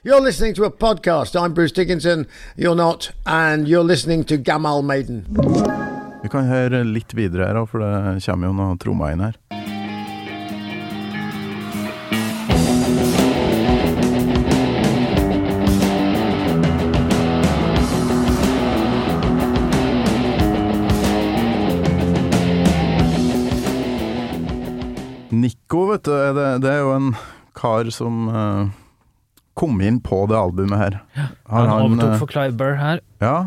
You're 0.03 0.21
listening 0.21 0.55
to 0.55 0.65
a 0.65 0.71
podcast. 0.71 1.37
I'm 1.37 1.53
Bruce 1.53 1.73
Dickinson. 1.73 2.27
You're 2.57 2.75
not. 2.75 3.11
And 3.27 3.69
you're 3.69 3.85
listening 3.85 4.25
to 4.25 4.39
Gamal 4.39 4.83
Maiden. 4.83 5.27
Vi 6.23 6.29
kan 6.33 6.49
høre 6.49 6.85
litt 6.85 7.13
videre 7.17 7.51
her, 7.53 7.67
for 7.69 7.85
det 7.85 8.25
kommer 8.25 8.49
jo 8.49 8.57
noe 8.57 8.81
trommer 8.81 9.13
inn 9.13 9.27
her. 9.29 9.60
Vet 25.95 26.07
du, 26.07 26.15
det, 26.37 26.49
det 26.65 26.73
er 26.73 26.83
jo 26.85 26.95
en 26.97 27.13
kar 27.57 27.91
som 27.95 28.27
uh, 28.31 28.71
kom 29.59 29.81
inn 29.85 30.01
på 30.05 30.23
det 30.31 30.39
albumet 30.39 30.81
her. 30.81 30.99
Har 31.51 31.69
Han 31.69 31.91
overtok 31.91 32.15
eh, 32.15 32.19
for 32.23 32.33
Clive 32.33 32.57
Burr 32.59 32.77
her. 32.81 33.03
Ja. 33.23 33.39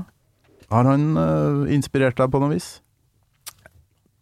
Har 0.73 0.89
han 0.89 1.13
uh, 1.17 1.69
inspirert 1.73 2.17
deg 2.19 2.31
på 2.33 2.41
noe 2.43 2.53
vis? 2.53 2.75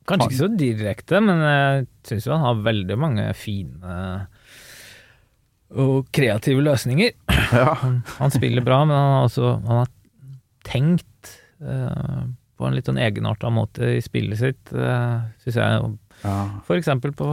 Kanskje 0.09 0.31
ikke 0.31 0.39
så 0.41 0.51
direkte, 0.59 1.21
men 1.23 1.43
jeg 1.45 1.87
syns 2.07 2.27
jo 2.27 2.33
han 2.33 2.45
har 2.47 2.63
veldig 2.65 2.97
mange 2.99 3.25
fine 3.37 3.97
og 5.71 6.11
kreative 6.13 6.63
løsninger. 6.65 7.15
Ja. 7.51 7.73
Han, 7.81 7.97
han 8.15 8.31
spiller 8.31 8.63
bra, 8.63 8.77
men 8.85 8.95
han 8.95 9.09
har 9.11 9.25
også 9.25 9.47
han 9.65 9.79
har 9.81 9.89
tenkt 10.63 11.31
uh, 11.59 12.21
på 12.55 12.67
en 12.67 12.77
litt 12.77 12.87
sånn 12.87 12.99
egenarta 13.01 13.49
måte 13.51 13.97
i 13.97 14.03
spillet 14.03 14.39
sitt, 14.39 14.71
uh, 14.71 15.25
syns 15.43 15.57
jeg. 15.59 15.89
Ja. 16.23 16.35
Eksempel 16.77 17.13
på 17.17 17.27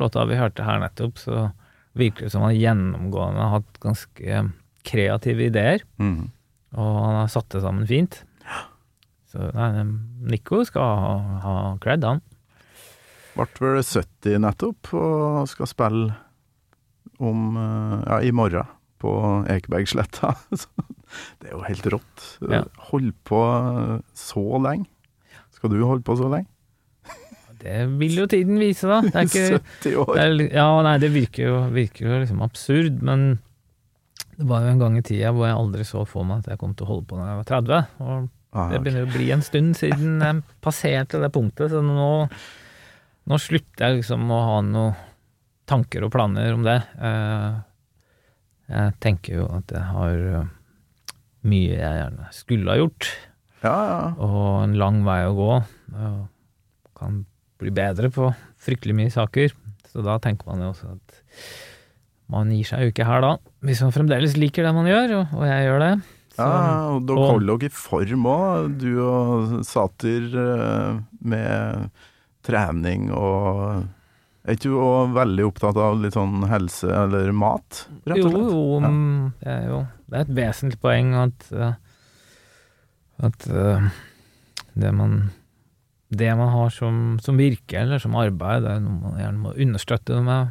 låta 0.00 0.24
vi 0.28 0.38
hørte 0.40 0.64
her 0.66 0.80
nettopp, 0.82 1.18
så 1.20 1.50
virker 1.98 2.26
det 2.28 2.32
som 2.34 2.42
han 2.46 2.54
gjennomgående 2.56 3.40
har 3.42 3.56
hatt 3.60 3.80
ganske 3.82 4.42
kreative 4.86 5.46
ideer, 5.50 5.82
Mm. 6.00 6.30
og 6.74 6.90
han 7.04 7.16
har 7.20 7.28
satt 7.32 7.48
det 7.52 7.62
sammen 7.62 7.86
fint. 7.90 8.22
Så 9.30 9.46
nei, 9.54 9.84
Nico 10.26 10.64
skal 10.66 10.82
ha, 11.04 11.12
ha 11.44 11.54
cred, 11.82 12.02
han. 12.02 12.20
Ble 13.36 13.46
vel 13.62 13.82
70 13.86 14.40
nettopp, 14.42 14.90
og 14.98 15.44
skal 15.48 15.68
spille 15.70 16.16
om 17.22 17.54
eh, 17.60 18.00
ja, 18.08 18.16
i 18.26 18.32
morgen 18.34 18.66
på 19.00 19.12
Ekebergsletta. 19.48 20.34
Det 21.40 21.48
er 21.48 21.54
jo 21.54 21.62
helt 21.66 21.86
rått. 21.94 22.24
Ja. 22.50 22.64
Holdt 22.90 23.16
på 23.30 23.38
eh, 23.46 23.94
så 24.18 24.42
lenge. 24.62 24.90
Skal 25.54 25.72
du 25.74 25.78
holde 25.86 26.02
på 26.06 26.18
så 26.18 26.26
lenge? 26.32 26.49
Det 27.60 27.76
vil 28.00 28.14
jo 28.22 28.26
tiden 28.30 28.58
vise, 28.60 28.88
da. 28.88 29.00
Det 29.04 29.14
er 29.14 29.28
ikke 29.28 29.60
70 29.84 29.96
år. 30.02 30.12
det 30.16 30.24
er, 30.24 30.42
Ja, 30.56 30.66
nei, 30.86 30.96
det 31.02 31.10
virker 31.14 31.46
jo, 31.46 31.56
virker 31.74 32.06
jo 32.08 32.18
liksom 32.24 32.42
absurd, 32.46 33.00
men 33.04 33.26
det 34.40 34.46
var 34.48 34.62
jo 34.64 34.70
en 34.72 34.78
gang 34.80 34.94
i 34.96 35.02
tida 35.04 35.32
hvor 35.36 35.44
jeg 35.50 35.58
aldri 35.60 35.84
så 35.84 36.06
for 36.08 36.24
meg 36.24 36.40
at 36.40 36.54
jeg 36.54 36.60
kom 36.62 36.72
til 36.74 36.86
å 36.86 36.92
holde 36.94 37.06
på 37.10 37.18
når 37.20 37.28
jeg 37.32 37.40
var 37.42 37.50
30. 37.54 37.96
Og 38.06 38.28
Ah, 38.50 38.66
det 38.72 38.80
begynner 38.82 39.04
å 39.06 39.12
bli 39.12 39.28
en 39.30 39.44
stund 39.46 39.76
siden 39.78 40.16
jeg 40.24 40.40
passerte 40.66 41.20
det 41.22 41.28
punktet, 41.30 41.70
så 41.70 41.78
nå, 41.86 42.06
nå 43.30 43.36
slutter 43.38 43.84
jeg 43.84 44.00
liksom 44.00 44.24
å 44.34 44.38
ha 44.48 44.56
noen 44.66 44.96
tanker 45.70 46.02
og 46.02 46.10
planer 46.10 46.56
om 46.56 46.64
det. 46.66 46.80
Eh, 46.98 47.60
Jeg 48.74 48.96
tenker 49.02 49.36
jo 49.38 49.44
at 49.54 49.70
jeg 49.70 49.82
har 49.92 50.18
eh, 50.40 50.50
mye 51.46 51.76
jeg 51.78 52.00
gjerne 52.00 52.26
skulle 52.34 52.72
ha 52.74 52.80
gjort, 52.80 53.06
Ja, 53.62 53.76
ja. 53.92 54.02
og 54.18 54.64
en 54.64 54.74
lang 54.82 54.98
vei 55.06 55.20
å 55.28 55.36
gå. 55.38 55.52
Og 55.94 56.20
kan 56.98 57.22
bli 57.60 57.72
bedre 57.76 58.10
på 58.14 58.30
fryktelig 58.60 58.96
mye 58.96 59.12
saker. 59.12 59.52
Så 59.90 60.04
da 60.06 60.18
tenker 60.22 60.46
man 60.50 60.62
jo 60.64 60.70
også 60.72 60.92
at 60.94 61.20
man 62.30 62.50
gir 62.54 62.68
seg 62.68 62.84
jo 62.84 62.92
ikke 62.92 63.06
her 63.08 63.24
da, 63.24 63.30
hvis 63.66 63.80
man 63.82 63.94
fremdeles 63.94 64.36
liker 64.38 64.62
det 64.62 64.72
man 64.76 64.86
gjør, 64.86 65.14
og, 65.34 65.40
jeg 65.48 65.64
gjør 65.66 65.80
det. 65.82 65.92
Så, 66.36 66.44
ja 66.46 66.74
og 66.94 67.00
dere 67.08 67.24
holder 67.26 67.58
dere 67.58 67.66
i 67.72 67.74
form 67.74 68.28
òg, 68.30 68.76
du 68.78 68.90
og 69.02 69.56
Satir, 69.66 70.28
eh, 70.38 71.00
med 71.26 71.88
trening 72.46 73.08
og 73.12 73.82
Er 74.46 74.54
ikke 74.56 74.70
du 74.70 74.78
òg 74.80 75.10
veldig 75.18 75.44
opptatt 75.50 75.76
av 75.76 75.98
litt 76.00 76.14
sånn 76.16 76.46
helse 76.48 76.88
eller 76.88 77.28
mat, 77.36 77.82
rett 78.08 78.22
og 78.24 78.30
slett? 78.30 78.46
jo, 78.54 78.62
Ja. 78.80 78.88
mm, 78.94 79.32
det 79.42 79.50
er 79.56 79.66
jo 79.68 79.80
Det 80.06 80.16
er 80.16 80.22
et 80.24 80.32
vesentlig 80.38 80.80
poeng 80.80 81.10
at 81.26 81.50
eh, 81.52 81.74
At 83.26 83.50
eh, 83.50 83.90
det 84.80 84.94
man 84.96 85.18
Det 86.10 86.30
man 86.36 86.48
har 86.50 86.72
som, 86.74 87.18
som 87.22 87.36
virke, 87.38 87.78
eller 87.84 88.00
som 88.02 88.16
arbeid, 88.18 88.64
det 88.64 88.72
er 88.76 88.80
noe 88.82 88.98
man 88.98 89.20
gjerne 89.20 89.42
må 89.44 89.52
understøtte 89.54 90.18
med, 90.26 90.50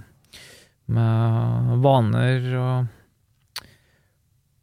med 0.87 1.73
vaner 1.83 2.47
og 2.59 2.95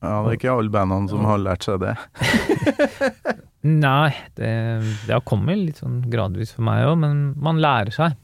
Ja, 0.06 0.22
det 0.22 0.30
er 0.30 0.36
ikke 0.38 0.52
alle 0.54 0.70
bandene 0.72 1.08
som 1.10 1.24
har 1.26 1.40
lært 1.42 1.64
seg 1.66 1.80
det. 1.82 1.94
Nei, 3.66 4.12
det, 4.38 4.50
det 5.08 5.10
har 5.16 5.24
kommet 5.26 5.58
litt 5.58 5.80
sånn 5.82 6.02
gradvis 6.12 6.52
for 6.54 6.62
meg 6.68 6.84
òg, 6.86 6.98
men 7.02 7.22
man 7.42 7.58
lærer 7.62 7.90
seg. 7.94 8.14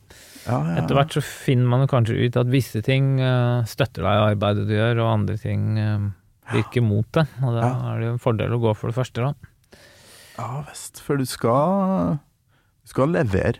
Ja, 0.47 0.59
ja. 0.63 0.77
Etter 0.83 0.97
hvert 0.99 1.15
så 1.17 1.23
finner 1.25 1.71
man 1.73 1.89
kanskje 1.91 2.17
ut 2.29 2.37
at 2.39 2.51
visse 2.53 2.83
ting 2.87 3.17
eh, 3.23 3.65
støtter 3.71 4.05
deg 4.07 4.13
i 4.21 4.27
arbeidet 4.33 4.67
du 4.69 4.75
gjør, 4.77 5.01
og 5.03 5.11
andre 5.17 5.37
ting 5.43 5.65
eh, 5.83 6.05
virker 6.53 6.85
mot 6.87 7.09
det. 7.17 7.27
Og 7.43 7.57
da 7.57 7.65
Ja. 7.65 7.73
er 7.93 7.99
det 8.03 8.09
jo 8.11 8.15
en 8.17 8.23
fordel 8.23 8.55
å 8.57 8.61
gå 8.63 8.75
for 8.79 8.93
det 8.93 8.99
første, 9.01 9.27
da. 9.33 9.33
Ja 10.39 10.63
visst, 10.69 11.03
for 11.05 11.19
du 11.21 11.27
skal 11.29 12.21
Du 12.83 12.91
skal 12.91 13.13
levere 13.15 13.59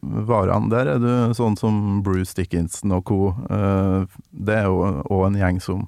varene. 0.00 0.68
Der 0.70 0.86
er 0.94 0.98
du 1.02 1.34
sånn 1.36 1.56
som 1.58 2.00
Bruce 2.06 2.34
Dickinson 2.38 2.92
og 2.98 3.04
co. 3.08 3.20
Eh, 3.50 4.04
Det 4.30 4.54
er 4.60 4.68
jo 4.68 5.02
òg 5.10 5.26
en 5.30 5.40
gjeng 5.40 5.60
som 5.64 5.86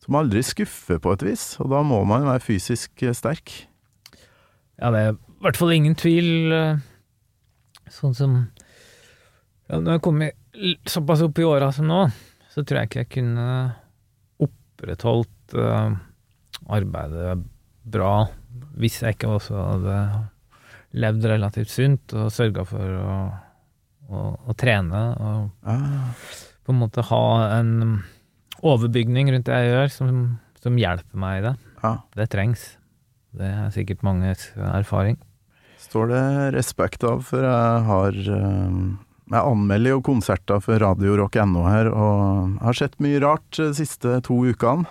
som 0.00 0.16
aldri 0.16 0.40
skuffer 0.42 0.96
på 0.98 1.12
et 1.12 1.22
vis, 1.22 1.42
og 1.60 1.68
da 1.70 1.82
må 1.84 1.98
man 2.08 2.24
være 2.24 2.40
fysisk 2.40 3.02
sterk. 3.14 3.50
Ja, 4.80 4.88
det 4.90 5.00
er 5.02 5.10
i 5.12 5.42
hvert 5.44 5.58
fall 5.60 5.74
ingen 5.76 5.94
tvil. 5.94 6.52
eh, 6.52 6.78
Sånn 7.90 8.14
som 8.16 8.48
ja, 9.68 9.76
Når 9.78 9.92
jeg 9.98 10.02
kommer 10.02 10.32
såpass 10.88 11.20
opp 11.22 11.38
i 11.38 11.44
åra 11.44 11.70
som 11.72 11.86
nå, 11.86 12.00
så 12.50 12.64
tror 12.64 12.80
jeg 12.80 12.88
ikke 12.88 13.02
jeg 13.04 13.10
kunne 13.18 13.74
opprettholdt 14.40 15.54
eh, 15.54 15.92
arbeidet 16.70 17.44
bra 17.84 18.26
hvis 18.80 19.00
jeg 19.02 19.14
ikke 19.18 19.30
også 19.36 19.54
hadde 19.60 19.98
levd 20.92 21.26
relativt 21.30 21.70
sunt 21.70 22.14
og 22.18 22.30
sørga 22.34 22.64
for 22.66 22.96
å, 22.98 23.16
å, 24.10 24.22
å 24.50 24.56
trene 24.58 25.02
og 25.20 25.68
Ah, 25.70 26.10
på 26.66 26.74
en 26.74 26.80
måte 26.82 27.04
ha 27.08 27.24
en 27.58 28.00
overbygning 28.60 29.30
rundt 29.32 29.48
det 29.48 29.56
jeg 29.56 29.72
gjør, 29.72 29.92
som, 29.94 30.16
som 30.60 30.76
hjelper 30.78 31.20
meg 31.22 31.38
i 31.40 31.44
det. 31.48 31.54
Ah. 31.86 32.02
Det 32.18 32.28
trengs. 32.32 32.64
Det 33.36 33.46
er 33.46 33.70
sikkert 33.74 34.02
manges 34.06 34.48
erfaring. 34.58 35.16
Står 35.80 36.10
det 36.10 36.24
respekt 36.58 37.06
av, 37.08 37.22
for 37.24 37.46
jeg 37.46 37.84
har 37.86 38.18
eh, 38.18 38.80
Jeg 39.30 39.46
anmelder 39.46 39.94
jo 39.94 40.02
konserter 40.04 40.60
for 40.60 40.82
Radio 40.82 41.14
Rock.no 41.22 41.62
her, 41.70 41.88
og 41.88 42.58
har 42.60 42.76
sett 42.76 42.98
mye 43.00 43.22
rart 43.22 43.48
de 43.56 43.70
siste 43.78 44.18
to 44.26 44.40
ukene. 44.50 44.84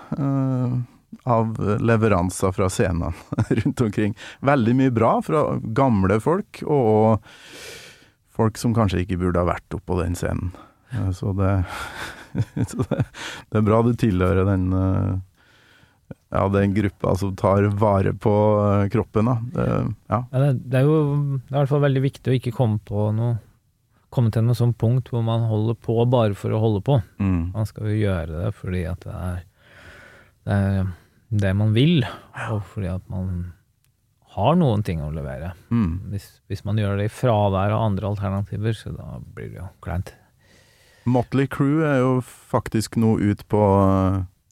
Av 1.30 1.56
leveranser 1.82 2.52
fra 2.56 2.70
scenene 2.72 3.14
rundt 3.62 3.82
omkring. 3.82 4.16
Veldig 4.46 4.76
mye 4.78 4.94
bra 4.96 5.14
fra 5.26 5.46
gamle 5.62 6.20
folk, 6.24 6.62
og 6.66 7.26
folk 8.36 8.60
som 8.62 8.76
kanskje 8.78 9.04
ikke 9.04 9.20
burde 9.22 9.42
ha 9.42 9.50
vært 9.50 9.78
oppå 9.80 9.98
den 10.02 10.16
scenen. 10.20 10.54
Eh, 10.94 11.10
Så 11.18 11.34
det, 11.38 11.56
så 12.70 12.86
det, 12.90 13.04
det 13.50 13.62
er 13.62 13.68
bra 13.68 13.82
du 13.86 13.94
tilhører 14.00 14.46
den 14.50 14.70
eh, 14.74 15.18
ja, 16.30 16.44
den 16.54 16.74
gruppa 16.78 17.16
som 17.18 17.36
tar 17.38 17.66
vare 17.82 18.14
på 18.14 18.34
eh, 18.62 18.88
kroppen, 18.94 19.26
da. 19.32 19.38
Det, 19.54 19.68
ja. 20.14 20.24
Ja, 20.32 20.40
det, 20.46 20.50
det 20.70 20.82
er 20.82 20.86
jo 20.90 20.98
det 21.42 21.54
er 21.54 21.56
i 21.56 21.60
hvert 21.64 21.72
fall 21.74 21.86
veldig 21.88 22.04
viktig 22.06 22.32
å 22.32 22.38
ikke 22.38 22.54
komme 22.56 22.82
på 22.86 23.10
noe 23.18 23.38
komme 24.10 24.32
til 24.34 24.42
noe 24.42 24.58
sånt 24.58 24.74
punkt 24.82 25.12
hvor 25.14 25.22
man 25.22 25.44
holder 25.46 25.76
på 25.86 25.94
bare 26.10 26.34
for 26.34 26.50
å 26.50 26.60
holde 26.64 26.80
på. 26.82 26.96
Mm. 27.22 27.52
Man 27.54 27.68
skal 27.70 27.92
jo 27.92 27.98
gjøre 28.00 28.40
det 28.44 28.48
fordi 28.58 28.80
at 28.90 29.04
det 29.06 29.14
er 29.14 29.44
det, 30.50 30.58
er 30.58 30.90
det 31.46 31.54
man 31.58 31.74
vil, 31.76 32.02
og 32.50 32.64
fordi 32.74 32.90
at 32.92 33.06
man 33.12 33.52
har 34.36 34.58
noen 34.58 34.84
ting 34.86 35.02
å 35.02 35.12
levere. 35.14 35.54
Mm. 35.74 36.12
Hvis, 36.12 36.28
hvis 36.50 36.66
man 36.68 36.78
gjør 36.80 37.00
det 37.00 37.10
i 37.10 37.14
fravær 37.14 37.74
av 37.76 37.86
andre 37.88 38.12
alternativer, 38.12 38.76
så 38.78 38.94
da 38.94 39.18
blir 39.36 39.52
det 39.54 39.62
jo 39.62 39.70
kleint. 39.86 40.14
Motley 41.10 41.48
Crew 41.50 41.82
er 41.88 42.02
jo 42.04 42.20
faktisk 42.22 43.00
nå 43.00 43.16
ut 43.18 43.42
på 43.50 43.62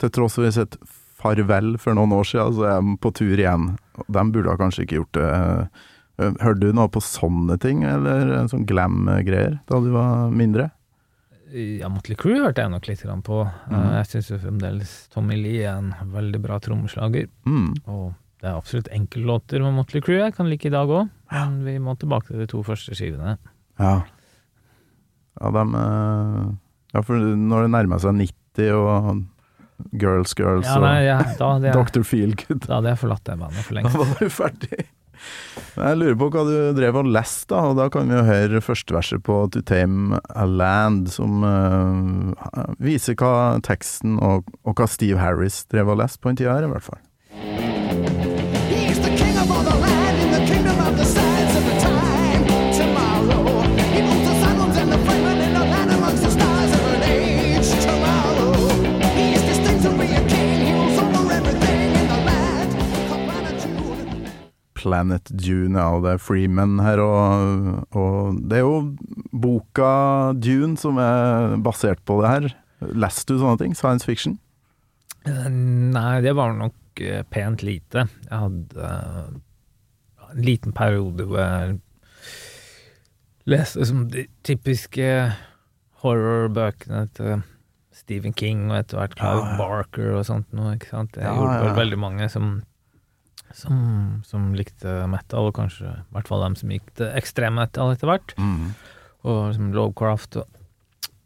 Til 0.01 0.11
tross 0.13 0.37
for 0.37 0.53
sett 0.53 0.77
farvel 1.17 1.75
for 1.81 1.97
noen 1.97 2.13
år 2.13 2.25
siden, 2.29 2.53
så 2.53 2.65
er 2.69 2.81
de 2.85 2.97
på 3.01 3.11
tur 3.17 3.33
igjen. 3.33 3.71
De 4.05 4.25
burde 4.33 4.57
kanskje 4.59 4.85
ikke 4.85 4.99
gjort 4.99 5.17
det. 5.17 5.29
Eh, 6.21 6.35
Hørte 6.43 6.61
du 6.61 6.73
noe 6.77 6.89
på 6.93 7.01
sånne 7.01 7.57
ting, 7.61 7.81
eller 7.85 8.47
sånn 8.49 8.67
glam-greier, 8.69 9.59
da 9.69 9.79
du 9.81 9.89
var 9.93 10.29
mindre? 10.33 10.69
Ja, 11.53 11.87
Motley 11.89 12.15
Crue 12.19 12.41
hørte 12.43 12.63
jeg 12.65 12.71
nok 12.73 12.87
litt 12.89 13.01
grann 13.05 13.21
på. 13.23 13.41
Eh, 13.47 13.71
Mhm. 13.71 13.91
Jeg 13.97 14.05
syns 14.11 14.31
fremdeles 14.41 15.07
Tommy 15.13 15.35
Lee 15.39 15.63
er 15.63 15.77
en 15.77 15.93
veldig 16.11 16.41
bra 16.41 16.59
trommeslager. 16.59 17.27
Mm. 17.45 17.75
Og 17.87 18.13
det 18.41 18.49
er 18.49 18.57
absolutt 18.57 18.89
enkeltlåter 18.91 19.61
med 19.63 19.73
Motley 19.73 20.01
Crue 20.01 20.19
jeg 20.25 20.35
kan 20.35 20.49
like 20.49 20.65
i 20.65 20.69
dag 20.73 20.87
òg, 20.87 21.09
men 21.31 21.63
vi 21.65 21.77
må 21.79 21.95
tilbake 21.97 22.27
til 22.27 22.37
de 22.43 22.47
to 22.47 22.63
første 22.63 22.93
skivene. 22.95 23.37
Ja. 23.79 24.01
Ja, 25.41 25.51
de 25.51 25.63
eh, 25.77 26.53
Ja, 26.93 27.01
for 27.01 27.15
når 27.19 27.63
det 27.67 27.71
nærmer 27.71 27.99
seg 28.01 28.15
90 28.15 28.71
og 28.73 29.25
Girls, 29.93 30.33
Girls 30.33 30.65
Ja, 30.65 30.79
nei, 30.81 31.03
ja, 31.05 31.17
da, 31.37 31.59
det, 31.59 31.75
og 31.75 31.85
Dr. 31.91 32.01
Feelgood 32.07 32.65
da 32.65 32.79
hadde 32.79 32.89
jeg 32.89 32.97
forlatt 32.97 33.23
det 33.27 33.35
bandet 33.37 33.65
for 33.67 33.75
Da 33.75 33.89
var 33.97 34.15
du 34.19 34.29
ferdig. 34.33 34.85
Jeg 35.77 35.99
lurer 35.99 36.17
på 36.19 36.29
hva 36.33 36.43
du 36.47 36.55
drev 36.77 36.99
og 37.01 37.09
leste, 37.11 37.49
da, 37.53 37.63
og 37.71 37.77
da 37.79 37.87
kan 37.93 38.09
vi 38.09 38.17
jo 38.17 38.27
høre 38.27 38.63
første 38.65 38.95
verset 38.95 39.23
på 39.25 39.39
To 39.53 39.63
Tame 39.67 40.21
a 40.29 40.45
Land, 40.49 41.11
som 41.13 41.43
uh, 41.45 42.75
viser 42.83 43.17
hva 43.19 43.57
teksten 43.65 44.17
og, 44.23 44.49
og 44.63 44.77
hva 44.77 44.89
Steve 44.89 45.21
Harris 45.21 45.63
drev 45.71 45.93
og 45.93 46.01
leste 46.03 46.23
på 46.23 46.33
en 46.33 46.39
tid 46.39 46.51
her, 46.51 46.65
i 46.65 46.71
hvert 46.71 46.87
fall. 46.87 47.01
Planet 64.87 65.29
Dune, 65.35 65.75
ja, 65.77 65.89
og 65.97 66.05
det 66.07 66.15
er 66.15 66.21
Freeman 66.23 66.77
her, 66.79 67.01
og, 67.03 67.83
og 67.99 68.39
det 68.47 68.61
er 68.61 68.63
jo 68.65 68.77
boka 69.35 69.91
Dune 70.39 70.79
som 70.79 70.97
er 71.03 71.57
basert 71.65 71.99
på 72.07 72.21
det 72.23 72.31
her. 72.31 72.47
Leste 72.95 73.35
du 73.35 73.41
sånne 73.43 73.59
ting? 73.61 73.75
Science 73.75 74.07
fiction? 74.07 74.37
Eh, 75.27 75.47
Nei, 75.51 76.21
det 76.23 76.33
var 76.37 76.55
nok 76.55 77.01
eh, 77.03 77.23
pent 77.33 77.63
lite. 77.67 78.05
Jeg 78.29 78.37
hadde 78.45 78.87
eh, 78.93 79.35
en 80.31 80.43
liten 80.45 80.75
periode 80.77 81.25
hvor 81.27 81.41
jeg 81.43 81.77
leste 83.47 83.85
som 83.87 84.05
de 84.11 84.25
typiske 84.47 85.05
horrorbøkene 86.03 87.05
til 87.17 87.39
Stephen 87.97 88.33
King 88.37 88.67
og 88.69 88.77
etter 88.81 88.99
hvert 88.99 89.15
Clive 89.17 89.39
Ja, 89.41 89.51
ja. 89.53 89.57
Barker 89.59 90.09
og 90.19 90.25
sånt 90.27 90.51
noe, 90.55 90.75
ikke 90.77 90.91
sant. 90.91 91.15
Jeg 91.17 91.25
Ja, 91.25 91.33
gjorde 91.33 91.77
veldig 91.79 91.99
mange 91.99 92.27
som, 92.29 92.59
som, 93.55 93.77
som 94.27 94.51
likte 94.57 94.99
metal, 95.11 95.49
og 95.49 95.55
kanskje 95.57 95.89
i 95.89 96.15
hvert 96.15 96.29
fall 96.29 96.43
dem 96.45 96.57
som 96.59 96.71
gikk 96.73 96.89
til 96.99 97.11
ekstrem 97.17 97.57
metal 97.59 97.93
etter 97.93 98.09
hvert. 98.09 98.33
Mm. 98.39 98.73
Og 99.27 99.39
liksom 99.49 99.71
Lovecraft 99.75 100.41
og, 100.41 100.59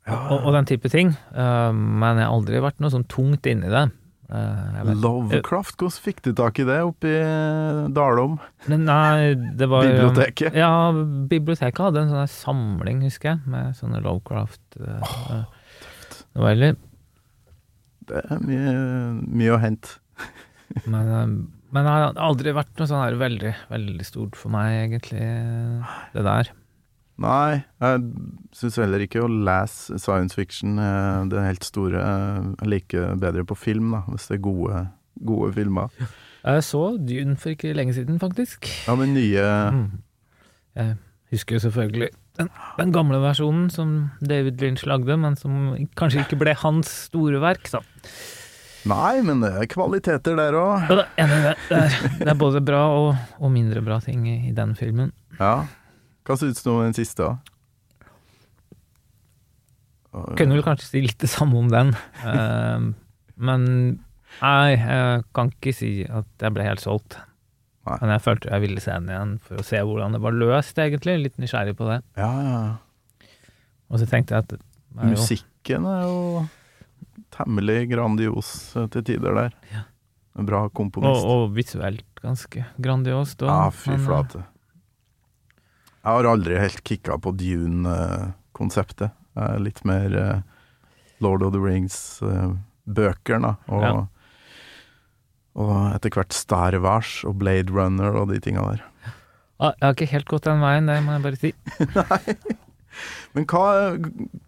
og, 0.10 0.38
og 0.38 0.52
den 0.58 0.70
type 0.70 0.92
ting. 0.92 1.16
Uh, 1.34 1.72
men 1.74 2.22
jeg 2.22 2.28
har 2.28 2.36
aldri 2.36 2.62
vært 2.64 2.82
noe 2.84 2.94
sånn 2.94 3.08
tungt 3.12 3.50
inni 3.50 3.72
det. 3.72 3.88
Uh, 4.32 4.94
Lovecraft, 4.96 5.76
hvordan 5.76 6.04
fikk 6.06 6.22
du 6.24 6.30
tak 6.38 6.62
i 6.64 6.66
det 6.68 6.78
oppi 6.88 7.10
Dalom? 7.92 8.38
Nei, 8.72 9.34
det 9.60 9.68
var 9.68 9.84
Biblioteket? 9.84 10.56
Ja, 10.56 10.72
biblioteket 11.28 11.84
hadde 11.84 12.06
en 12.06 12.14
sånn 12.14 12.32
samling, 12.32 13.02
husker 13.04 13.34
jeg, 13.34 13.42
med 13.52 13.76
sånne 13.76 14.00
Lovecraft 14.06 14.80
uh, 14.80 15.44
noveller. 16.38 16.80
Det 18.08 18.24
er 18.24 18.40
mye, 18.48 18.72
mye 19.20 19.52
å 19.52 19.60
hente. 19.62 20.00
Men, 20.88 21.52
men 21.72 21.86
det 21.88 21.92
har 21.94 22.18
aldri 22.20 22.54
vært 22.56 22.74
noe 22.80 22.90
sånn 22.90 23.04
her 23.04 23.20
veldig, 23.20 23.54
veldig 23.72 24.08
stort 24.08 24.40
for 24.40 24.54
meg, 24.54 24.74
egentlig, 24.88 25.28
det 26.16 26.26
der. 26.28 26.52
Nei, 27.22 27.62
jeg 27.84 28.02
syns 28.58 28.80
heller 28.82 29.04
ikke 29.06 29.22
å 29.22 29.30
lese 29.30 30.00
science 30.02 30.38
fiction 30.38 30.80
eh, 30.82 31.28
det 31.30 31.44
helt 31.46 31.68
store. 31.68 32.02
Jeg 32.64 32.72
liker 32.72 33.16
bedre 33.22 33.46
på 33.48 33.58
film, 33.60 33.92
da, 33.94 34.02
hvis 34.10 34.30
det 34.32 34.40
er 34.40 34.46
gode, 34.48 34.84
gode 35.22 35.52
filmer. 35.58 35.94
Jeg 36.42 36.64
så 36.66 36.82
Dune 36.98 37.38
for 37.38 37.54
ikke 37.54 37.76
lenge 37.78 37.94
siden, 37.94 38.18
faktisk. 38.22 38.70
Ja, 38.88 38.98
men 38.98 39.14
nye 39.18 39.46
Mm. 39.72 39.92
Jeg 40.72 40.96
husker 41.36 41.58
jo 41.58 41.60
selvfølgelig 41.66 42.08
den, 42.40 42.50
den 42.78 42.94
gamle 42.96 43.18
versjonen 43.20 43.66
som 43.72 43.90
David 44.24 44.62
Lynch 44.64 44.86
lagde, 44.88 45.18
men 45.20 45.36
som 45.36 45.74
kanskje 46.00 46.24
ikke 46.24 46.40
ble 46.40 46.54
hans 46.64 46.92
store 47.10 47.42
verk, 47.44 47.68
da. 47.74 47.82
Nei, 48.90 49.22
men 49.26 49.44
det 49.44 49.52
er 49.62 49.68
kvaliteter 49.70 50.38
der 50.40 50.58
òg. 50.58 50.90
Ja, 50.90 51.28
det. 51.30 51.54
Det 51.70 52.28
er, 52.28 52.38
både 52.38 52.62
bra 52.66 52.82
og, 52.96 53.10
og 53.38 53.54
mindre 53.54 53.84
bra 53.86 54.00
ting 54.02 54.26
i, 54.30 54.52
den 54.58 54.74
filmen. 54.80 55.12
Ja. 55.38 55.68
Hva 56.26 56.38
syns 56.40 56.64
du 56.66 56.72
om 56.74 56.82
den 56.86 56.98
siste? 56.98 57.28
da? 57.28 57.38
Kunne 60.12 60.58
vel 60.58 60.66
kanskje 60.66 60.90
si 60.90 61.04
litt 61.06 61.20
det 61.22 61.30
samme 61.32 61.60
om 61.62 61.70
den. 61.72 61.94
Eh, 62.26 62.88
men 63.42 63.68
nei, 64.42 64.72
jeg 64.76 65.28
kan 65.36 65.52
ikke 65.54 65.76
si 65.76 65.92
at 66.10 66.28
jeg 66.42 66.56
ble 66.56 66.66
helt 66.68 66.84
solgt. 66.84 67.20
Nei. 67.88 67.98
Men 68.04 68.14
jeg 68.14 68.24
følte 68.26 68.52
jeg 68.52 68.64
ville 68.66 68.82
se 68.84 68.94
den 68.94 69.10
igjen 69.10 69.36
for 69.46 69.62
å 69.62 69.66
se 69.66 69.80
hvordan 69.82 70.18
det 70.18 70.22
var 70.22 70.36
løst, 70.38 70.82
egentlig. 70.82 71.18
Litt 71.24 71.40
nysgjerrig 71.42 71.78
på 71.80 71.88
det. 71.90 72.02
Ja, 72.20 72.32
ja. 72.46 73.30
Og 73.92 74.02
så 74.02 74.08
tenkte 74.10 74.38
jeg 74.38 74.48
at 74.48 74.68
Musikken 74.92 75.86
er 75.88 76.02
jo 76.04 76.42
temmelig 77.34 77.90
grandios 77.92 78.76
eh, 78.76 78.88
til 78.94 79.04
tider 79.08 79.34
der. 79.38 79.56
Ja. 79.72 79.84
En 80.40 80.48
bra 80.48 80.66
komponist. 80.72 81.26
og 81.28 81.52
visuelt 81.58 82.06
ganske 82.22 82.66
grandiost. 82.80 83.42
Ja, 83.44 83.66
fy 83.76 83.92
eh, 83.98 84.00
flate. 84.06 84.46
Jeg 86.02 86.10
har 86.18 86.26
aldri 86.32 86.56
helt 86.58 86.84
kicka 86.88 87.18
på 87.22 87.34
Dune-konseptet. 87.38 89.12
Er 89.38 89.60
litt 89.62 89.84
mer 89.86 90.16
eh, 90.18 90.40
Lord 91.22 91.44
of 91.46 91.52
the 91.54 91.60
Rings-bøkene, 91.62 93.42
da. 93.52 93.56
Og, 93.70 93.84
Ja. 93.84 93.92
og 95.62 95.76
etter 95.96 96.10
hvert 96.16 96.34
Star 96.34 96.78
Wars 96.82 97.24
og 97.28 97.38
Blade 97.44 97.70
Runner 97.76 98.16
og 98.16 98.32
de 98.32 98.40
tinga 98.40 98.64
der. 98.72 98.82
Jeg 99.62 99.76
har 99.84 99.94
ikke 99.94 100.10
helt 100.10 100.26
gått 100.32 100.48
den 100.48 100.62
veien, 100.64 100.88
det 100.90 100.96
må 101.06 101.12
jeg 101.20 101.22
bare 101.28 101.38
si. 101.38 101.52
Men 103.34 103.46
hva, 103.48 103.96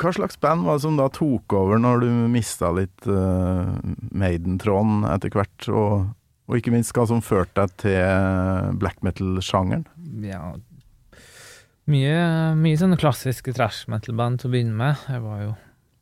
hva 0.01 0.11
slags 0.11 0.35
band 0.43 0.65
var 0.67 0.75
det 0.75 0.83
som 0.83 0.97
da 0.99 1.05
tok 1.15 1.53
over 1.55 1.79
når 1.79 2.01
du 2.03 2.09
mista 2.33 2.71
litt 2.75 3.05
uh, 3.07 3.77
Maiden-tråden 4.11 5.05
etter 5.07 5.31
hvert, 5.31 5.69
og, 5.71 6.09
og 6.49 6.57
ikke 6.59 6.73
minst 6.73 6.91
hva 6.97 7.05
som 7.07 7.21
førte 7.23 7.63
deg 7.63 7.77
til 7.85 8.77
black 8.81 8.99
metal-sjangeren? 9.07 9.85
Ja, 10.27 10.51
mye, 11.89 12.17
mye 12.59 12.79
sånne 12.79 12.99
klassiske 12.99 13.53
trash 13.55 13.87
metal-band 13.91 14.41
til 14.41 14.49
å 14.49 14.53
begynne 14.53 14.77
med. 14.79 15.01
Jeg 15.11 15.23
var 15.23 15.41
jo 15.43 15.53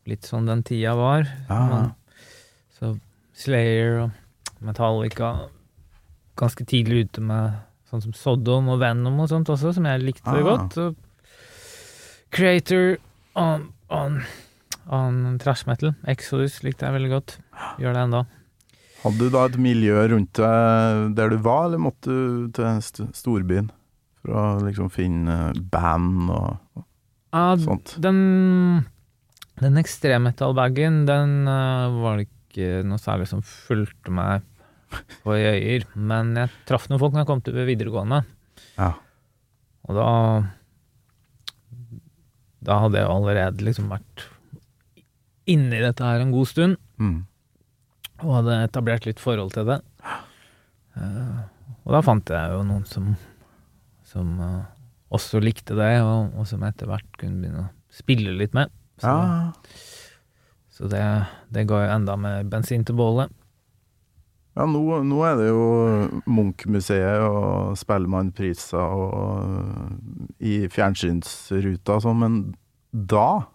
litt 0.10 0.28
sånn 0.30 0.50
den 0.50 0.62
tida 0.68 0.96
var. 0.98 1.30
Ah. 1.50 1.68
Men- 1.70 1.92
Så 2.82 2.96
Slayer 3.38 4.00
og 4.08 4.12
Metallica 4.66 5.48
ganske 6.38 6.66
tidlig 6.66 7.06
ute 7.06 7.22
med 7.22 7.60
sånn 7.92 8.02
som 8.02 8.14
Sodom 8.18 8.70
og 8.74 8.80
Venom 8.82 9.20
og 9.22 9.30
sånt 9.30 9.50
også, 9.54 9.74
som 9.76 9.86
jeg 9.86 10.02
likte 10.02 10.26
Ah. 10.26 10.42
godt. 10.42 10.78
Og 10.78 10.96
Creator 12.32 12.98
on, 13.36 13.68
on, 13.92 14.22
on 14.88 15.38
trash 15.42 15.68
metal. 15.68 15.94
Exodus 16.08 16.62
likte 16.66 16.88
jeg 16.88 16.96
veldig 16.96 17.12
godt. 17.12 17.36
Gjør 17.82 17.98
det 17.98 18.06
enda. 18.08 18.22
Hadde 19.02 19.18
du 19.28 19.34
da 19.34 19.44
et 19.50 19.58
miljø 19.62 19.98
rundt 20.14 20.38
deg 20.38 21.06
der 21.18 21.32
du 21.34 21.38
var, 21.42 21.66
eller 21.68 21.82
måtte 21.82 22.14
du 22.14 22.50
til 22.54 22.82
st 22.86 23.08
storbyen 23.18 23.72
for 24.22 24.38
å 24.38 24.44
liksom 24.62 24.92
finne 24.94 25.38
band 25.74 26.30
og 26.30 26.84
Ja, 27.34 27.56
sånt? 27.58 27.96
den 28.04 28.86
den 29.62 29.78
ekstremmetal-bagen, 29.78 31.04
den 31.06 31.34
uh, 31.46 31.90
var 32.02 32.18
det 32.18 32.28
ikke 32.30 32.82
noe 32.88 32.98
særlig 33.02 33.28
som 33.30 33.44
fulgte 33.46 34.14
meg 34.14 34.42
på 35.22 35.36
i 35.38 35.44
øyer. 35.46 35.86
Men 35.94 36.34
jeg 36.38 36.50
traff 36.70 36.88
noen 36.90 37.02
folk 37.02 37.14
når 37.14 37.24
jeg 37.24 37.30
kom 37.30 37.44
til 37.46 37.60
videregående. 37.68 38.24
Ja. 38.78 38.94
Og 39.86 39.98
da 40.00 40.08
Da 42.62 42.78
hadde 42.84 43.00
jeg 43.02 43.10
allerede 43.10 43.66
liksom 43.66 43.90
vært 43.92 44.28
inni 45.50 45.80
dette 45.82 46.06
her 46.06 46.22
en 46.24 46.34
god 46.34 46.48
stund, 46.52 46.78
Mm. 47.02 47.24
og 48.22 48.36
hadde 48.38 48.60
etablert 48.68 49.08
litt 49.08 49.20
forhold 49.20 49.52
til 49.56 49.66
det. 49.66 49.80
Uh, 50.94 51.42
og 51.86 51.96
da 51.96 52.02
fant 52.06 52.30
jeg 52.30 52.52
jo 52.54 52.62
noen 52.68 52.84
som, 52.86 53.16
som 54.06 54.36
uh, 54.38 54.66
også 55.10 55.42
likte 55.42 55.74
det, 55.80 55.96
og, 56.06 56.30
og 56.38 56.46
som 56.48 56.62
etter 56.68 56.86
hvert 56.92 57.08
kunne 57.18 57.42
begynne 57.42 57.64
å 57.66 57.72
spille 57.92 58.36
litt 58.38 58.54
med. 58.54 58.70
Så, 59.02 59.10
ja. 59.10 59.50
så 60.70 60.92
det, 60.92 61.02
det 61.50 61.66
ga 61.68 61.82
jo 61.88 61.94
enda 61.96 62.16
mer 62.22 62.44
bensin 62.46 62.86
til 62.86 63.00
bålet. 63.00 63.34
Ja, 64.52 64.66
nå, 64.68 64.82
nå 65.08 65.22
er 65.24 65.38
det 65.40 65.48
jo 65.48 65.66
Munch-museet 66.28 67.24
og 67.24 67.78
Spellemannpriser 67.80 68.84
og 68.84 70.42
i 70.44 70.66
fjernsynsruta 70.72 71.96
og 71.96 72.04
sånn, 72.04 72.20
men 72.20 72.40
da 72.92 73.46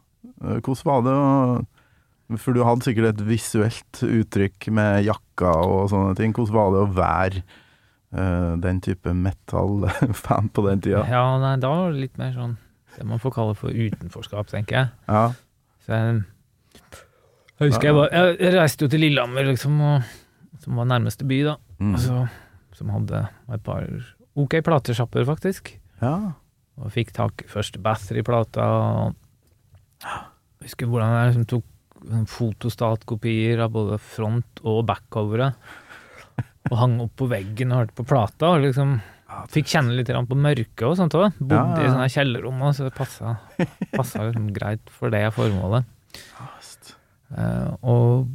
Eh, 0.45 0.59
Hvordan 0.61 0.85
var 0.91 1.05
det 1.07 1.15
å 1.17 2.37
For 2.43 2.57
du 2.57 2.65
hadde 2.67 2.83
sikkert 2.83 3.13
et 3.13 3.23
visuelt 3.23 4.03
uttrykk 4.03 4.69
med 4.75 5.05
jakka 5.07 5.53
og 5.63 5.93
sånne 5.93 6.17
ting. 6.19 6.33
Hvordan 6.35 6.57
var 6.57 6.73
det 6.75 6.81
å 6.83 6.89
være 6.97 7.43
eh, 7.43 8.55
den 8.65 8.81
type 8.83 9.13
metal-fan 9.15 10.51
på 10.51 10.65
den 10.67 10.83
tida? 10.83 11.05
Ja, 11.07 11.27
nei, 11.39 11.55
da 11.63 11.71
var 11.71 11.95
det 11.95 12.03
litt 12.09 12.19
mer 12.19 12.35
sånn 12.35 12.57
det 12.97 13.05
man 13.05 13.21
får 13.21 13.35
kalle 13.37 13.55
for 13.55 13.71
utenforskap, 13.71 14.49
tenker 14.49 14.77
jeg. 14.79 14.89
Ja. 15.05 15.23
Så 15.85 15.93
jeg, 15.93 16.21
jeg 16.81 17.69
husker 17.69 17.91
jeg, 17.91 17.97
var, 17.99 18.09
jeg, 18.09 18.39
jeg 18.41 18.55
reiste 18.55 18.87
jo 18.87 18.93
til 18.95 19.03
Lillehammer, 19.05 19.51
liksom, 19.51 19.75
og, 19.85 20.15
som 20.67 20.81
var 20.83 20.89
nærmeste 20.91 21.27
by, 21.29 21.39
da. 21.47 21.55
Mm. 21.79 21.95
Altså, 21.95 22.19
som 22.77 22.91
hadde 22.93 23.23
et 23.55 23.63
par 23.65 23.87
ok 24.37 24.59
platesjapper, 24.67 25.25
faktisk. 25.29 25.77
ja. 26.03 26.17
Og 26.77 26.91
fikk 26.93 27.09
tak 27.17 27.41
i 27.41 27.49
første 27.49 27.81
Bathory-plata. 27.81 28.65
Husker 30.61 30.91
hvordan 30.91 31.15
jeg 31.15 31.31
liksom 31.31 31.47
tok 31.49 31.65
sånn 32.07 32.27
fotostatkopier 32.29 33.63
av 33.65 33.73
både 33.73 33.97
front- 34.03 34.61
og 34.61 34.83
backcoveret. 34.91 35.57
Og 36.69 36.77
hang 36.83 36.99
opp 37.01 37.15
på 37.17 37.31
veggen 37.31 37.73
og 37.73 37.81
hørte 37.81 37.97
på 37.97 38.05
plata. 38.11 38.51
Og 38.53 38.67
liksom 38.67 38.99
fikk 39.55 39.73
kjenne 39.73 39.97
litt 39.97 40.13
på 40.13 40.37
mørket 40.39 40.85
og 40.85 40.99
sånt 41.01 41.17
òg. 41.17 41.33
Bodde 41.41 41.57
Ja, 41.57 41.81
ja. 41.81 41.87
i 41.87 41.93
sånne 41.95 42.13
kjellerrom, 42.13 42.61
så 42.77 42.91
det 42.91 42.95
passa, 42.99 43.39
passa 43.97 44.27
liksom 44.29 44.53
greit 44.53 44.93
for 44.93 45.15
det 45.15 45.25
formålet. 45.33 45.89
Uh, 47.33 47.73
og 47.83 48.29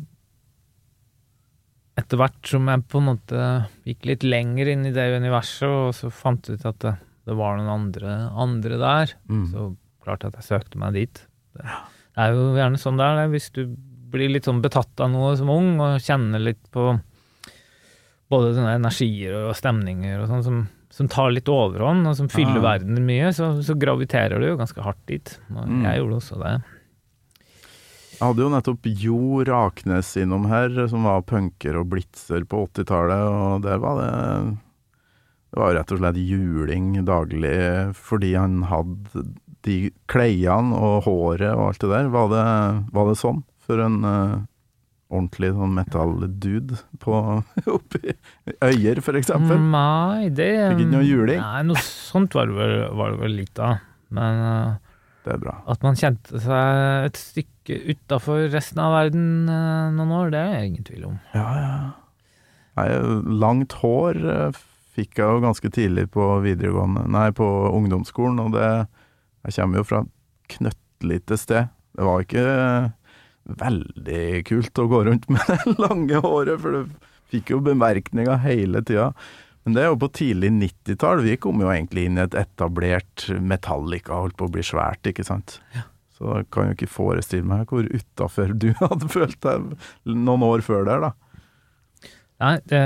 etter 2.00 2.18
hvert 2.22 2.48
som 2.48 2.68
jeg 2.72 2.84
på 2.90 3.02
en 3.02 3.10
måte 3.10 3.46
gikk 3.88 4.06
litt 4.08 4.24
lenger 4.24 4.70
inn 4.72 4.86
i 4.88 4.94
det 4.96 5.10
universet, 5.20 5.68
og 5.68 5.92
så 5.98 6.10
fant 6.14 6.48
jeg 6.48 6.62
ut 6.62 6.66
at 6.70 6.80
det, 6.86 6.94
det 7.28 7.36
var 7.38 7.58
noen 7.60 7.70
andre, 7.74 8.14
andre 8.32 8.78
der, 8.82 9.14
Mm. 9.30 9.46
så 9.52 9.66
klart 10.04 10.24
at 10.26 10.34
jeg 10.40 10.48
søkte 10.48 10.80
meg 10.82 10.94
dit. 10.98 11.22
Det, 11.54 11.64
det 11.68 12.24
er 12.26 12.34
jo 12.34 12.48
gjerne 12.58 12.80
sånn 12.82 12.98
det 12.98 13.06
er, 13.12 13.28
hvis 13.30 13.52
du 13.54 13.66
blir 14.12 14.32
litt 14.32 14.48
sånn 14.48 14.62
betatt 14.64 15.00
av 15.04 15.12
noe 15.14 15.36
som 15.40 15.52
ung, 15.54 15.76
og 15.84 16.00
kjenner 16.04 16.40
litt 16.42 16.64
på 16.74 16.90
både 18.32 18.54
sånne 18.56 18.78
energier 18.80 19.36
og 19.50 19.56
stemninger 19.60 20.22
og 20.24 20.30
sånn 20.32 20.44
som, 20.46 20.60
som 20.92 21.08
tar 21.12 21.32
litt 21.36 21.50
overhånd, 21.52 22.08
og 22.08 22.16
som 22.18 22.30
fyller 22.32 22.60
ja. 22.62 22.66
verden 22.66 23.00
mye, 23.08 23.32
så, 23.36 23.52
så 23.64 23.76
graviterer 23.80 24.40
du 24.40 24.48
jo 24.54 24.60
ganske 24.60 24.84
hardt 24.86 25.04
dit. 25.12 25.34
Og 25.52 25.66
Mm. 25.68 25.84
Jeg 25.86 26.00
gjorde 26.02 26.20
også 26.22 26.40
det. 26.42 26.54
Hadde 28.22 28.44
jo 28.44 28.50
nettopp 28.54 28.86
Jo 29.02 29.42
Raknes 29.48 30.12
innom 30.22 30.46
her, 30.52 30.70
som 30.92 31.08
var 31.10 31.24
punker 31.26 31.80
og 31.80 31.88
blitzer 31.94 32.44
på 32.46 32.66
80-tallet, 32.68 33.24
og 33.26 33.64
det 33.66 33.78
var 33.82 33.98
det 33.98 34.12
Det 35.52 35.60
var 35.60 35.74
rett 35.76 35.92
og 35.92 36.00
slett 36.00 36.20
juling 36.22 36.94
daglig 37.04 37.56
fordi 37.98 38.36
han 38.38 38.62
hadde 38.70 39.26
de 39.66 39.80
klærne 40.10 40.74
og 40.78 41.04
håret 41.06 41.52
og 41.54 41.66
alt 41.68 41.82
det 41.84 41.90
der. 41.92 42.08
Var 42.14 42.30
det, 42.32 42.46
var 42.96 43.10
det 43.10 43.18
sånn 43.20 43.42
for 43.62 43.82
en 43.84 43.98
uh, 44.06 44.38
ordentlig 45.12 45.52
sånn 45.58 45.76
metal-dude 45.76 46.80
på 47.04 47.18
oppi 47.76 48.16
Øyer, 48.64 49.02
for 49.04 49.20
eksempel? 49.20 49.60
Nei, 49.74 50.30
det 50.34 50.50
Fikk 50.72 50.86
ikke 50.86 50.94
noe 50.96 51.06
juling? 51.06 51.42
Nei, 51.44 51.66
noe 51.68 51.84
sånt 51.84 52.38
var 52.38 52.50
det 52.50 52.58
vel, 52.58 52.78
var 53.02 53.14
det 53.14 53.22
vel 53.26 53.38
litt 53.44 53.62
av. 53.62 53.84
Men 54.16 54.42
uh, 54.46 54.96
Det 55.28 55.36
er 55.36 55.44
bra. 55.44 55.60
at 55.76 55.84
man 55.86 56.00
kjente 56.00 56.42
seg 56.42 57.10
et 57.12 57.20
stykke 57.22 57.50
utafor 57.94 58.48
resten 58.54 58.82
av 58.84 58.96
verden 58.96 59.50
eh, 59.50 59.90
noen 59.96 60.14
år, 60.18 60.32
det 60.34 60.42
er 60.42 60.54
det 60.54 60.70
ingen 60.70 60.88
tvil 60.88 61.10
om. 61.12 61.18
Ja, 61.36 61.48
ja. 61.58 61.74
Nei, 62.80 62.88
langt 63.42 63.76
hår 63.82 64.20
eh, 64.22 64.62
fikk 64.96 65.20
jeg 65.20 65.36
jo 65.36 65.44
ganske 65.44 65.72
tidlig 65.74 66.08
på 66.14 66.28
videregående, 66.44 67.06
nei, 67.12 67.30
på 67.36 67.48
ungdomsskolen, 67.72 68.40
og 68.44 68.58
det 68.58 68.72
Jeg 69.42 69.56
kommer 69.56 69.82
jo 69.82 69.86
fra 69.90 70.00
knøttlite 70.54 71.38
sted. 71.40 71.70
Det 71.98 72.06
var 72.06 72.22
ikke 72.22 72.44
eh, 72.46 72.92
veldig 73.62 74.26
kult 74.46 74.82
å 74.82 74.90
gå 74.92 75.00
rundt 75.08 75.30
med 75.34 75.48
det 75.50 75.78
lange 75.82 76.22
håret, 76.22 76.60
for 76.62 76.78
du 76.78 77.08
fikk 77.32 77.56
jo 77.56 77.64
bemerkninger 77.66 78.44
hele 78.46 78.84
tida. 78.86 79.12
Men 79.64 79.76
det 79.76 79.84
er 79.84 79.92
jo 79.92 80.00
på 80.02 80.10
tidlig 80.14 80.52
90-tall. 80.58 81.24
Vi 81.26 81.38
kom 81.42 81.62
jo 81.62 81.70
egentlig 81.70 82.08
inn 82.08 82.18
i 82.18 82.24
et 82.24 82.38
etablert 82.38 83.28
Metallica, 83.42 84.18
holdt 84.18 84.38
på 84.40 84.48
å 84.50 84.54
bli 84.54 84.64
svært, 84.66 85.06
ikke 85.10 85.26
sant. 85.26 85.60
Så 86.22 86.36
jeg 86.38 86.46
kan 86.54 86.68
jo 86.70 86.74
ikke 86.76 86.88
forestille 86.94 87.48
meg 87.50 87.66
hvor 87.72 87.88
utafor 87.90 88.52
du 88.62 88.68
hadde 88.84 89.08
følt 89.10 89.40
deg 89.42 89.72
noen 90.06 90.44
år 90.46 90.62
før 90.62 90.84
der, 90.86 91.08
da. 91.08 91.12
Nei, 92.42 92.52
det, 92.70 92.82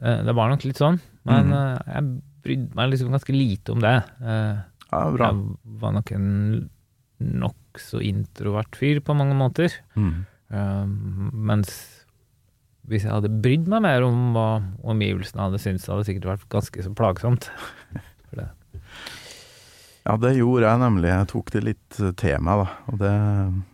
eh, 0.00 0.22
det 0.24 0.34
var 0.36 0.48
nok 0.54 0.64
litt 0.64 0.80
sånn. 0.80 0.96
Men 1.28 1.50
Mhm. 1.50 1.58
eh, 1.58 1.92
jeg 1.92 2.22
brydde 2.46 2.78
meg 2.78 2.90
liksom 2.94 3.12
ganske 3.12 3.34
lite 3.36 3.72
om 3.76 3.80
det. 3.84 3.94
Eh, 4.22 4.56
Ja, 4.86 5.02
bra. 5.10 5.28
Jeg 5.34 5.80
var 5.82 5.92
nok 5.92 6.12
en 6.16 6.70
nokså 7.20 8.00
introvert 8.06 8.76
fyr 8.78 9.00
på 9.04 9.16
mange 9.18 9.34
måter. 9.36 9.72
Mm. 9.98 10.24
Mens 11.32 11.72
hvis 12.86 13.02
jeg 13.02 13.10
hadde 13.10 13.32
brydd 13.42 13.66
meg 13.66 13.82
mer 13.82 14.04
om 14.06 14.32
hva 14.36 14.62
omgivelsene 14.86 15.42
hadde 15.42 15.58
syntes, 15.58 15.88
hadde 15.90 16.04
det 16.04 16.08
sikkert 16.12 16.28
vært 16.30 16.48
ganske 16.54 16.84
så 16.86 16.92
plagsomt. 16.94 17.48
Ja, 20.06 20.14
det 20.22 20.36
gjorde 20.36 20.68
jeg 20.68 20.82
nemlig. 20.84 21.10
Jeg 21.10 21.28
tok 21.32 21.50
det 21.50 21.62
litt 21.66 21.98
eh, 21.98 22.12
til 22.20 22.42
meg, 22.46 22.62
da. 22.62 22.66
Og 22.92 23.00
det 23.00 23.14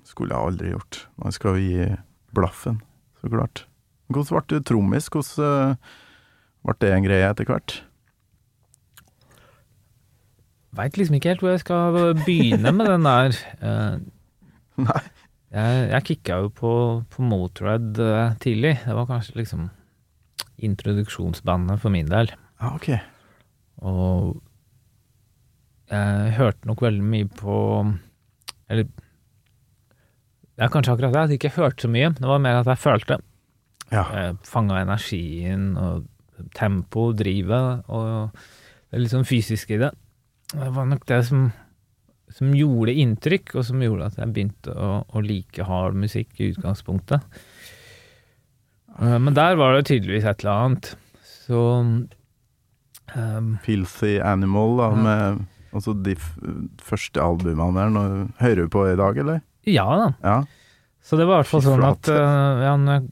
skulle 0.09 0.33
jeg 0.33 0.49
aldri 0.49 0.72
gjort. 0.72 1.01
Man 1.20 1.35
skal 1.37 1.59
jo 1.59 1.66
gi 1.66 1.89
blaffen, 2.33 2.78
så 3.20 3.33
klart. 3.33 3.66
Hvordan 4.12 4.39
ble 4.39 4.61
du 4.61 4.68
trommis? 4.68 5.09
Hvordan 5.12 5.72
eh, 5.76 5.97
ble 6.64 6.76
det 6.80 6.93
en 6.97 7.05
greie 7.05 7.28
etter 7.28 7.49
hvert? 7.49 7.83
Veit 10.72 10.97
liksom 10.97 11.18
ikke 11.18 11.35
helt 11.35 11.43
hvor 11.45 11.53
jeg 11.53 11.64
skal 11.66 11.99
begynne 12.24 12.72
med 12.78 12.89
den 12.95 13.09
der. 13.09 13.37
Eh, 14.72 14.87
Nei. 14.89 15.01
Jeg, 15.53 15.80
jeg 15.91 16.05
kicka 16.09 16.37
jo 16.41 16.47
på, 16.57 16.70
på 17.12 17.24
Motörhead 17.28 17.99
eh, 18.01 18.30
tidlig. 18.41 18.78
Det 18.87 18.95
var 18.97 19.05
kanskje 19.11 19.37
liksom 19.37 19.66
introduksjonsbandet 20.64 21.83
for 21.83 21.93
min 21.93 22.09
del. 22.09 22.33
Ja, 22.57 22.70
ok. 22.72 22.89
Og 23.85 24.41
jeg 25.93 26.34
hørte 26.38 26.68
nok 26.68 26.82
veldig 26.84 27.05
mye 27.05 27.28
på 27.36 27.57
Eller 28.72 28.86
det 30.53 30.66
er 30.66 30.70
kanskje 30.72 30.93
akkurat 30.95 31.12
det, 31.14 31.20
at 31.22 31.32
jeg 31.32 31.38
ikke 31.40 31.57
hørte 31.57 31.82
så 31.86 31.88
mye. 31.90 32.11
Det 32.16 32.28
var 32.28 32.40
mer 32.45 32.59
at 32.61 32.68
jeg 32.68 32.78
følte. 32.78 33.16
Ja. 33.90 34.03
Fanga 34.47 34.82
energien 34.82 35.70
og 35.80 36.05
tempo, 36.57 37.09
drivet, 37.16 37.82
og 37.88 38.36
det 38.93 39.01
litt 39.01 39.12
sånn 39.14 39.26
fysiske 39.26 39.74
i 39.76 39.80
det. 39.80 39.88
Det 40.53 40.68
var 40.76 40.86
nok 40.90 41.07
det 41.09 41.18
som, 41.26 41.47
som 42.36 42.53
gjorde 42.55 42.95
inntrykk, 43.01 43.55
og 43.57 43.64
som 43.68 43.82
gjorde 43.82 44.11
at 44.11 44.20
jeg 44.20 44.32
begynte 44.36 44.76
å, 44.76 44.90
å 45.09 45.24
like 45.24 45.64
hard 45.66 45.97
musikk 45.99 46.36
i 46.38 46.51
utgangspunktet. 46.53 47.24
Eh, 49.01 49.18
Men 49.18 49.32
der 49.38 49.57
var 49.61 49.76
det 49.78 49.86
tydeligvis 49.88 50.28
et 50.28 50.45
eller 50.45 50.66
annet. 50.66 50.93
Så 51.47 51.62
um, 53.16 53.49
Filthy 53.64 54.18
Animal, 54.20 54.76
da, 54.78 54.90
med 55.09 55.43
altså 55.73 55.95
de 55.97 56.16
første 56.83 57.23
albumene 57.23 57.73
der. 57.81 57.93
Nå, 57.93 58.05
hører 58.43 58.66
du 58.66 58.73
på 58.73 58.85
i 58.91 58.99
dag, 58.99 59.18
eller? 59.25 59.41
Ja 59.68 59.87
da. 59.99 60.09
Ja. 60.23 60.39
Så 61.03 61.18
det 61.18 61.27
var 61.27 61.41
i 61.41 61.43
hvert 61.43 61.51
fall 61.51 61.64
sånn 61.64 61.85
at 61.87 62.09
eh, 62.12 62.62
ja, 62.62 62.75
når, 62.79 63.07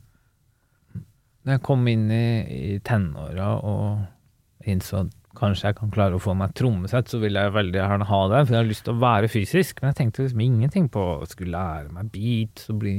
jeg, 1.50 1.62
kom 1.66 1.88
inn 1.90 2.06
i, 2.14 2.26
i 2.74 2.76
tenåra 2.86 3.56
og 3.66 4.68
innså 4.70 5.02
at 5.02 5.16
kanskje 5.40 5.70
jeg 5.70 5.78
kan 5.78 5.92
klare 5.94 6.18
å 6.18 6.22
få 6.22 6.34
meg 6.38 6.54
trommesett, 6.58 7.10
så 7.10 7.20
ville 7.22 7.42
jeg 7.42 7.54
veldig 7.54 7.78
gjerne 7.78 8.08
ha 8.08 8.20
det, 8.32 8.40
for 8.44 8.54
jeg 8.54 8.60
har 8.60 8.68
lyst 8.68 8.84
til 8.86 8.96
å 8.96 9.02
være 9.02 9.30
fysisk. 9.30 9.80
Men 9.80 9.92
jeg 9.92 9.98
tenkte 10.00 10.26
liksom 10.26 10.44
ingenting 10.44 10.90
på 10.92 11.04
å 11.16 11.28
skulle 11.30 11.54
lære 11.54 11.94
meg 11.94 12.10
beats 12.14 12.70
og 12.72 12.80
bli, 12.82 12.94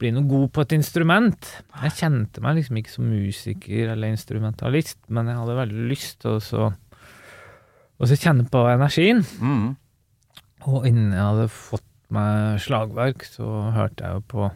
bli 0.00 0.12
noe 0.14 0.30
god 0.30 0.52
på 0.54 0.64
et 0.64 0.76
instrument. 0.78 1.50
Jeg 1.84 1.96
kjente 1.98 2.42
meg 2.44 2.60
liksom 2.60 2.78
ikke 2.80 2.94
som 2.94 3.10
musiker 3.10 3.94
eller 3.94 4.14
instrumentalist, 4.14 5.00
men 5.10 5.30
jeg 5.30 5.40
hadde 5.42 5.58
veldig 5.62 5.88
lyst 5.92 6.20
til 6.24 6.38
å 6.38 6.70
å 7.98 8.06
så 8.08 8.16
kjenne 8.18 8.46
på 8.50 8.62
energien. 8.70 9.24
Mm. 9.42 9.76
Og 10.70 10.86
innen 10.88 11.12
jeg 11.14 11.24
hadde 11.24 11.48
fått 11.54 11.84
meg 12.14 12.60
slagverk, 12.64 13.24
så 13.28 13.46
hørte 13.74 14.04
jeg 14.06 14.18
jo 14.18 14.24
på 14.32 14.48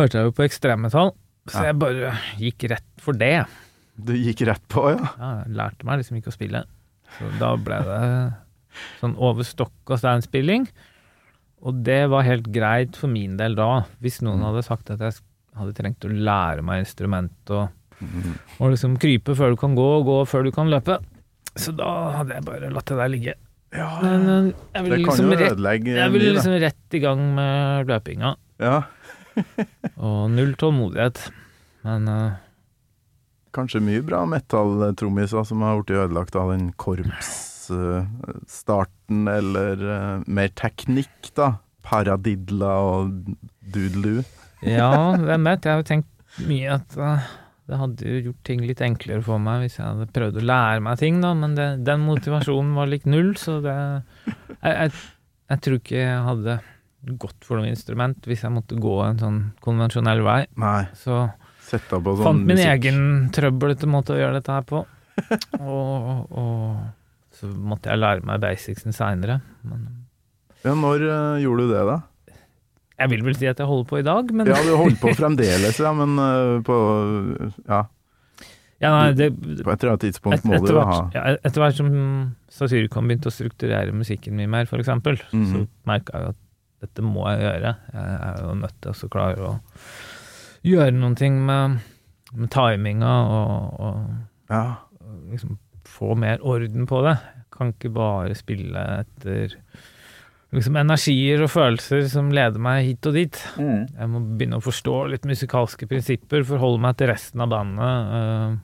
Hørte 0.00 0.16
jeg 0.16 0.30
jo 0.30 0.32
på 0.32 0.44
ekstremmetall. 0.46 1.10
Så 1.50 1.58
Ja. 1.60 1.64
jeg 1.70 1.78
bare 1.78 2.12
gikk 2.40 2.64
rett 2.70 2.86
for 3.02 3.12
det. 3.12 3.44
Du 4.00 4.14
gikk 4.14 4.46
rett 4.48 4.62
på, 4.68 4.86
ja? 4.94 5.10
Ja, 5.18 5.30
jeg 5.44 5.56
lærte 5.58 5.84
meg 5.84 5.98
liksom 6.00 6.16
ikke 6.16 6.30
å 6.32 6.36
spille. 6.36 6.62
Så 7.18 7.28
da 7.38 7.50
ble 7.56 7.80
det 7.84 7.98
sånn 9.00 9.16
over 9.18 9.44
stokk 9.44 9.90
og 9.92 9.98
stein-spilling. 10.00 10.68
Og 11.60 11.82
det 11.84 12.08
var 12.08 12.22
helt 12.24 12.48
greit 12.54 12.96
for 12.96 13.08
min 13.12 13.36
del 13.36 13.54
da, 13.58 13.84
hvis 14.00 14.22
noen 14.24 14.40
hadde 14.46 14.62
sagt 14.64 14.88
at 14.94 15.02
jeg 15.04 15.18
hadde 15.58 15.74
trengt 15.76 16.06
å 16.06 16.08
lære 16.08 16.62
meg 16.64 16.86
instrument 16.86 17.50
og, 17.50 17.68
og 18.60 18.70
liksom 18.72 18.96
krype 18.96 19.34
før 19.36 19.52
du 19.52 19.56
kan 19.60 19.74
gå, 19.76 19.88
og 19.98 20.06
gå 20.08 20.18
før 20.30 20.44
du 20.48 20.52
kan 20.56 20.70
løpe. 20.72 20.96
Så 21.60 21.72
da 21.76 21.88
hadde 22.16 22.32
jeg 22.38 22.44
bare 22.46 22.70
latt 22.72 22.88
det 22.90 22.96
der 23.00 23.10
ligge. 23.12 23.34
Ja, 23.70 23.88
Men 24.02 24.24
jeg 24.26 24.54
Det 24.74 24.80
ville 24.82 24.96
kan 24.96 25.04
liksom 25.14 25.28
jo 25.30 25.36
rett 25.38 25.52
ødelegge 25.54 25.92
Jeg 25.94 26.10
ville 26.10 26.30
liksom 26.34 26.54
rett 26.58 26.90
i 26.98 27.00
gang 27.04 27.20
med 27.36 27.86
løpinga, 27.86 28.30
Ja, 28.58 28.78
og 30.04 30.30
null 30.34 30.56
tålmodighet. 30.58 31.30
Men 31.86 32.08
uh, 32.10 32.34
kanskje 33.54 33.78
mye 33.84 34.02
bra 34.04 34.24
metal-trommiser 34.28 35.44
som 35.46 35.62
har 35.64 35.76
blitt 35.78 35.94
ødelagt 35.96 36.34
av 36.36 36.50
den 36.52 36.72
korpsstarten, 36.74 39.28
eller 39.30 39.76
uh, 39.86 40.20
mer 40.26 40.48
teknikk, 40.58 41.30
da. 41.38 41.54
Paradidla 41.86 42.72
og 42.84 43.10
Doodaloo. 43.72 44.22
Ja, 44.66 45.14
hvem 45.16 45.44
vet. 45.48 45.64
Jeg 45.64 45.72
har 45.72 45.80
jo 45.80 45.86
tenkt 45.88 46.10
mye 46.46 46.68
at 46.76 46.96
eh, 47.00 47.20
det 47.70 47.78
hadde 47.78 48.08
jo 48.08 48.20
gjort 48.24 48.42
ting 48.48 48.64
litt 48.66 48.80
enklere 48.82 49.22
for 49.22 49.38
meg 49.42 49.62
hvis 49.64 49.78
jeg 49.78 49.86
hadde 49.86 50.10
prøvd 50.10 50.40
å 50.40 50.46
lære 50.50 50.82
meg 50.82 50.98
ting, 50.98 51.20
da, 51.22 51.30
men 51.38 51.54
det, 51.54 51.68
den 51.86 52.02
motivasjonen 52.02 52.72
var 52.74 52.90
lik 52.90 53.06
null, 53.06 53.32
så 53.38 53.60
det 53.62 53.76
jeg, 53.76 54.72
jeg, 54.74 54.94
jeg 55.52 55.62
tror 55.66 55.78
ikke 55.78 56.00
jeg 56.00 56.24
hadde 56.26 56.56
gått 57.22 57.46
for 57.46 57.60
noe 57.60 57.70
instrument 57.70 58.26
hvis 58.28 58.42
jeg 58.44 58.52
måtte 58.52 58.78
gå 58.80 58.96
en 59.04 59.20
sånn 59.22 59.38
konvensjonell 59.64 60.24
vei. 60.26 60.42
Nei, 60.60 60.82
Så 60.98 61.22
Sette 61.70 62.00
på 62.02 62.16
sånn 62.18 62.26
fant 62.26 62.42
min 62.42 62.58
musikk. 62.58 62.72
egen 62.74 63.30
trøblete 63.34 63.88
måte 63.88 64.16
å 64.16 64.18
gjøre 64.18 64.40
dette 64.40 64.56
her 64.56 64.66
på. 64.66 64.82
Og, 65.60 66.34
og 66.34 67.36
så 67.38 67.48
måtte 67.54 67.92
jeg 67.92 68.00
lære 68.00 68.26
meg 68.26 68.42
basicsen 68.42 68.94
seinere. 68.96 69.38
Ja, 70.64 70.74
når 70.74 71.04
uh, 71.06 71.40
gjorde 71.40 71.66
du 71.68 71.74
det, 71.76 71.84
da? 71.86 71.98
Jeg 73.00 73.10
vil 73.14 73.22
vel 73.24 73.36
si 73.38 73.48
at 73.48 73.58
jeg 73.62 73.66
holder 73.70 73.88
på 73.88 73.98
i 74.00 74.04
dag, 74.06 74.30
men 74.36 74.46
Ja, 74.50 74.58
du 74.66 74.74
holder 74.76 74.98
på 75.00 75.14
fremdeles, 75.16 75.78
ja, 75.80 75.92
men 75.96 76.18
uh, 76.20 76.60
på 76.66 76.76
Ja, 77.68 77.80
ja, 78.80 78.90
nei, 78.94 79.10
det, 79.12 79.26
på 79.36 79.72
et 79.72 79.82
eller 79.82 79.90
annet 79.94 80.04
tidspunkt 80.06 80.38
Et, 80.38 80.44
må 80.48 80.56
du 80.64 80.70
hvert, 80.72 80.88
ha 80.88 81.00
ja, 81.12 81.34
etter 81.44 81.60
hvert 81.60 81.76
som 81.76 81.90
Satyricon 82.48 83.08
begynte 83.10 83.28
å 83.28 83.34
strukturere 83.34 83.92
musikken 83.92 84.36
min 84.38 84.48
mer, 84.52 84.64
eksempel, 84.70 85.18
Mhm. 85.32 85.50
så 85.52 85.66
merka 85.88 86.16
jeg 86.22 86.32
at 86.34 86.38
dette 86.80 87.02
må 87.04 87.26
jeg 87.28 87.42
gjøre. 87.44 87.74
Jeg 87.92 88.14
er 88.24 88.38
jo 88.40 88.54
nødt 88.56 88.76
til 88.80 88.92
å 88.96 89.10
klare 89.12 89.48
å 89.50 89.54
gjøre 90.64 90.94
noen 90.96 91.16
ting 91.20 91.36
med, 91.44 91.76
med 92.32 92.50
timinga 92.54 93.10
og, 93.28 93.80
og 93.80 94.54
Ja. 94.54 94.62
liksom 95.30 95.58
få 95.84 96.14
mer 96.16 96.38
orden 96.40 96.86
på 96.88 97.02
det. 97.04 97.18
Jeg 97.20 97.44
kan 97.52 97.72
ikke 97.74 97.92
bare 97.92 98.34
spille 98.38 98.80
etter 99.04 99.56
liksom 100.56 100.78
energier 100.80 101.44
og 101.44 101.52
følelser 101.52 102.08
som 102.10 102.32
leder 102.34 102.62
meg 102.62 102.88
hit 102.88 103.06
og 103.06 103.14
dit. 103.18 103.36
Jeg 103.58 104.10
må 104.10 104.22
begynne 104.34 104.58
å 104.58 104.64
forstå 104.64 104.96
litt 105.12 105.28
musikalske 105.28 105.86
prinsipper, 105.90 106.46
forholde 106.48 106.82
meg 106.82 106.98
til 106.98 107.10
resten 107.12 107.44
av 107.44 107.52
bandet. 107.52 108.16
øh, 108.18 108.58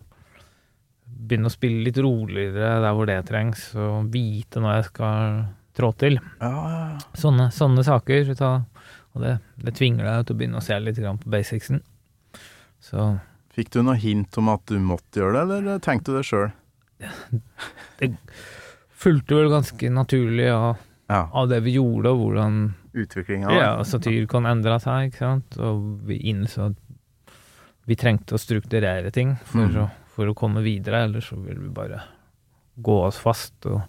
begynne 1.26 1.50
å 1.50 1.54
spille 1.54 1.84
litt 1.86 1.98
roligere 2.02 2.80
der 2.82 2.94
hvor 2.94 3.08
det 3.08 3.20
trengs, 3.28 3.68
og 3.78 4.10
vite 4.14 4.60
når 4.62 4.74
jeg 4.76 4.88
skal 4.90 5.38
trå 5.76 5.92
til. 6.00 6.18
Ja, 6.40 6.50
ja, 6.50 6.82
ja. 6.96 6.98
Sånne, 7.18 7.48
sånne 7.54 7.84
saker. 7.86 8.34
Og 9.16 9.22
det, 9.24 9.36
det 9.62 9.74
tvinger 9.78 10.04
deg 10.04 10.26
til 10.26 10.36
å 10.36 10.40
begynne 10.40 10.60
å 10.60 10.64
se 10.64 10.76
litt 10.82 11.00
på 11.00 11.32
basicsen. 11.32 11.82
Så 12.82 13.14
Fikk 13.56 13.70
du 13.72 13.80
noe 13.80 13.96
hint 13.96 14.36
om 14.36 14.50
at 14.52 14.66
du 14.68 14.76
måtte 14.82 15.22
gjøre 15.22 15.46
det, 15.48 15.60
eller 15.62 15.78
tenkte 15.84 16.12
du 16.12 16.18
det 16.18 16.26
sjøl? 16.28 16.50
fulgte 19.06 19.38
vel 19.38 19.48
ganske 19.52 19.92
naturlig 19.92 20.50
av, 20.52 20.76
Ja. 20.76 20.85
Av 21.08 21.48
det 21.48 21.60
vi 21.62 21.76
gjorde, 21.76 22.10
og 22.10 22.18
hvordan 22.24 22.56
Utviklinga? 22.96 23.50
Ja, 23.52 24.24
kan 24.30 24.46
endre 24.48 24.78
seg, 24.80 25.10
ikke 25.12 25.18
sant, 25.22 25.56
og 25.60 25.82
vi 26.08 26.16
innså 26.32 26.70
at 26.70 27.34
vi 27.86 27.94
trengte 27.94 28.34
å 28.34 28.40
strukturere 28.40 29.12
ting 29.14 29.36
for, 29.44 29.66
Mm. 29.68 29.76
å, 29.84 29.90
for 30.16 30.26
å 30.26 30.34
komme 30.34 30.62
videre, 30.64 31.04
ellers 31.04 31.28
så 31.30 31.36
vil 31.38 31.58
vi 31.60 31.68
bare 31.68 32.00
gå 32.82 32.96
oss 33.06 33.18
fast 33.22 33.66
og 33.70 33.82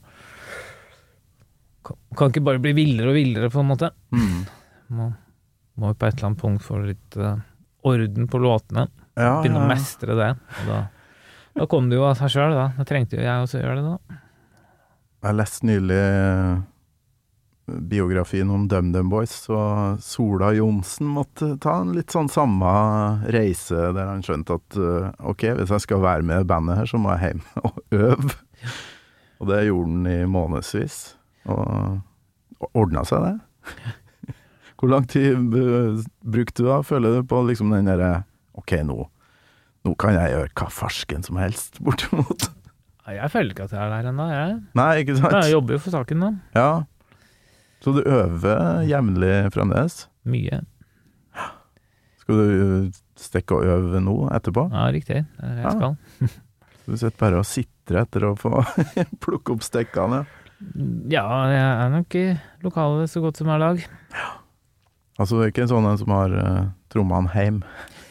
kan, 1.83 1.95
kan 2.15 2.29
ikke 2.29 2.43
bare 2.45 2.59
bli 2.61 2.73
villere 2.77 3.09
og 3.09 3.15
villere, 3.17 3.49
på 3.49 3.59
en 3.63 3.71
måte. 3.71 3.89
Mm. 4.11 4.45
Må, 4.97 5.09
må 5.79 5.91
jo 5.93 5.97
på 5.97 6.05
et 6.07 6.17
eller 6.17 6.29
annet 6.29 6.41
punkt 6.41 6.63
få 6.65 6.79
litt 6.85 7.17
uh, 7.17 7.37
orden 7.87 8.27
på 8.29 8.41
låtene, 8.43 8.87
Ja, 9.17 9.39
begynne 9.41 9.63
å 9.63 9.65
ja. 9.65 9.71
mestre 9.73 10.15
det. 10.19 10.29
Og 10.61 10.69
da, 10.69 10.79
da 11.57 11.65
kom 11.71 11.89
det 11.89 11.97
jo 11.97 12.05
av 12.05 12.17
seg 12.19 12.29
sjøl, 12.35 12.53
da. 12.53 12.67
Da 12.77 12.85
trengte 12.85 13.17
jo 13.17 13.23
jeg 13.25 13.45
også 13.47 13.63
gjøre 13.63 13.81
det, 13.81 13.95
da. 13.95 14.19
Jeg 15.27 15.33
leste 15.39 15.65
nylig 15.65 15.97
eh, 15.97 16.57
biografien 17.67 18.49
om 18.49 18.67
DumDum 18.67 19.09
Boys, 19.11 19.35
og 19.51 19.99
Sola 20.03 20.53
Johnsen 20.55 21.09
måtte 21.11 21.53
ta 21.63 21.81
en 21.81 21.93
litt 21.97 22.13
sånn 22.15 22.29
samme 22.31 22.71
reise, 23.33 23.89
der 23.95 24.07
han 24.07 24.23
skjønte 24.25 24.57
at 24.59 24.77
eh, 24.79 25.09
ok, 25.27 25.43
hvis 25.59 25.73
jeg 25.75 25.83
skal 25.83 26.03
være 26.05 26.27
med 26.27 26.45
i 26.45 26.47
bandet 26.47 26.79
her, 26.79 26.89
så 26.89 27.01
må 27.01 27.13
jeg 27.15 27.33
hjem 27.33 27.43
og 27.67 27.81
øve. 27.99 28.37
Og 29.37 29.51
det 29.51 29.61
gjorde 29.67 29.91
han 29.91 30.09
i 30.13 30.17
månedsvis, 30.31 30.97
og 31.51 32.71
ordna 32.71 33.03
seg 33.07 33.27
det. 33.27 33.35
Hvor 34.79 34.93
lang 34.93 35.07
tid 35.11 35.59
eh, 35.59 36.03
brukte 36.23 36.63
du 36.63 36.71
da, 36.71 36.81
føler 36.87 37.19
du, 37.19 37.23
på 37.27 37.43
liksom 37.51 37.75
den 37.75 37.91
derre 37.91 38.11
ok, 38.57 38.79
nå, 38.87 39.01
nå 39.85 39.97
kan 39.99 40.15
jeg 40.15 40.37
gjøre 40.37 40.53
hva 40.55 40.71
farsken 40.73 41.25
som 41.25 41.39
helst, 41.41 41.81
bortimot. 41.83 42.53
Jeg 43.07 43.31
føler 43.31 43.53
ikke 43.53 43.67
at 43.69 43.73
jeg 43.75 43.79
er 43.79 43.91
der 43.91 44.07
ennå, 44.09 44.25
jeg. 44.31 44.55
Nei, 44.75 44.93
ikke 45.03 45.15
sant? 45.15 45.35
Jeg 45.39 45.53
jobber 45.55 45.77
jo 45.77 45.83
for 45.83 45.95
saken 45.95 46.23
da. 46.23 46.31
Ja. 46.55 46.71
Så 47.83 47.93
du 47.93 48.01
øver 48.03 48.83
jevnlig 48.89 49.33
fremdeles? 49.53 50.07
Mye. 50.27 50.61
Skal 52.23 52.39
du 52.41 52.91
stikke 53.17 53.55
og 53.59 53.67
øve 53.71 54.01
nå 54.03 54.15
etterpå? 54.35 54.65
Ja, 54.73 54.87
riktig. 54.91 55.21
Det 55.37 55.45
er 55.45 55.55
det 55.55 55.63
jeg 55.63 55.71
Ja. 55.71 55.77
skal. 55.77 56.29
Du 56.87 56.93
sitter 56.95 57.17
bare 57.19 57.39
og 57.41 57.43
sitrer 57.45 57.97
etter 58.05 58.23
å 58.23 58.35
få 58.39 58.61
plukke 59.23 59.51
opp 59.57 59.63
stekkene. 59.65 60.21
Ja, 61.11 61.25
jeg 61.51 61.63
er 61.67 61.89
nok 61.91 62.15
i 62.15 62.21
lokalet 62.63 63.11
så 63.11 63.19
godt 63.25 63.35
som 63.41 63.49
hver 63.51 63.59
dag. 63.59 63.81
Altså, 65.19 65.35
det 65.35 65.43
er 65.43 65.51
ikke 65.51 65.65
en 65.65 65.71
sånn 65.73 65.89
en 65.89 65.99
som 65.99 66.13
har 66.15 66.31
uh, 66.31 66.69
trommene 66.93 67.27
hjem? 67.35 67.59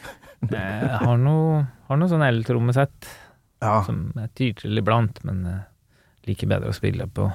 Jeg 0.53 0.91
har 1.01 1.17
noe, 1.17 1.63
har 1.89 1.97
noe 1.97 2.11
sånn 2.11 2.21
eltrommesett 2.27 3.07
Ja. 3.65 3.79
som 3.87 4.11
jeg 4.13 4.29
tyr 4.37 4.53
til 4.61 4.77
iblant, 4.77 5.23
men 5.25 5.39
uh, 5.49 5.57
liker 6.29 6.45
bedre 6.51 6.69
å 6.69 6.77
spille 6.77 7.07
på, 7.09 7.25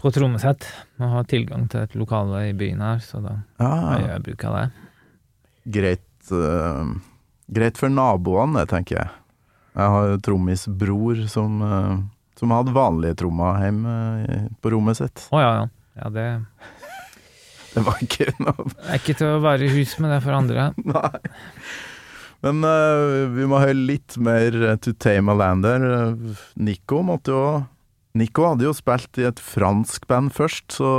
på 0.00 0.10
trommesett. 0.10 0.66
Man 0.96 1.12
har 1.14 1.26
tilgang 1.28 1.66
til 1.72 1.84
et 1.84 1.94
lokale 1.98 2.48
i 2.50 2.54
byen 2.56 2.82
her, 2.84 3.00
så 3.04 3.20
da 3.24 3.38
ja. 3.60 3.70
gjør 3.98 4.10
jeg 4.10 4.24
bruk 4.28 4.44
av 4.48 4.56
det. 4.58 4.64
Greit, 5.76 6.32
uh, 6.32 6.90
greit 7.56 7.80
for 7.80 7.92
naboene, 7.92 8.60
det, 8.60 8.68
tenker 8.72 8.98
jeg. 9.00 9.14
Jeg 9.74 9.94
har 9.96 10.18
trommisbror 10.26 11.24
som, 11.30 11.64
uh, 11.64 11.96
som 12.38 12.54
hadde 12.54 12.76
vanlige 12.76 13.18
trommer 13.24 13.62
hjemme 13.64 13.96
uh, 14.28 14.46
på 14.60 14.74
rommet 14.76 15.00
sitt. 15.00 15.26
Å 15.32 15.42
ja, 15.42 15.52
ja. 15.62 15.66
ja. 16.02 16.12
Det 16.14 16.28
Det 17.74 17.82
var 17.82 17.98
ikke 18.04 18.30
noe 18.38 18.68
er 18.84 19.00
ikke 19.00 19.16
til 19.18 19.32
å 19.32 19.42
være 19.42 19.66
i 19.66 19.72
hus 19.80 19.96
med 19.98 20.12
det 20.14 20.20
for 20.22 20.36
andre. 20.36 20.68
Nei. 20.94 21.16
Men 22.44 22.60
vi 23.32 23.46
må 23.48 23.56
høre 23.56 23.86
litt 23.88 24.18
mer 24.20 24.76
To 24.84 24.92
Tame 25.00 25.32
a 25.32 25.38
Lander. 25.40 25.86
Nico 26.60 27.00
måtte 27.02 27.32
jo 27.32 27.46
Nico 28.14 28.44
hadde 28.46 28.62
jo 28.62 28.70
spilt 28.70 29.18
i 29.18 29.24
et 29.26 29.40
fransk 29.42 30.04
band 30.06 30.30
først, 30.36 30.68
så, 30.76 30.90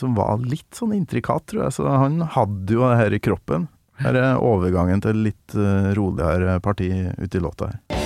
som 0.00 0.14
var 0.16 0.40
litt 0.40 0.72
sånn 0.72 0.94
intrikat, 0.96 1.44
tror 1.52 1.66
jeg. 1.66 1.76
Så 1.76 1.84
han 1.84 2.22
hadde 2.32 2.78
jo 2.78 2.86
det 2.88 2.96
her 2.96 3.12
i 3.12 3.20
kroppen. 3.20 3.68
Her 4.00 4.16
er 4.16 4.40
overgangen 4.40 5.04
til 5.04 5.20
litt 5.28 5.52
eh, 5.52 5.92
roligere 5.98 6.56
parti 6.64 6.88
ute 7.20 7.36
i 7.36 7.44
låta 7.44 7.74
her. 7.74 8.01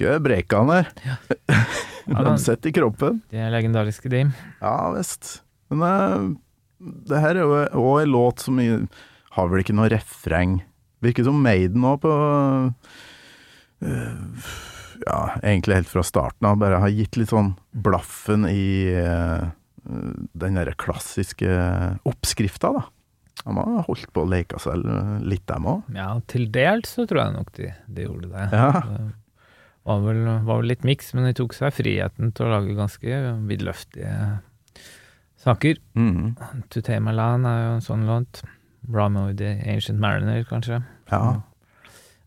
Husker 0.00 0.20
breakene 0.24 0.78
her. 0.80 0.88
Ja, 2.08 2.36
sitter 2.40 2.70
i 2.70 2.72
kroppen. 2.72 3.20
De 3.30 3.36
er 3.40 3.52
legendariske, 3.52 4.08
de. 4.12 4.22
Ja 4.62 4.76
visst. 4.96 5.42
Men 5.70 5.82
uh, 5.84 6.30
det 6.80 7.20
her 7.20 7.36
er 7.36 7.44
jo 7.44 7.58
òg 7.84 8.02
en 8.06 8.12
låt 8.14 8.40
som 8.46 8.58
i- 8.60 8.88
har 9.36 9.48
vel 9.52 9.60
ikke 9.62 9.76
noe 9.76 9.90
refreng. 9.92 10.60
Virker 11.04 11.24
som 11.28 11.36
Maiden 11.44 11.84
òg 11.86 12.00
på 12.02 12.10
uh, 12.10 12.72
Ja, 15.04 15.20
egentlig 15.42 15.78
helt 15.82 15.88
fra 15.92 16.02
starten 16.04 16.48
av. 16.48 16.56
Bare 16.60 16.80
har 16.82 16.88
gitt 16.92 17.16
litt 17.20 17.30
sånn 17.32 17.52
blaffen 17.72 18.48
i 18.50 18.88
uh, 18.96 19.46
den 19.84 20.56
derre 20.58 20.74
klassiske 20.80 21.48
oppskrifta, 22.08 22.72
da. 22.76 22.82
De 23.40 23.54
har 23.56 23.86
holdt 23.86 24.10
på 24.12 24.20
å 24.26 24.28
leke 24.28 24.58
seg 24.60 24.82
litt, 25.24 25.46
dem 25.48 25.64
òg. 25.70 25.86
Ja, 25.96 26.10
til 26.28 26.48
dels 26.52 26.90
så 26.98 27.06
tror 27.08 27.22
jeg 27.22 27.36
nok 27.38 27.52
de, 27.56 27.70
de 27.88 28.04
gjorde 28.04 28.28
det. 28.34 28.48
Ja. 28.52 28.82
Var 29.90 30.02
vel, 30.04 30.22
var 30.46 30.60
vel 30.60 30.68
litt 30.70 30.84
miks, 30.86 31.10
men 31.16 31.26
de 31.26 31.34
tok 31.34 31.56
seg 31.56 31.74
friheten 31.74 32.30
til 32.36 32.46
å 32.46 32.52
lage 32.52 32.76
ganske 32.78 33.20
vidløftige 33.48 34.12
saker. 35.40 35.80
Mm. 35.98 36.36
To 36.70 36.82
Tame 36.84 37.10
a 37.10 37.16
Land 37.16 37.48
er 37.48 37.62
jo 37.64 37.72
en 37.74 37.86
sånn 37.88 38.06
låt. 38.06 38.42
Ramo 38.90 39.26
the 39.36 39.56
Ancient 39.68 39.98
Mariner, 40.00 40.44
kanskje. 40.48 40.80
Ja. 41.10 41.40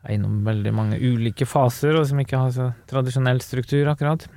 Er 0.04 0.18
innom 0.18 0.42
veldig 0.46 0.74
mange 0.76 1.00
ulike 1.00 1.48
faser, 1.48 1.96
og 1.98 2.10
som 2.10 2.20
ikke 2.20 2.42
har 2.42 2.52
så 2.54 2.72
tradisjonell 2.92 3.40
struktur, 3.46 3.88
akkurat. 3.94 4.28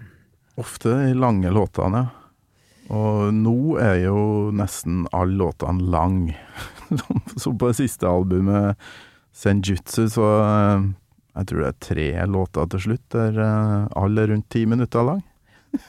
Ofte 0.56 0.94
de 1.02 1.16
lange 1.18 1.50
låtene. 1.52 2.06
Og 2.94 3.34
nå 3.34 3.58
er 3.82 4.04
jo 4.06 4.20
nesten 4.54 5.04
alle 5.10 5.34
låtene 5.42 5.90
lang. 5.90 6.20
som 7.42 7.58
på 7.58 7.72
det 7.72 7.80
siste 7.82 8.08
albumet, 8.08 8.78
Senjutsu, 9.36 10.06
så 10.08 10.28
eh, 10.40 10.86
jeg 11.36 11.46
tror 11.50 11.60
det 11.62 11.68
er 11.68 11.80
tre 11.84 12.06
låter 12.32 12.68
til 12.72 12.80
slutt, 12.86 13.04
der 13.12 13.38
eh, 13.44 13.88
alle 14.02 14.22
er 14.24 14.30
rundt 14.34 14.48
ti 14.50 14.64
minutter 14.66 15.04
lang. 15.06 15.22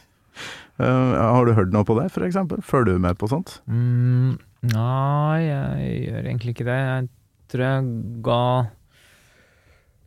Eh, 0.78 0.86
har 0.86 1.48
du 1.48 1.56
hørt 1.58 1.72
noe 1.74 1.82
på 1.90 1.96
det, 1.98 2.12
for 2.14 2.22
eksempel? 2.22 2.60
Følger 2.62 2.94
du 2.94 3.02
med 3.02 3.18
på 3.18 3.26
sånt? 3.32 3.56
Mm, 3.66 4.36
nei, 4.70 5.40
jeg 5.48 5.88
gjør 6.04 6.28
egentlig 6.30 6.54
ikke 6.54 6.68
det. 6.68 6.76
Jeg 6.78 7.08
tror 7.50 7.64
jeg 7.66 7.88
ga 8.28 8.42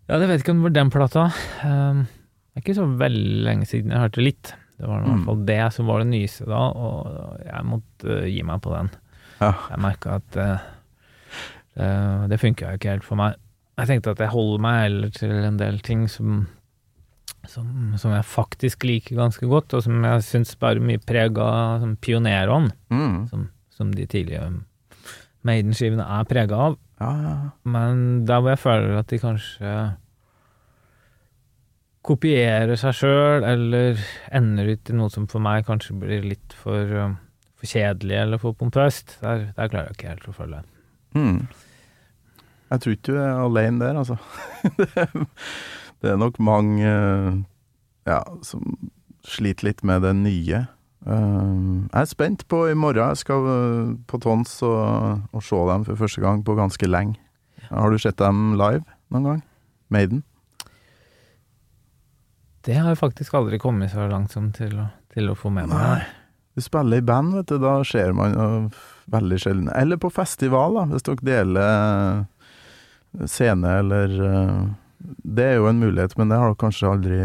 Ja, 0.07 0.20
jeg 0.22 0.28
vet 0.30 0.45
ikke 0.45 0.55
om 0.55 0.61
det 0.62 0.68
var 0.68 0.76
den 0.76 0.93
plata. 0.95 1.24
Um, 1.66 2.05
det 2.07 2.61
er 2.61 2.62
ikke 2.62 2.76
så 2.78 2.86
veldig 3.03 3.43
lenge 3.49 3.66
siden 3.66 3.91
jeg 3.91 4.05
hørte 4.05 4.22
litt. 4.22 4.53
Det 4.78 4.86
var 4.86 5.03
i 5.03 5.09
Mm. 5.09 5.11
hvert 5.11 5.26
fall 5.32 5.43
det 5.51 5.59
som 5.74 5.91
var 5.91 5.99
det 6.05 6.09
nyeste 6.12 6.47
da, 6.47 6.62
og 6.70 7.43
jeg 7.51 7.66
måtte 7.66 8.07
uh, 8.22 8.30
gi 8.30 8.43
meg 8.47 8.62
på 8.62 8.72
den. 8.76 8.93
Ja. 9.43 9.51
Jeg 9.74 9.82
merka 9.88 10.20
at 10.22 10.38
uh, 10.38 12.28
det 12.30 12.38
funka 12.43 12.70
jo 12.70 12.78
ikke 12.78 12.95
helt 12.95 13.07
for 13.11 13.18
meg. 13.18 13.34
Jeg 13.80 13.88
tenkte 13.88 14.12
at 14.12 14.20
jeg 14.20 14.32
holder 14.34 14.60
meg 14.62 14.80
heller 14.84 15.12
til 15.16 15.30
en 15.48 15.56
del 15.60 15.78
ting 15.86 16.06
som 16.12 16.42
som, 17.48 17.94
som 17.96 18.12
jeg 18.12 18.26
faktisk 18.28 18.84
liker 18.84 19.16
ganske 19.16 19.46
godt, 19.48 19.72
og 19.74 19.80
som 19.86 20.02
jeg 20.04 20.24
syns 20.26 20.50
bærer 20.60 20.82
mye 20.84 21.00
preg 21.00 21.38
av 21.40 21.80
som 21.80 21.94
pionerånd 21.96 22.74
Mm. 22.92 23.14
som, 23.30 23.46
som 23.72 23.94
de 23.96 24.04
tidlige 24.06 24.42
Maiden-skivene 25.48 26.04
er 26.04 26.26
prega 26.28 26.58
av. 26.66 26.74
Ja, 27.00 27.10
ja. 27.24 27.36
Men 27.64 28.26
der 28.28 28.42
hvor 28.42 28.52
jeg 28.52 28.60
føler 28.60 28.98
at 29.00 29.08
de 29.08 29.18
kanskje 29.22 29.72
kopierer 32.06 32.76
seg 32.80 32.94
sjøl, 32.96 33.44
eller 33.44 34.00
ender 34.36 34.70
ut 34.74 34.90
i 34.92 34.96
noe 34.96 35.12
som 35.12 35.26
for 35.30 35.42
meg 35.44 35.66
kanskje 35.68 35.96
blir 36.00 36.24
litt 36.24 36.54
for, 36.56 36.92
um, 37.06 37.16
for 37.60 37.72
kjedelig 37.72 38.16
eller 38.22 38.40
for 38.40 38.56
pompøst, 38.56 39.18
der, 39.24 39.50
der 39.56 39.72
klarer 39.72 39.90
jeg 39.90 39.98
ikke 39.98 40.12
helt 40.14 40.28
å 40.32 40.36
følge. 40.36 40.62
Mm. 41.16 41.40
Jeg 42.70 42.82
tror 42.82 42.94
ikke 42.94 43.10
du 43.10 43.18
er 43.18 43.40
alene 43.42 43.82
der, 43.82 43.96
altså. 43.98 44.16
det 46.02 46.12
er 46.12 46.20
nok 46.20 46.38
mange 46.38 46.86
eh, 46.86 47.40
ja, 48.06 48.20
som 48.46 48.62
sliter 49.26 49.66
litt 49.66 49.82
med 49.86 50.04
det 50.06 50.12
nye. 50.20 50.62
Eh, 51.06 51.56
jeg 51.88 51.98
er 52.02 52.10
spent 52.10 52.46
på 52.50 52.62
i 52.70 52.78
morgen. 52.78 53.10
Jeg 53.10 53.24
skal 53.24 53.50
eh, 53.54 53.90
på 54.06 54.22
Tons 54.22 54.54
og, 54.66 55.26
og 55.34 55.44
se 55.44 55.64
dem 55.72 55.88
for 55.88 56.04
første 56.04 56.22
gang 56.22 56.44
på 56.46 56.54
ganske 56.58 56.90
lenge. 56.90 57.18
Har 57.70 57.90
du 57.90 57.98
sett 58.02 58.18
dem 58.22 58.54
live 58.58 58.86
noen 59.10 59.26
gang? 59.26 59.44
Maiden? 59.90 60.24
Det 62.66 62.76
har 62.76 62.92
jeg 62.92 63.02
faktisk 63.02 63.34
aldri 63.34 63.58
kommet 63.58 63.90
så 63.90 64.06
langt 64.10 64.34
som 64.36 64.50
til 64.54 64.76
å, 64.78 64.90
til 65.10 65.30
å 65.32 65.38
få 65.38 65.50
med 65.50 65.72
meg. 65.72 65.80
Nei. 65.80 66.08
Du 66.54 66.62
spiller 66.62 67.00
i 67.00 67.06
band, 67.06 67.34
vet 67.34 67.50
du. 67.50 67.58
Da 67.62 67.80
ser 67.86 68.12
man 68.14 68.70
veldig 69.10 69.38
sjelden. 69.42 69.70
Eller 69.74 69.98
på 70.02 70.10
festival, 70.12 70.76
da, 70.76 70.86
hvis 70.90 71.06
dere 71.06 71.26
deler 71.26 72.26
scene 73.26 73.76
eller 73.80 74.16
eh, 74.26 74.58
Det 75.22 75.46
er 75.52 75.56
jo 75.58 75.68
en 75.70 75.80
mulighet, 75.80 76.16
men 76.20 76.30
det 76.32 76.38
har 76.40 76.52
du 76.52 76.58
kanskje 76.61 76.90
aldri 76.90 77.20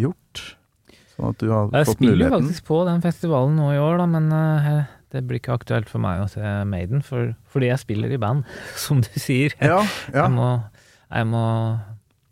gjort? 0.00 0.44
Sånn 1.14 1.32
at 1.32 1.40
du 1.42 1.50
har 1.52 1.68
Jeg 1.74 1.88
fått 1.90 1.98
spiller 1.98 2.14
jo 2.14 2.18
spiller 2.18 2.34
faktisk 2.36 2.68
på 2.70 2.78
den 2.88 3.02
festivalen 3.04 3.58
nå 3.58 3.72
i 3.74 3.80
år, 3.82 3.98
da, 4.00 4.06
men 4.10 4.30
eh, 4.34 4.70
det 5.14 5.24
blir 5.28 5.40
ikke 5.40 5.56
aktuelt 5.56 5.90
for 5.90 6.02
meg 6.04 6.22
å 6.22 6.28
se 6.30 6.42
Maiden, 6.68 7.02
for, 7.04 7.32
fordi 7.52 7.70
jeg 7.70 7.82
spiller 7.84 8.12
i 8.14 8.20
band, 8.20 8.46
som 8.86 9.02
du 9.04 9.10
sier. 9.16 9.54
Ja, 9.60 9.80
ja. 10.12 10.24
Jeg 10.24 10.34
må, 10.34 10.50
jeg 11.08 11.30
må, 11.30 11.44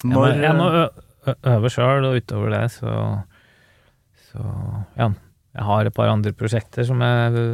jeg 0.04 0.12
må, 0.12 0.26
jeg 0.32 0.56
må 0.58 0.70
eh, 0.82 1.38
øve 1.56 1.72
sjøl, 1.72 2.08
og 2.10 2.20
utover 2.20 2.56
det 2.56 2.64
så, 2.78 2.96
så 4.30 4.50
Ja. 4.98 5.12
Jeg 5.56 5.64
har 5.64 5.88
et 5.88 5.94
par 5.96 6.10
andre 6.12 6.34
prosjekter 6.36 6.84
som 6.84 7.00
jeg 7.00 7.44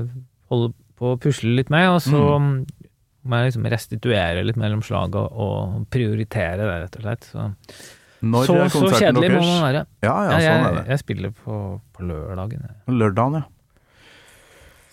holder 0.50 0.72
på 0.98 1.12
å 1.12 1.18
pusle 1.22 1.53
litt 1.55 1.68
med, 1.70 1.86
og 1.86 2.00
så 2.03 2.22
må 3.22 3.38
jeg 3.38 3.50
liksom 3.52 3.66
restituere 3.70 4.42
litt 4.46 4.58
mellom 4.60 4.80
slag 4.84 5.14
og, 5.18 5.28
og 5.32 5.82
prioritere 5.94 6.56
det, 6.60 6.68
rett 6.84 6.96
og 6.98 7.04
slett. 7.06 7.28
Så, 7.30 7.44
når 8.22 8.46
så, 8.48 8.56
så 8.74 8.90
kjedelig 8.98 9.30
må 9.34 9.42
man 9.46 9.62
være. 9.66 9.84
Ja, 10.06 10.14
ja, 10.28 10.38
sånn 10.42 10.66
er 10.68 10.76
det. 10.80 10.84
jeg 10.92 11.02
spiller 11.02 11.34
på, 11.42 11.58
på 11.96 12.06
lørdagen. 12.06 12.64
jeg. 12.68 12.96
Lørdagen, 12.98 13.40
ja. 13.42 13.44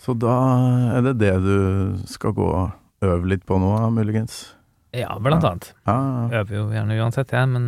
Så 0.00 0.14
da 0.16 0.34
er 0.96 1.04
det 1.10 1.16
det 1.20 1.34
du 1.44 1.98
skal 2.08 2.32
gå 2.38 2.46
og 2.48 3.04
øve 3.04 3.28
litt 3.34 3.42
på 3.48 3.58
nå, 3.60 3.72
muligens? 3.94 4.38
Ja, 4.96 5.12
blant 5.22 5.44
Ja. 5.44 5.50
annet. 5.52 5.72
Ja, 5.86 5.96
ja. 5.98 6.40
øver 6.40 6.56
jo 6.56 6.62
gjerne 6.74 6.96
uansett, 7.04 7.34
jeg, 7.36 7.50
men 7.52 7.66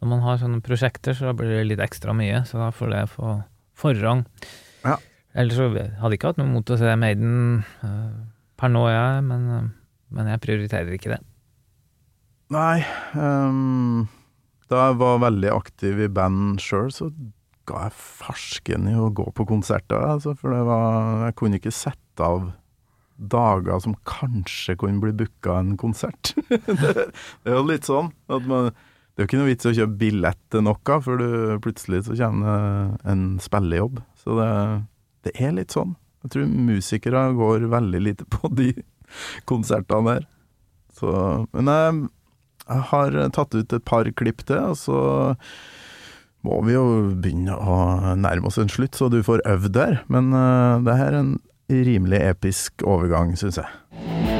når 0.00 0.08
man 0.10 0.24
har 0.24 0.40
sånne 0.40 0.62
prosjekter, 0.64 1.14
så 1.14 1.34
blir 1.36 1.52
det 1.60 1.66
litt 1.74 1.82
ekstra 1.84 2.14
mye, 2.16 2.40
så 2.48 2.58
da 2.64 2.70
får 2.74 2.90
det 2.94 3.02
få 3.12 3.36
forrang. 3.76 4.24
Ja. 4.86 4.96
Ellers 5.36 5.58
så 5.60 5.68
hadde 5.68 5.84
jeg 6.14 6.18
ikke 6.18 6.32
hatt 6.32 6.40
noe 6.40 6.48
mot 6.48 6.72
å 6.72 6.78
se 6.80 6.96
Maiden 6.96 7.62
eh, 7.84 8.16
per 8.56 8.72
nå, 8.72 8.84
jeg, 8.90 9.24
men, 9.26 9.72
men 10.16 10.30
jeg 10.32 10.42
prioriterer 10.44 10.96
ikke 10.96 11.16
det. 11.16 11.22
Nei 12.54 12.84
Um, 13.18 14.06
Da 14.70 14.88
jeg 14.88 14.98
var 15.00 15.18
veldig 15.22 15.50
aktiv 15.54 15.98
i 16.04 16.10
band 16.10 16.60
sjøl, 16.62 16.92
så 16.94 17.08
ga 17.66 17.86
jeg 17.86 17.96
farsken 17.98 18.86
i 18.90 18.94
å 18.98 19.10
gå 19.14 19.26
på 19.34 19.46
konserter. 19.48 19.98
Altså, 19.98 20.34
for 20.38 20.54
var 20.66 21.26
Jeg 21.26 21.36
kunne 21.38 21.58
ikke 21.60 21.74
sette 21.74 22.22
av 22.22 22.52
dager 23.16 23.80
som 23.80 23.94
kanskje 24.04 24.76
kunne 24.76 25.00
bli 25.00 25.14
booka 25.16 25.56
en 25.62 25.76
konsert. 25.80 26.34
det, 26.50 26.92
det 26.92 27.50
er 27.50 27.56
jo 27.56 27.64
litt 27.66 27.88
sånn 27.88 28.10
at 28.28 28.44
man 28.44 28.68
Det 28.70 29.22
er 29.22 29.24
jo 29.24 29.28
ikke 29.30 29.38
noe 29.40 29.48
vits 29.48 29.68
å 29.70 29.72
kjøpe 29.72 29.96
billett 30.02 30.40
til 30.52 30.66
noe, 30.66 30.98
for 31.00 31.22
du, 31.22 31.28
plutselig 31.64 32.02
så 32.04 32.16
kommer 32.18 32.98
en 33.08 33.22
spillejobb. 33.40 34.02
Så 34.20 34.36
det, 34.36 34.50
det 35.24 35.32
er 35.40 35.54
litt 35.56 35.72
sånn. 35.72 35.94
Jeg 36.26 36.32
tror 36.34 36.50
musikere 36.50 37.28
går 37.38 37.68
veldig 37.70 38.02
lite 38.02 38.26
på 38.26 38.50
de 38.58 38.72
konsertene 39.48 40.16
der. 40.16 40.28
Så, 40.96 41.10
men 41.54 41.70
jeg, 41.70 41.96
jeg 42.66 42.86
har 42.90 43.18
tatt 43.36 43.54
ut 43.54 43.74
et 43.76 43.86
par 43.86 44.08
klipp 44.18 44.42
til, 44.48 44.72
og 44.72 44.78
så 44.80 45.00
må 46.46 46.60
vi 46.66 46.76
jo 46.76 46.86
begynne 47.14 47.56
å 47.56 47.78
nærme 48.18 48.50
oss 48.50 48.58
en 48.62 48.70
slutt, 48.72 48.96
så 48.98 49.10
du 49.12 49.20
får 49.26 49.44
øvd 49.46 49.74
der. 49.76 50.00
Men 50.12 50.32
uh, 50.34 50.82
det 50.86 50.98
her 50.98 51.12
er 51.12 51.20
en 51.22 51.36
rimelig 51.70 52.22
episk 52.22 52.86
overgang, 52.86 53.34
syns 53.38 53.62
jeg. 53.62 54.35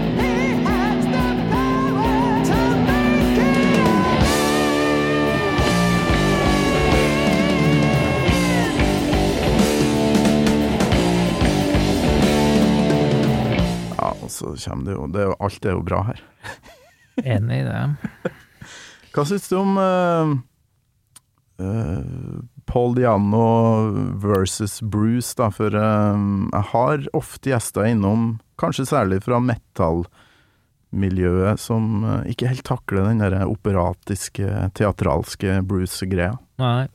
Så 14.37 14.47
kommer 14.61 14.84
det 14.89 14.95
jo, 14.97 15.03
det 15.12 15.20
er 15.22 15.28
jo 15.30 15.37
Alt 15.47 15.62
er 15.64 15.72
jo 15.76 15.82
bra 15.87 15.99
her. 16.11 16.18
Enig 17.37 17.57
i 17.62 17.66
det. 17.66 17.82
Hva 19.16 19.24
syns 19.24 19.49
du 19.49 19.57
om 19.57 19.78
uh, 19.80 20.37
uh, 21.64 22.37
Paul 22.68 22.93
Diano 22.99 23.47
versus 24.20 24.82
Bruce, 24.82 25.32
da? 25.39 25.47
For 25.55 25.70
eh, 25.70 26.16
jeg 26.51 26.64
har 26.72 27.07
ofte 27.16 27.51
gjester 27.53 27.84
innom, 27.89 28.39
kanskje 28.61 28.87
særlig 28.91 29.22
fra 29.24 29.39
metal-miljøet, 29.41 31.61
som 31.62 32.05
ikke 32.26 32.49
helt 32.51 32.66
takler 32.66 33.07
den 33.07 33.22
der 33.22 33.47
operatiske, 33.47 34.70
teatralske 34.76 35.62
Bruce-greia. 35.64 36.34
Nei. 36.61 36.89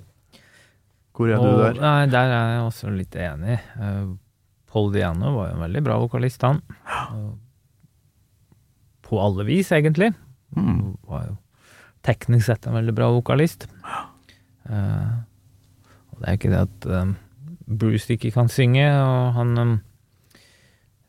Hvor 1.16 1.28
er 1.32 1.38
du 1.39 1.58
der? 1.60 1.74
Nei, 1.80 2.06
der 2.12 2.28
er 2.36 2.48
jeg 2.56 2.62
også 2.68 2.89
litt 2.94 3.16
enig. 3.20 3.58
Uh, 3.80 4.08
Paul 4.72 4.91
Diano 4.93 5.34
var 5.36 5.49
jo 5.49 5.57
en 5.57 5.65
veldig 5.65 5.84
bra 5.84 5.97
vokalist, 5.99 6.43
han. 6.47 6.61
På 9.03 9.19
alle 9.19 9.45
vis, 9.47 9.72
egentlig. 9.76 10.13
Mm. 10.55 10.93
Var 11.07 11.26
jo 11.28 11.36
teknisk 12.05 12.47
sett 12.47 12.67
en 12.67 12.78
veldig 12.80 12.95
bra 12.97 13.09
vokalist. 13.13 13.67
Uh, 14.65 15.22
og 16.13 16.22
det 16.22 16.30
er 16.30 16.38
ikke 16.38 16.51
det 16.51 16.61
at 16.61 16.86
eh, 16.86 17.13
Bruce 17.82 18.13
ikke 18.13 18.34
kan 18.36 18.49
synge, 18.51 18.86
og 18.86 19.34
han 19.38 19.57
um, 19.57 19.72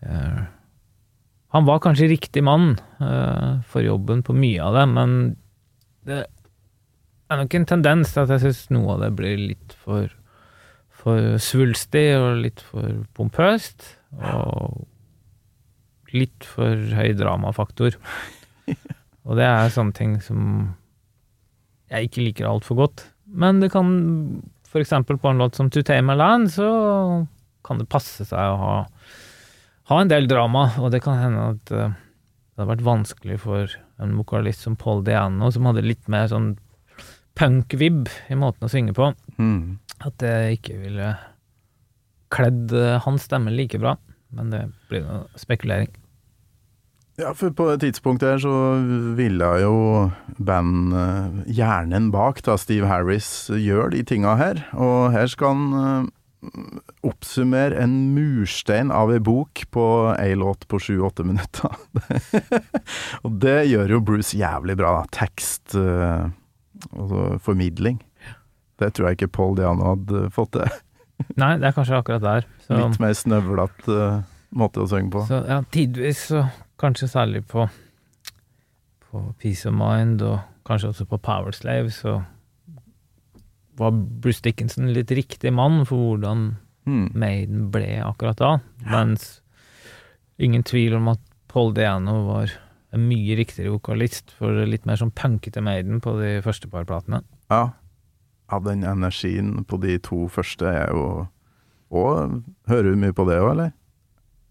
uh, 0.06 0.42
Han 1.52 1.66
var 1.68 1.82
kanskje 1.84 2.08
riktig 2.08 2.40
mann 2.44 2.78
uh, 3.02 3.60
for 3.68 3.84
jobben 3.84 4.22
på 4.24 4.32
mye 4.36 4.62
av 4.64 4.78
det, 4.78 4.86
men 4.94 5.16
det 6.08 6.22
er 7.28 7.42
nok 7.42 7.54
en 7.58 7.68
tendens 7.68 8.14
til 8.14 8.24
at 8.24 8.32
jeg 8.32 8.44
syns 8.46 8.62
noe 8.72 8.94
av 8.94 9.04
det 9.04 9.12
blir 9.18 9.36
litt 9.52 9.76
for 9.84 10.08
for 11.02 11.36
svulstig 11.42 12.06
og 12.18 12.42
litt 12.44 12.62
for 12.64 13.02
pompøst. 13.16 13.96
Og 14.22 14.86
litt 16.12 16.44
for 16.46 16.76
høy 16.96 17.14
dramafaktor. 17.18 17.96
Og 19.26 19.38
det 19.38 19.46
er 19.46 19.70
sånne 19.72 19.94
ting 19.96 20.16
som 20.22 20.72
jeg 21.92 22.08
ikke 22.08 22.24
liker 22.26 22.48
altfor 22.50 22.78
godt. 22.80 23.04
Men 23.32 23.60
det 23.62 23.70
kan, 23.72 23.88
eksempel 24.82 25.18
på 25.20 25.30
en 25.30 25.40
låt 25.40 25.56
som 25.58 25.70
To 25.72 25.82
Tame 25.86 26.16
Land, 26.18 26.50
så 26.54 26.66
kan 27.64 27.78
det 27.80 27.90
passe 27.92 28.26
seg 28.26 28.38
å 28.38 28.58
ha, 28.60 28.74
ha 29.92 30.00
en 30.02 30.10
del 30.10 30.26
drama, 30.30 30.66
og 30.82 30.90
det 30.94 31.02
kan 31.04 31.20
hende 31.20 31.44
at 31.54 31.72
eh, 31.76 31.94
det 32.52 32.64
har 32.64 32.70
vært 32.72 32.84
vanskelig 32.84 33.38
for 33.44 33.76
en 34.02 34.16
vokalist 34.18 34.66
som 34.66 34.76
Paul 34.76 35.04
Diano, 35.06 35.52
som 35.54 35.68
hadde 35.70 35.84
litt 35.86 36.10
mer 36.12 36.26
sånn 36.32 36.56
punk-vib 37.38 38.10
i 38.28 38.36
måten 38.36 38.66
å 38.66 38.72
synge 38.72 38.96
på, 38.96 39.12
Mm. 39.40 39.78
At 40.08 40.24
jeg 40.26 40.58
ikke 40.58 40.78
ville 40.82 41.10
kledd 42.32 42.72
eh, 42.76 43.00
hans 43.04 43.28
stemme 43.28 43.52
like 43.54 43.80
bra. 43.82 43.96
Men 44.32 44.52
det 44.52 44.62
blir 44.88 45.04
noe 45.04 45.26
spekulering. 45.40 45.90
Ja, 47.20 47.34
for 47.36 47.52
på 47.52 47.66
et 47.68 47.82
tidspunkt 47.84 48.22
der 48.24 48.40
så 48.40 48.54
ville 49.18 49.50
jo 49.60 49.74
band 50.40 50.96
eh, 50.96 52.08
bak, 52.14 52.40
da, 52.42 52.56
Steve 52.56 52.88
Harris, 52.88 53.50
gjøre 53.52 53.90
de 53.92 54.02
tinga 54.08 54.36
her. 54.40 54.64
Og 54.72 55.12
her 55.12 55.28
skal 55.28 55.52
han 55.52 55.76
eh, 55.82 56.48
oppsummere 57.04 57.76
en 57.84 58.14
murstein 58.16 58.90
av 58.90 59.12
ei 59.12 59.20
bok 59.20 59.66
på 59.70 59.84
ei 60.16 60.32
låt 60.34 60.64
på 60.66 60.80
sju-åtte 60.80 61.26
minutter. 61.28 61.76
og 63.24 63.36
det 63.44 63.68
gjør 63.68 63.98
jo 63.98 64.00
Bruce 64.00 64.38
jævlig 64.40 64.78
bra. 64.80 65.02
da. 65.02 65.12
Tekst, 65.12 65.76
altså 65.76 67.36
formidling. 67.44 68.00
Det 68.82 68.90
tror 68.96 69.10
jeg 69.10 69.20
ikke 69.20 69.32
Paul 69.38 69.56
Diano 69.58 69.92
hadde 69.94 70.26
fått 70.34 70.56
til. 70.58 70.80
Nei, 71.40 71.54
det 71.62 71.70
er 71.70 71.76
kanskje 71.76 72.00
akkurat 72.00 72.24
der. 72.24 72.48
Så, 72.66 72.76
Litt 72.78 73.00
mer 73.02 73.14
snøvlete 73.16 73.96
uh, 73.96 74.20
måte 74.58 74.82
å 74.82 74.88
synge 74.90 75.14
på. 75.14 75.24
så 75.28 75.42
ja, 75.48 75.60
tidvis, 75.74 76.26
så 76.32 76.44
kanskje 76.82 77.08
særlig 77.12 77.44
på, 77.50 77.68
på 79.06 79.24
Peace 79.40 79.68
of 79.70 79.76
Mind, 79.78 80.24
og 80.26 80.40
kanskje 80.66 80.92
også 80.92 81.06
på 81.10 81.20
Power 81.22 81.54
Slave, 81.56 81.92
så 81.94 82.18
var 83.80 83.94
Bruce 83.94 84.42
Dickinson 84.44 84.90
litt 84.92 85.12
riktig 85.14 85.52
mann 85.54 85.82
for 85.88 86.12
hvordan 86.12 86.44
mm. 86.88 87.06
Maiden 87.18 87.70
ble 87.72 88.02
akkurat 88.04 88.40
da. 88.40 88.52
Mens 88.84 89.38
ingen 90.42 90.64
tvil 90.66 90.98
om 90.98 91.08
at 91.14 91.22
Paul 91.52 91.72
Diano 91.76 92.18
var 92.28 92.52
en 92.92 93.06
mye 93.08 93.36
riktigere 93.38 93.72
vokalist 93.72 94.34
for 94.36 94.64
litt 94.68 94.84
mer 94.88 95.00
sånn 95.00 95.14
punkete 95.16 95.62
Maiden 95.64 96.02
på 96.04 96.14
de 96.20 96.34
første 96.44 96.68
par 96.72 96.84
platene. 96.88 97.22
Ja. 97.52 97.70
Ja, 98.52 98.58
den 98.60 98.84
energien 98.84 99.64
på 99.64 99.78
de 99.80 99.96
to 100.04 100.26
første 100.28 100.68
er 100.68 100.92
jo 100.92 101.26
Og 101.92 102.38
hører 102.68 102.92
du 102.92 102.96
mye 103.00 103.12
på 103.16 103.24
det 103.28 103.40
òg, 103.40 103.50
eller? 103.52 103.72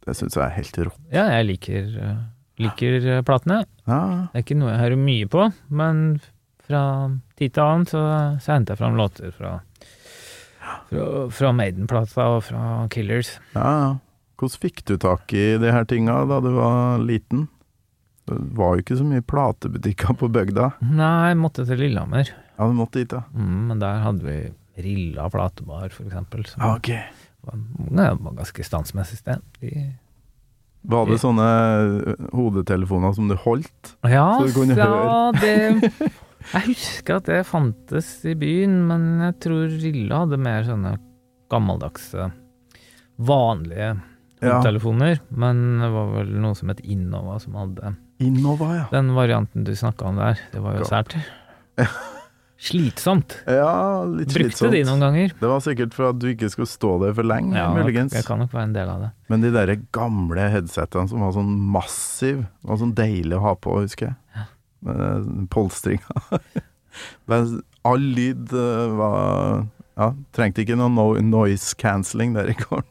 Det 0.05 0.13
syns 0.17 0.35
jeg 0.37 0.43
er 0.45 0.53
helt 0.57 0.77
rått. 0.77 0.99
Ja, 1.13 1.23
jeg 1.37 1.47
liker, 1.47 1.87
eh, 2.01 2.19
liker 2.61 3.07
eh, 3.15 3.21
platene. 3.25 3.63
Ja, 3.89 4.29
Det 4.29 4.41
er 4.41 4.45
ikke 4.45 4.57
noe 4.59 4.71
jeg 4.73 4.81
hører 4.81 5.01
mye 5.01 5.29
på, 5.29 5.47
men 5.69 6.03
fra 6.67 6.83
tid 7.37 7.53
til 7.55 7.63
annen 7.63 7.89
så, 7.89 8.03
så 8.41 8.53
henter 8.53 8.73
jeg 8.75 8.81
fram 8.81 8.97
låter 8.97 9.33
fra, 9.33 9.55
fra, 10.89 11.07
fra 11.33 11.51
Maiden-plata 11.57 12.29
og 12.35 12.43
fra 12.49 12.87
Killers. 12.93 13.37
ja. 13.55 13.67
ja. 13.85 13.91
Hvordan 14.41 14.57
fikk 14.63 14.79
du 14.89 14.95
tak 14.97 15.33
i 15.37 15.43
de 15.61 15.69
her 15.69 15.83
tinga 15.85 16.15
da 16.25 16.39
du 16.41 16.47
var 16.55 16.97
liten? 17.05 17.43
Det 18.25 18.39
var 18.57 18.73
jo 18.73 18.81
ikke 18.81 18.95
så 18.97 19.05
mye 19.05 19.21
platebutikker 19.21 20.15
på 20.17 20.29
bygda. 20.33 20.71
Nei, 20.81 21.27
jeg 21.29 21.37
måtte 21.37 21.65
til 21.69 21.77
Lillehammer, 21.77 22.31
Ja, 22.61 22.67
du 22.69 22.75
måtte 22.77 23.01
dit, 23.01 23.09
ja. 23.15 23.23
mm, 23.33 23.61
men 23.71 23.79
der 23.81 24.03
hadde 24.03 24.21
vi 24.21 24.35
Rilla 24.81 25.25
platebar, 25.33 25.89
for 25.89 26.05
eksempel. 26.05 26.43
Som 26.45 26.61
ah, 26.61 26.75
okay. 26.77 27.01
var, 27.41 27.57
ja, 27.97 28.11
var 28.21 28.35
ganske 28.37 28.63
standsmessig 28.67 29.17
sted. 29.17 29.41
De, 29.59 29.71
Var 30.93 31.09
det 31.09 31.17
sånne 31.21 31.47
hodetelefoner 32.33 33.15
som 33.17 33.27
du 33.29 33.35
holdt? 33.43 33.95
ja, 34.05 34.27
Så 34.37 34.51
du 34.51 34.53
kunne 34.59 34.77
ja, 34.77 35.31
det 35.41 35.89
Jeg 36.53 36.63
husker 36.71 37.17
at 37.19 37.27
det 37.29 37.41
fantes 37.45 38.13
i 38.25 38.33
byen, 38.37 38.79
men 38.89 39.09
jeg 39.25 39.35
tror 39.45 39.65
Rilla 39.81 40.21
hadde 40.23 40.39
mer 40.41 40.63
sånne 40.65 40.95
gammeldagse, 41.53 42.29
vanlige 43.21 43.91
Ja. 44.41 44.55
hodetelefoner. 44.55 45.19
Men 45.29 45.79
det 45.83 45.91
var 45.93 46.13
vel 46.15 46.31
noe 46.41 46.57
som 46.57 46.69
het 46.73 46.79
Innova 46.81 47.39
som 47.41 47.57
hadde 47.59 47.95
Innova, 48.21 48.71
ja. 48.75 48.87
den 48.93 49.13
varianten 49.17 49.65
du 49.65 49.73
snakka 49.77 50.09
om 50.13 50.17
der. 50.21 50.37
Det 50.53 50.61
var 50.61 50.77
jo 50.77 50.85
sært. 50.89 51.17
Slitsomt. 52.61 53.39
Ja, 53.49 54.03
litt 54.05 54.29
Brukte 54.29 54.51
slitsomt. 54.53 54.75
de 54.75 54.83
noen 54.85 55.01
ganger. 55.01 55.31
Det 55.39 55.49
var 55.49 55.63
sikkert 55.65 55.95
for 55.97 56.11
at 56.11 56.19
du 56.21 56.27
ikke 56.29 56.49
skulle 56.53 56.69
stå 56.69 56.91
der 57.01 57.15
for 57.17 57.25
lenge, 57.25 57.55
Ja, 57.57 57.71
muligens. 57.73 58.13
Jeg 58.13 58.27
kan 58.27 58.37
nok 58.43 58.51
være 58.53 58.67
en 58.69 58.75
del 58.75 58.89
av 58.93 58.99
det. 59.01 59.09
Men 59.33 59.41
de 59.41 59.49
der 59.55 59.71
gamle 59.97 60.45
headsetene 60.53 61.09
som 61.09 61.23
var 61.25 61.33
sånn 61.33 61.55
massiv, 61.73 62.43
var 62.61 62.77
sånn 62.77 62.93
deilig 62.97 63.39
å 63.39 63.41
ha 63.47 63.55
på, 63.57 63.79
husker 63.81 64.11
jeg. 64.11 64.45
Med 64.85 65.49
polstringa. 65.53 66.21
Men 67.31 67.61
all 67.87 68.01
lyd 68.17 68.53
eh, 68.53 68.95
var 68.97 69.65
Ja, 69.97 70.11
trengte 70.33 70.61
ikke 70.63 70.77
noe 70.79 70.89
no 70.93 71.13
noise 71.21 71.73
cancelling 71.77 72.33
der 72.37 72.49
i 72.53 72.57
går. 72.61 72.83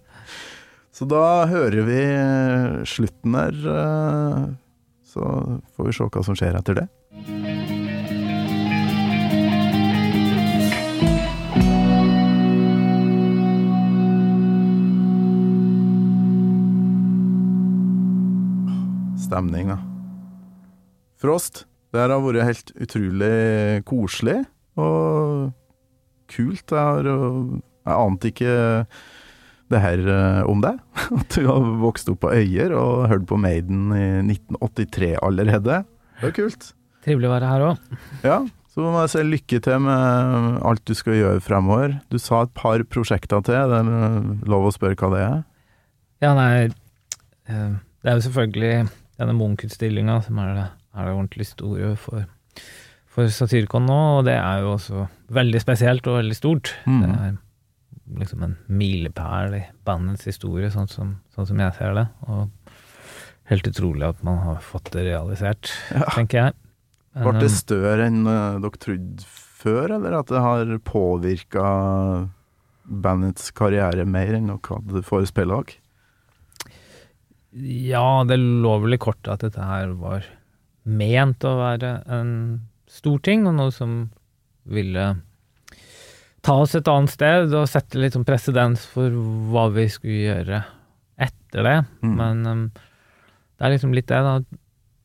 Så 0.95 1.07
da 1.09 1.47
hører 1.51 1.87
vi 1.87 2.01
eh, 2.05 2.81
slutten 2.91 3.39
der. 3.39 3.55
eh, 3.75 4.49
Så 5.11 5.23
får 5.77 5.87
vi 5.87 5.93
se 5.97 6.11
hva 6.11 6.25
som 6.27 6.35
skjer 6.39 6.59
etter 6.61 6.83
det. 6.83 6.89
Stemning, 19.31 19.69
da. 19.71 19.77
Frost, 21.23 21.61
det 21.95 22.01
her 22.03 22.11
har 22.11 22.23
vært 22.25 22.49
helt 22.49 22.71
utrolig 22.83 23.35
koselig 23.87 24.41
og 24.75 25.53
kult. 26.33 26.73
Jeg, 26.75 26.81
har, 26.81 27.07
jeg 27.07 27.95
ante 27.95 28.31
ikke 28.33 28.55
det 29.71 29.83
her 29.85 30.03
øh, 30.03 30.41
om 30.51 30.65
deg. 30.65 30.81
At 31.21 31.37
du 31.37 31.47
har 31.47 31.69
vokst 31.79 32.11
opp 32.11 32.25
på 32.25 32.33
Øyer 32.35 32.75
og 32.75 33.07
hørt 33.13 33.29
på 33.31 33.39
Maiden 33.39 33.93
i 33.95 34.33
1983 34.33 35.13
allerede. 35.23 35.79
Det 36.19 36.33
er 36.33 36.35
kult. 36.41 36.73
Trivelig 37.07 37.31
å 37.31 37.35
være 37.37 37.53
her 37.53 37.67
òg. 37.69 37.93
Ja, 38.27 38.41
så 38.75 38.83
må 38.83 39.05
jeg 39.05 39.13
si 39.15 39.27
lykke 39.29 39.61
til 39.63 39.85
med 39.87 40.59
alt 40.73 40.83
du 40.91 40.97
skal 40.99 41.21
gjøre 41.21 41.45
fremover. 41.45 42.01
Du 42.11 42.19
sa 42.19 42.43
et 42.49 42.57
par 42.59 42.83
prosjekter 42.83 43.47
til, 43.47 43.77
det 43.77 43.79
er 43.79 44.51
lov 44.51 44.67
å 44.67 44.75
spørre 44.75 44.99
hva 44.99 45.13
det 45.15 45.23
er? 45.29 45.39
Ja, 46.27 46.35
nei 46.35 46.51
eh, 46.67 47.79
Det 47.79 48.11
er 48.11 48.19
jo 48.19 48.27
selvfølgelig 48.27 48.91
denne 49.21 49.37
Munch-utstillinga 49.37 50.21
som 50.27 50.41
er 50.43 50.55
det, 50.57 50.67
er 50.97 51.07
det 51.07 51.15
ordentlig 51.15 51.47
store 51.51 51.93
for, 52.01 52.25
for 53.11 53.31
Satyricon 53.35 53.87
nå, 53.89 54.01
og 54.19 54.25
det 54.29 54.39
er 54.39 54.65
jo 54.65 54.75
også 54.75 55.07
veldig 55.37 55.63
spesielt 55.63 56.09
og 56.11 56.21
veldig 56.23 56.39
stort. 56.39 56.73
Mm. 56.89 57.03
Det 57.05 57.11
er 57.13 57.37
liksom 58.21 58.47
en 58.47 58.57
milepæl 58.67 59.59
i 59.61 59.63
bandets 59.87 60.27
historie, 60.27 60.71
sånn 60.73 60.91
som, 60.91 61.19
sånn 61.35 61.53
som 61.53 61.63
jeg 61.63 61.77
ser 61.79 61.95
det. 61.99 62.07
Og 62.27 62.49
helt 63.51 63.71
utrolig 63.71 64.09
at 64.09 64.25
man 64.27 64.41
har 64.47 64.59
fått 64.65 64.93
det 64.95 65.07
realisert, 65.11 65.73
tenker 66.15 66.45
jeg. 66.45 66.59
Ble 67.21 67.35
det 67.41 67.51
um, 67.51 67.57
større 67.57 68.07
enn 68.07 68.21
øh, 68.23 68.61
dere 68.63 68.83
trodde 68.85 69.31
før, 69.61 69.97
eller 69.97 70.21
at 70.21 70.31
det 70.31 70.43
har 70.45 70.77
påvirka 70.87 71.65
bandets 72.91 73.51
karriere 73.57 74.07
mer 74.07 74.37
enn 74.39 74.51
dere 74.53 74.77
hadde 74.77 75.03
forespeila 75.07 75.61
dere? 75.65 75.80
Ja, 77.53 78.23
det 78.29 78.39
lå 78.39 78.77
vel 78.85 78.95
i 78.95 79.01
kortet 79.03 79.33
at 79.35 79.45
dette 79.47 79.65
her 79.65 79.95
var 79.99 80.27
ment 80.87 81.45
å 81.45 81.57
være 81.59 81.91
en 82.11 82.31
stor 82.91 83.19
ting, 83.27 83.47
og 83.47 83.57
noe 83.59 83.73
som 83.75 84.11
ville 84.71 85.07
ta 86.47 86.55
oss 86.63 86.75
et 86.79 86.89
annet 86.89 87.13
sted 87.13 87.53
og 87.55 87.69
sette 87.69 88.01
litt 88.01 88.15
sånn 88.17 88.27
presedens 88.29 88.87
for 88.89 89.13
hva 89.53 89.67
vi 89.75 89.87
skulle 89.93 90.23
gjøre 90.31 90.63
etter 91.21 91.67
det. 91.67 91.77
Mm. 92.07 92.15
Men 92.17 92.47
um, 92.47 92.63
det 92.71 93.67
er 93.67 93.75
liksom 93.75 93.95
litt 93.97 94.09
det, 94.09 94.23
da. 94.25 94.39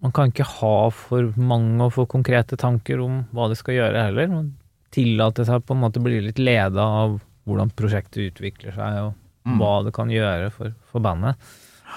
Man 0.05 0.13
kan 0.15 0.29
ikke 0.31 0.45
ha 0.61 0.75
for 0.93 1.31
mange 1.39 1.81
og 1.87 1.95
for 1.97 2.09
konkrete 2.11 2.57
tanker 2.61 3.01
om 3.03 3.23
hva 3.35 3.49
det 3.49 3.57
skal 3.59 3.79
gjøre 3.79 4.05
heller. 4.07 4.29
Man 4.31 4.51
tillater 4.95 5.47
seg 5.49 5.65
på 5.65 5.75
en 5.75 5.81
måte 5.81 5.99
å 5.99 6.05
bli 6.05 6.21
litt 6.23 6.39
leda 6.39 6.85
av 7.03 7.17
hvordan 7.45 7.73
prosjektet 7.77 8.31
utvikler 8.31 8.75
seg, 8.77 9.03
og 9.09 9.13
Mm. 9.45 9.59
hva 9.61 9.83
det 9.85 9.91
kan 9.93 10.09
gjøre 10.09 10.47
for, 10.49 10.71
for 10.89 11.03
bandet. 11.05 11.37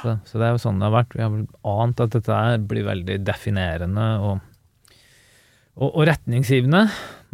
Så, 0.03 0.15
så 0.29 0.39
det 0.41 0.47
er 0.49 0.55
jo 0.55 0.63
sånn 0.63 0.79
det 0.81 0.89
har 0.89 0.95
vært. 0.95 1.15
Vi 1.17 1.25
har 1.25 1.33
vel 1.33 1.47
ant 1.69 2.03
at 2.05 2.15
dette 2.15 2.39
her 2.41 2.59
blir 2.71 2.87
veldig 2.87 3.19
definerende 3.27 4.07
og, 4.25 4.41
og, 5.79 5.89
og 5.91 6.03
retningsgivende. 6.09 6.85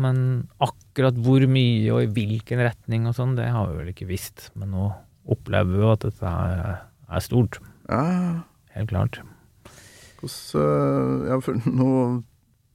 Men 0.02 0.18
akkurat 0.64 1.18
hvor 1.22 1.44
mye 1.50 1.92
og 1.94 2.02
i 2.02 2.10
hvilken 2.16 2.62
retning 2.64 3.06
og 3.10 3.16
sånn, 3.18 3.36
det 3.38 3.50
har 3.54 3.70
vi 3.70 3.78
vel 3.82 3.92
ikke 3.92 4.08
visst. 4.10 4.48
Men 4.58 4.74
nå 4.74 4.88
opplever 5.30 5.70
vi 5.72 5.82
jo 5.84 5.92
at 5.94 6.04
dette 6.08 6.34
her 6.34 6.60
er, 6.64 7.22
stort. 7.24 7.60
Ja, 7.88 8.42
Helt 8.74 8.90
klart. 8.90 9.20
hvordan 10.18 10.60
øh, 10.60 11.28
Ja, 11.30 11.36
for 11.44 11.60
nå 11.68 11.90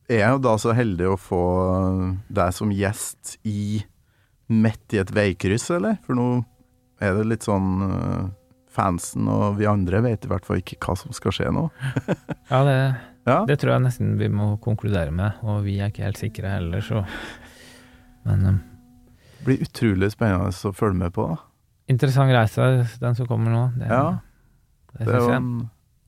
er 0.09 0.21
jeg 0.23 0.35
jo 0.37 0.41
da 0.41 0.53
så 0.57 0.73
heldig 0.73 1.09
å 1.11 1.19
få 1.21 1.41
deg 2.33 2.53
som 2.55 2.71
gjest 2.73 3.35
i 3.45 3.81
midt 4.49 4.95
i 4.95 5.01
et 5.01 5.11
veikryss, 5.13 5.67
eller? 5.75 5.99
For 6.07 6.17
nå 6.17 6.29
er 7.03 7.19
det 7.19 7.27
litt 7.29 7.45
sånn 7.45 7.83
øh, 7.85 8.23
Fansen 8.69 9.27
og 9.31 9.57
vi 9.57 9.65
andre 9.69 10.01
vet 10.05 10.25
i 10.25 10.29
hvert 10.29 10.45
fall 10.45 10.61
ikke 10.61 10.77
hva 10.83 10.95
som 10.99 11.13
skal 11.15 11.33
skje 11.35 11.49
nå. 11.55 11.67
Ja, 12.51 12.63
det, 12.67 12.75
Ja, 13.29 13.43
det 13.45 13.59
tror 13.61 13.75
jeg 13.75 13.83
nesten 13.83 14.13
vi 14.17 14.29
må 14.31 14.53
konkludere 14.63 15.11
med, 15.13 15.41
og 15.45 15.61
vi 15.65 15.75
er 15.81 15.91
ikke 15.91 16.05
helt 16.07 16.17
sikre 16.21 16.49
heller, 16.55 16.81
så 16.81 17.03
Men 18.25 18.45
um, 18.47 18.61
det 19.39 19.45
blir 19.45 19.65
utrolig 19.65 20.09
spennende 20.13 20.49
å 20.51 20.71
følge 20.75 20.99
med 20.99 21.13
på. 21.15 21.27
da. 21.31 21.37
interessant 21.89 22.33
reise, 22.33 22.87
den 23.01 23.15
som 23.15 23.27
kommer 23.29 23.53
nå. 23.53 23.61
Det, 23.79 23.87
Ja. 23.89 24.19
det 24.93 25.05
Det 25.05 25.15
er 25.15 25.19
jo 25.23 25.35
en 25.35 25.51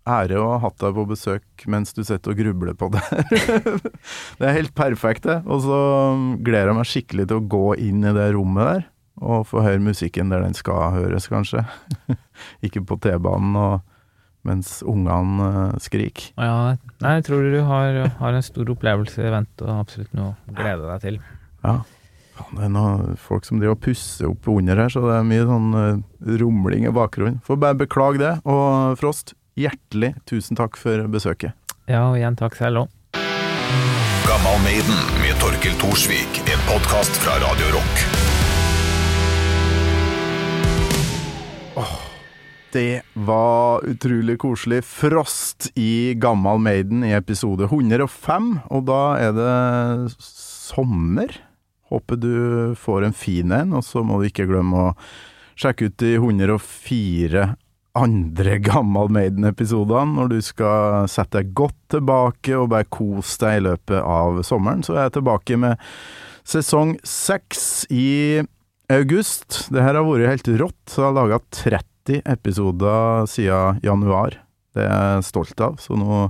ære 0.08 0.40
å 0.42 0.48
ha 0.56 0.58
hatt 0.66 0.78
deg 0.82 0.96
på 0.98 1.06
besøk 1.08 1.66
mens 1.68 1.94
du 1.94 2.04
sitter 2.04 2.34
og 2.34 2.38
grubler 2.42 2.74
på 2.74 2.90
det. 2.92 3.04
det 4.40 4.48
er 4.48 4.58
helt 4.58 4.74
perfekt, 4.76 5.24
det. 5.30 5.42
Og 5.46 5.62
så 5.62 5.80
gleder 6.42 6.72
jeg 6.72 6.80
meg 6.80 6.90
skikkelig 6.90 7.28
til 7.30 7.38
å 7.40 7.48
gå 7.54 7.66
inn 7.78 8.04
i 8.04 8.14
det 8.18 8.32
rommet 8.36 8.68
der, 8.72 8.88
og 9.20 9.48
få 9.50 9.64
høre 9.66 9.82
musikken 9.84 10.32
der 10.32 10.44
den 10.46 10.56
skal 10.58 10.94
høres, 10.96 11.28
kanskje. 11.32 11.66
Ikke 12.66 12.84
på 12.86 12.98
T-banen 13.02 13.58
og 13.60 13.82
mens 14.48 14.80
ungene 14.88 15.48
eh, 15.48 15.80
skriker. 15.84 16.32
Ja, 16.40 16.76
nei, 17.04 17.16
jeg 17.20 17.28
tror 17.28 17.46
du 17.46 17.60
har, 17.68 18.00
har 18.18 18.38
en 18.38 18.46
stor 18.46 18.72
opplevelse 18.74 19.22
i 19.22 19.34
vente, 19.34 19.66
og 19.68 19.84
absolutt 19.84 20.16
noe 20.18 20.34
å 20.34 20.56
glede 20.58 20.88
deg 20.88 21.04
til. 21.04 21.20
Ja. 21.66 21.76
Faen, 22.38 22.58
det 22.58 22.66
er 22.66 22.74
noen 22.74 23.20
folk 23.22 23.46
som 23.46 23.62
driver 23.62 23.78
og 23.78 23.84
pusser 23.86 24.32
opp 24.32 24.50
under 24.50 24.82
her, 24.82 24.90
så 24.94 25.04
det 25.06 25.20
er 25.20 25.30
mye 25.30 25.46
sånn 25.50 25.70
eh, 25.82 26.34
rumling 26.42 26.88
i 26.90 26.96
bakgrunnen. 26.96 27.42
Får 27.46 27.62
bare 27.62 27.82
beklage 27.84 28.22
det. 28.24 28.34
Og 28.50 28.98
Frost, 29.02 29.36
hjertelig 29.60 30.16
tusen 30.30 30.58
takk 30.60 30.80
for 30.80 31.06
besøket. 31.12 31.54
Ja, 31.90 32.08
og 32.08 32.18
igjen 32.18 32.40
takk 32.40 32.58
selv 32.58 32.86
òg. 32.86 32.98
Gammal 34.26 34.62
Maiden 34.64 35.08
med 35.22 35.38
Torkel 35.44 35.76
Thorsvik. 35.82 36.44
En 36.48 36.68
podkast 36.70 37.22
fra 37.22 37.38
Radio 37.44 37.76
Rock. 37.76 38.31
Det 42.72 43.02
var 43.14 43.84
utrolig 43.84 44.38
koselig. 44.40 44.84
Frost 44.88 45.72
i 45.76 46.14
Gammal 46.14 46.60
Maiden 46.64 47.04
i 47.04 47.12
episode 47.18 47.68
105, 47.68 48.52
og 48.72 48.86
da 48.88 49.02
er 49.20 49.34
det 49.36 49.56
sommer. 50.24 51.36
Håper 51.92 52.22
du 52.22 52.36
får 52.80 53.10
en 53.10 53.18
fin 53.18 53.52
en, 53.52 53.76
og 53.76 53.84
så 53.84 54.06
må 54.08 54.22
du 54.22 54.30
ikke 54.30 54.48
glemme 54.48 54.86
å 54.86 54.94
sjekke 55.60 55.92
ut 55.92 55.98
de 56.00 56.14
104 56.16 57.50
andre 58.00 58.56
Gammal 58.64 59.12
Maiden-episodene 59.12 60.16
når 60.16 60.32
du 60.32 60.40
skal 60.46 61.12
sette 61.12 61.42
deg 61.42 61.52
godt 61.58 61.78
tilbake 61.98 62.56
og 62.56 62.72
bare 62.72 62.88
kose 62.88 63.36
deg 63.44 63.60
i 63.60 63.66
løpet 63.68 64.00
av 64.00 64.40
sommeren. 64.48 64.88
Så 64.88 64.96
er 64.96 65.10
jeg 65.10 65.18
tilbake 65.20 65.60
med 65.60 65.92
sesong 66.48 66.96
seks 67.04 67.84
i 67.92 68.40
august. 68.92 69.66
Det 69.76 69.84
her 69.84 70.00
har 70.00 70.08
vært 70.08 70.38
helt 70.38 70.54
rått. 70.64 70.84
Så 70.88 71.04
jeg 71.04 71.10
har 71.10 71.20
laga 71.20 71.44
30 71.52 71.91
episoder 72.10 73.28
siden 73.30 73.82
januar. 73.84 74.40
Det 74.76 74.86
er 74.86 75.18
jeg 75.18 75.28
stolt 75.28 75.62
av, 75.62 75.78
så 75.82 75.98
nå 76.00 76.30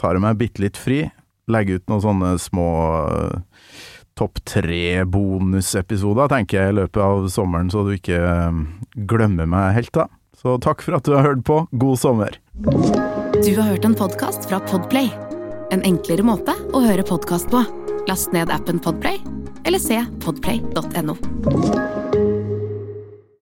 tar 0.00 0.16
jeg 0.16 0.24
meg 0.24 0.38
bitte 0.40 0.62
litt 0.64 0.80
fri. 0.80 1.04
Legger 1.50 1.80
ut 1.80 1.90
noen 1.90 2.04
sånne 2.04 2.34
små 2.40 2.68
eh, 3.08 3.64
topp 4.20 4.42
tre 4.44 5.04
bonusepisoder, 5.08 6.30
tenker 6.30 6.60
jeg, 6.60 6.72
i 6.74 6.78
løpet 6.82 7.02
av 7.04 7.28
sommeren, 7.32 7.70
så 7.72 7.84
du 7.86 7.94
ikke 7.96 8.20
eh, 8.20 8.60
glemmer 9.10 9.48
meg 9.50 9.74
helt, 9.78 9.94
da. 9.96 10.06
Så 10.40 10.56
takk 10.62 10.84
for 10.84 10.96
at 10.96 11.04
du 11.04 11.12
har 11.16 11.26
hørt 11.26 11.42
på. 11.44 11.62
God 11.72 11.98
sommer. 12.00 12.38
Du 13.40 13.52
har 13.56 13.66
hørt 13.68 13.84
en 13.84 13.96
podkast 13.96 14.48
fra 14.48 14.60
Podplay. 14.70 15.10
En 15.70 15.84
enklere 15.86 16.24
måte 16.26 16.54
å 16.72 16.82
høre 16.84 17.04
podkast 17.06 17.50
på. 17.52 17.62
Last 18.08 18.32
ned 18.36 18.52
appen 18.52 18.80
Podplay, 18.82 19.20
eller 19.68 19.82
se 19.82 20.00
podplay.no. 20.24 21.18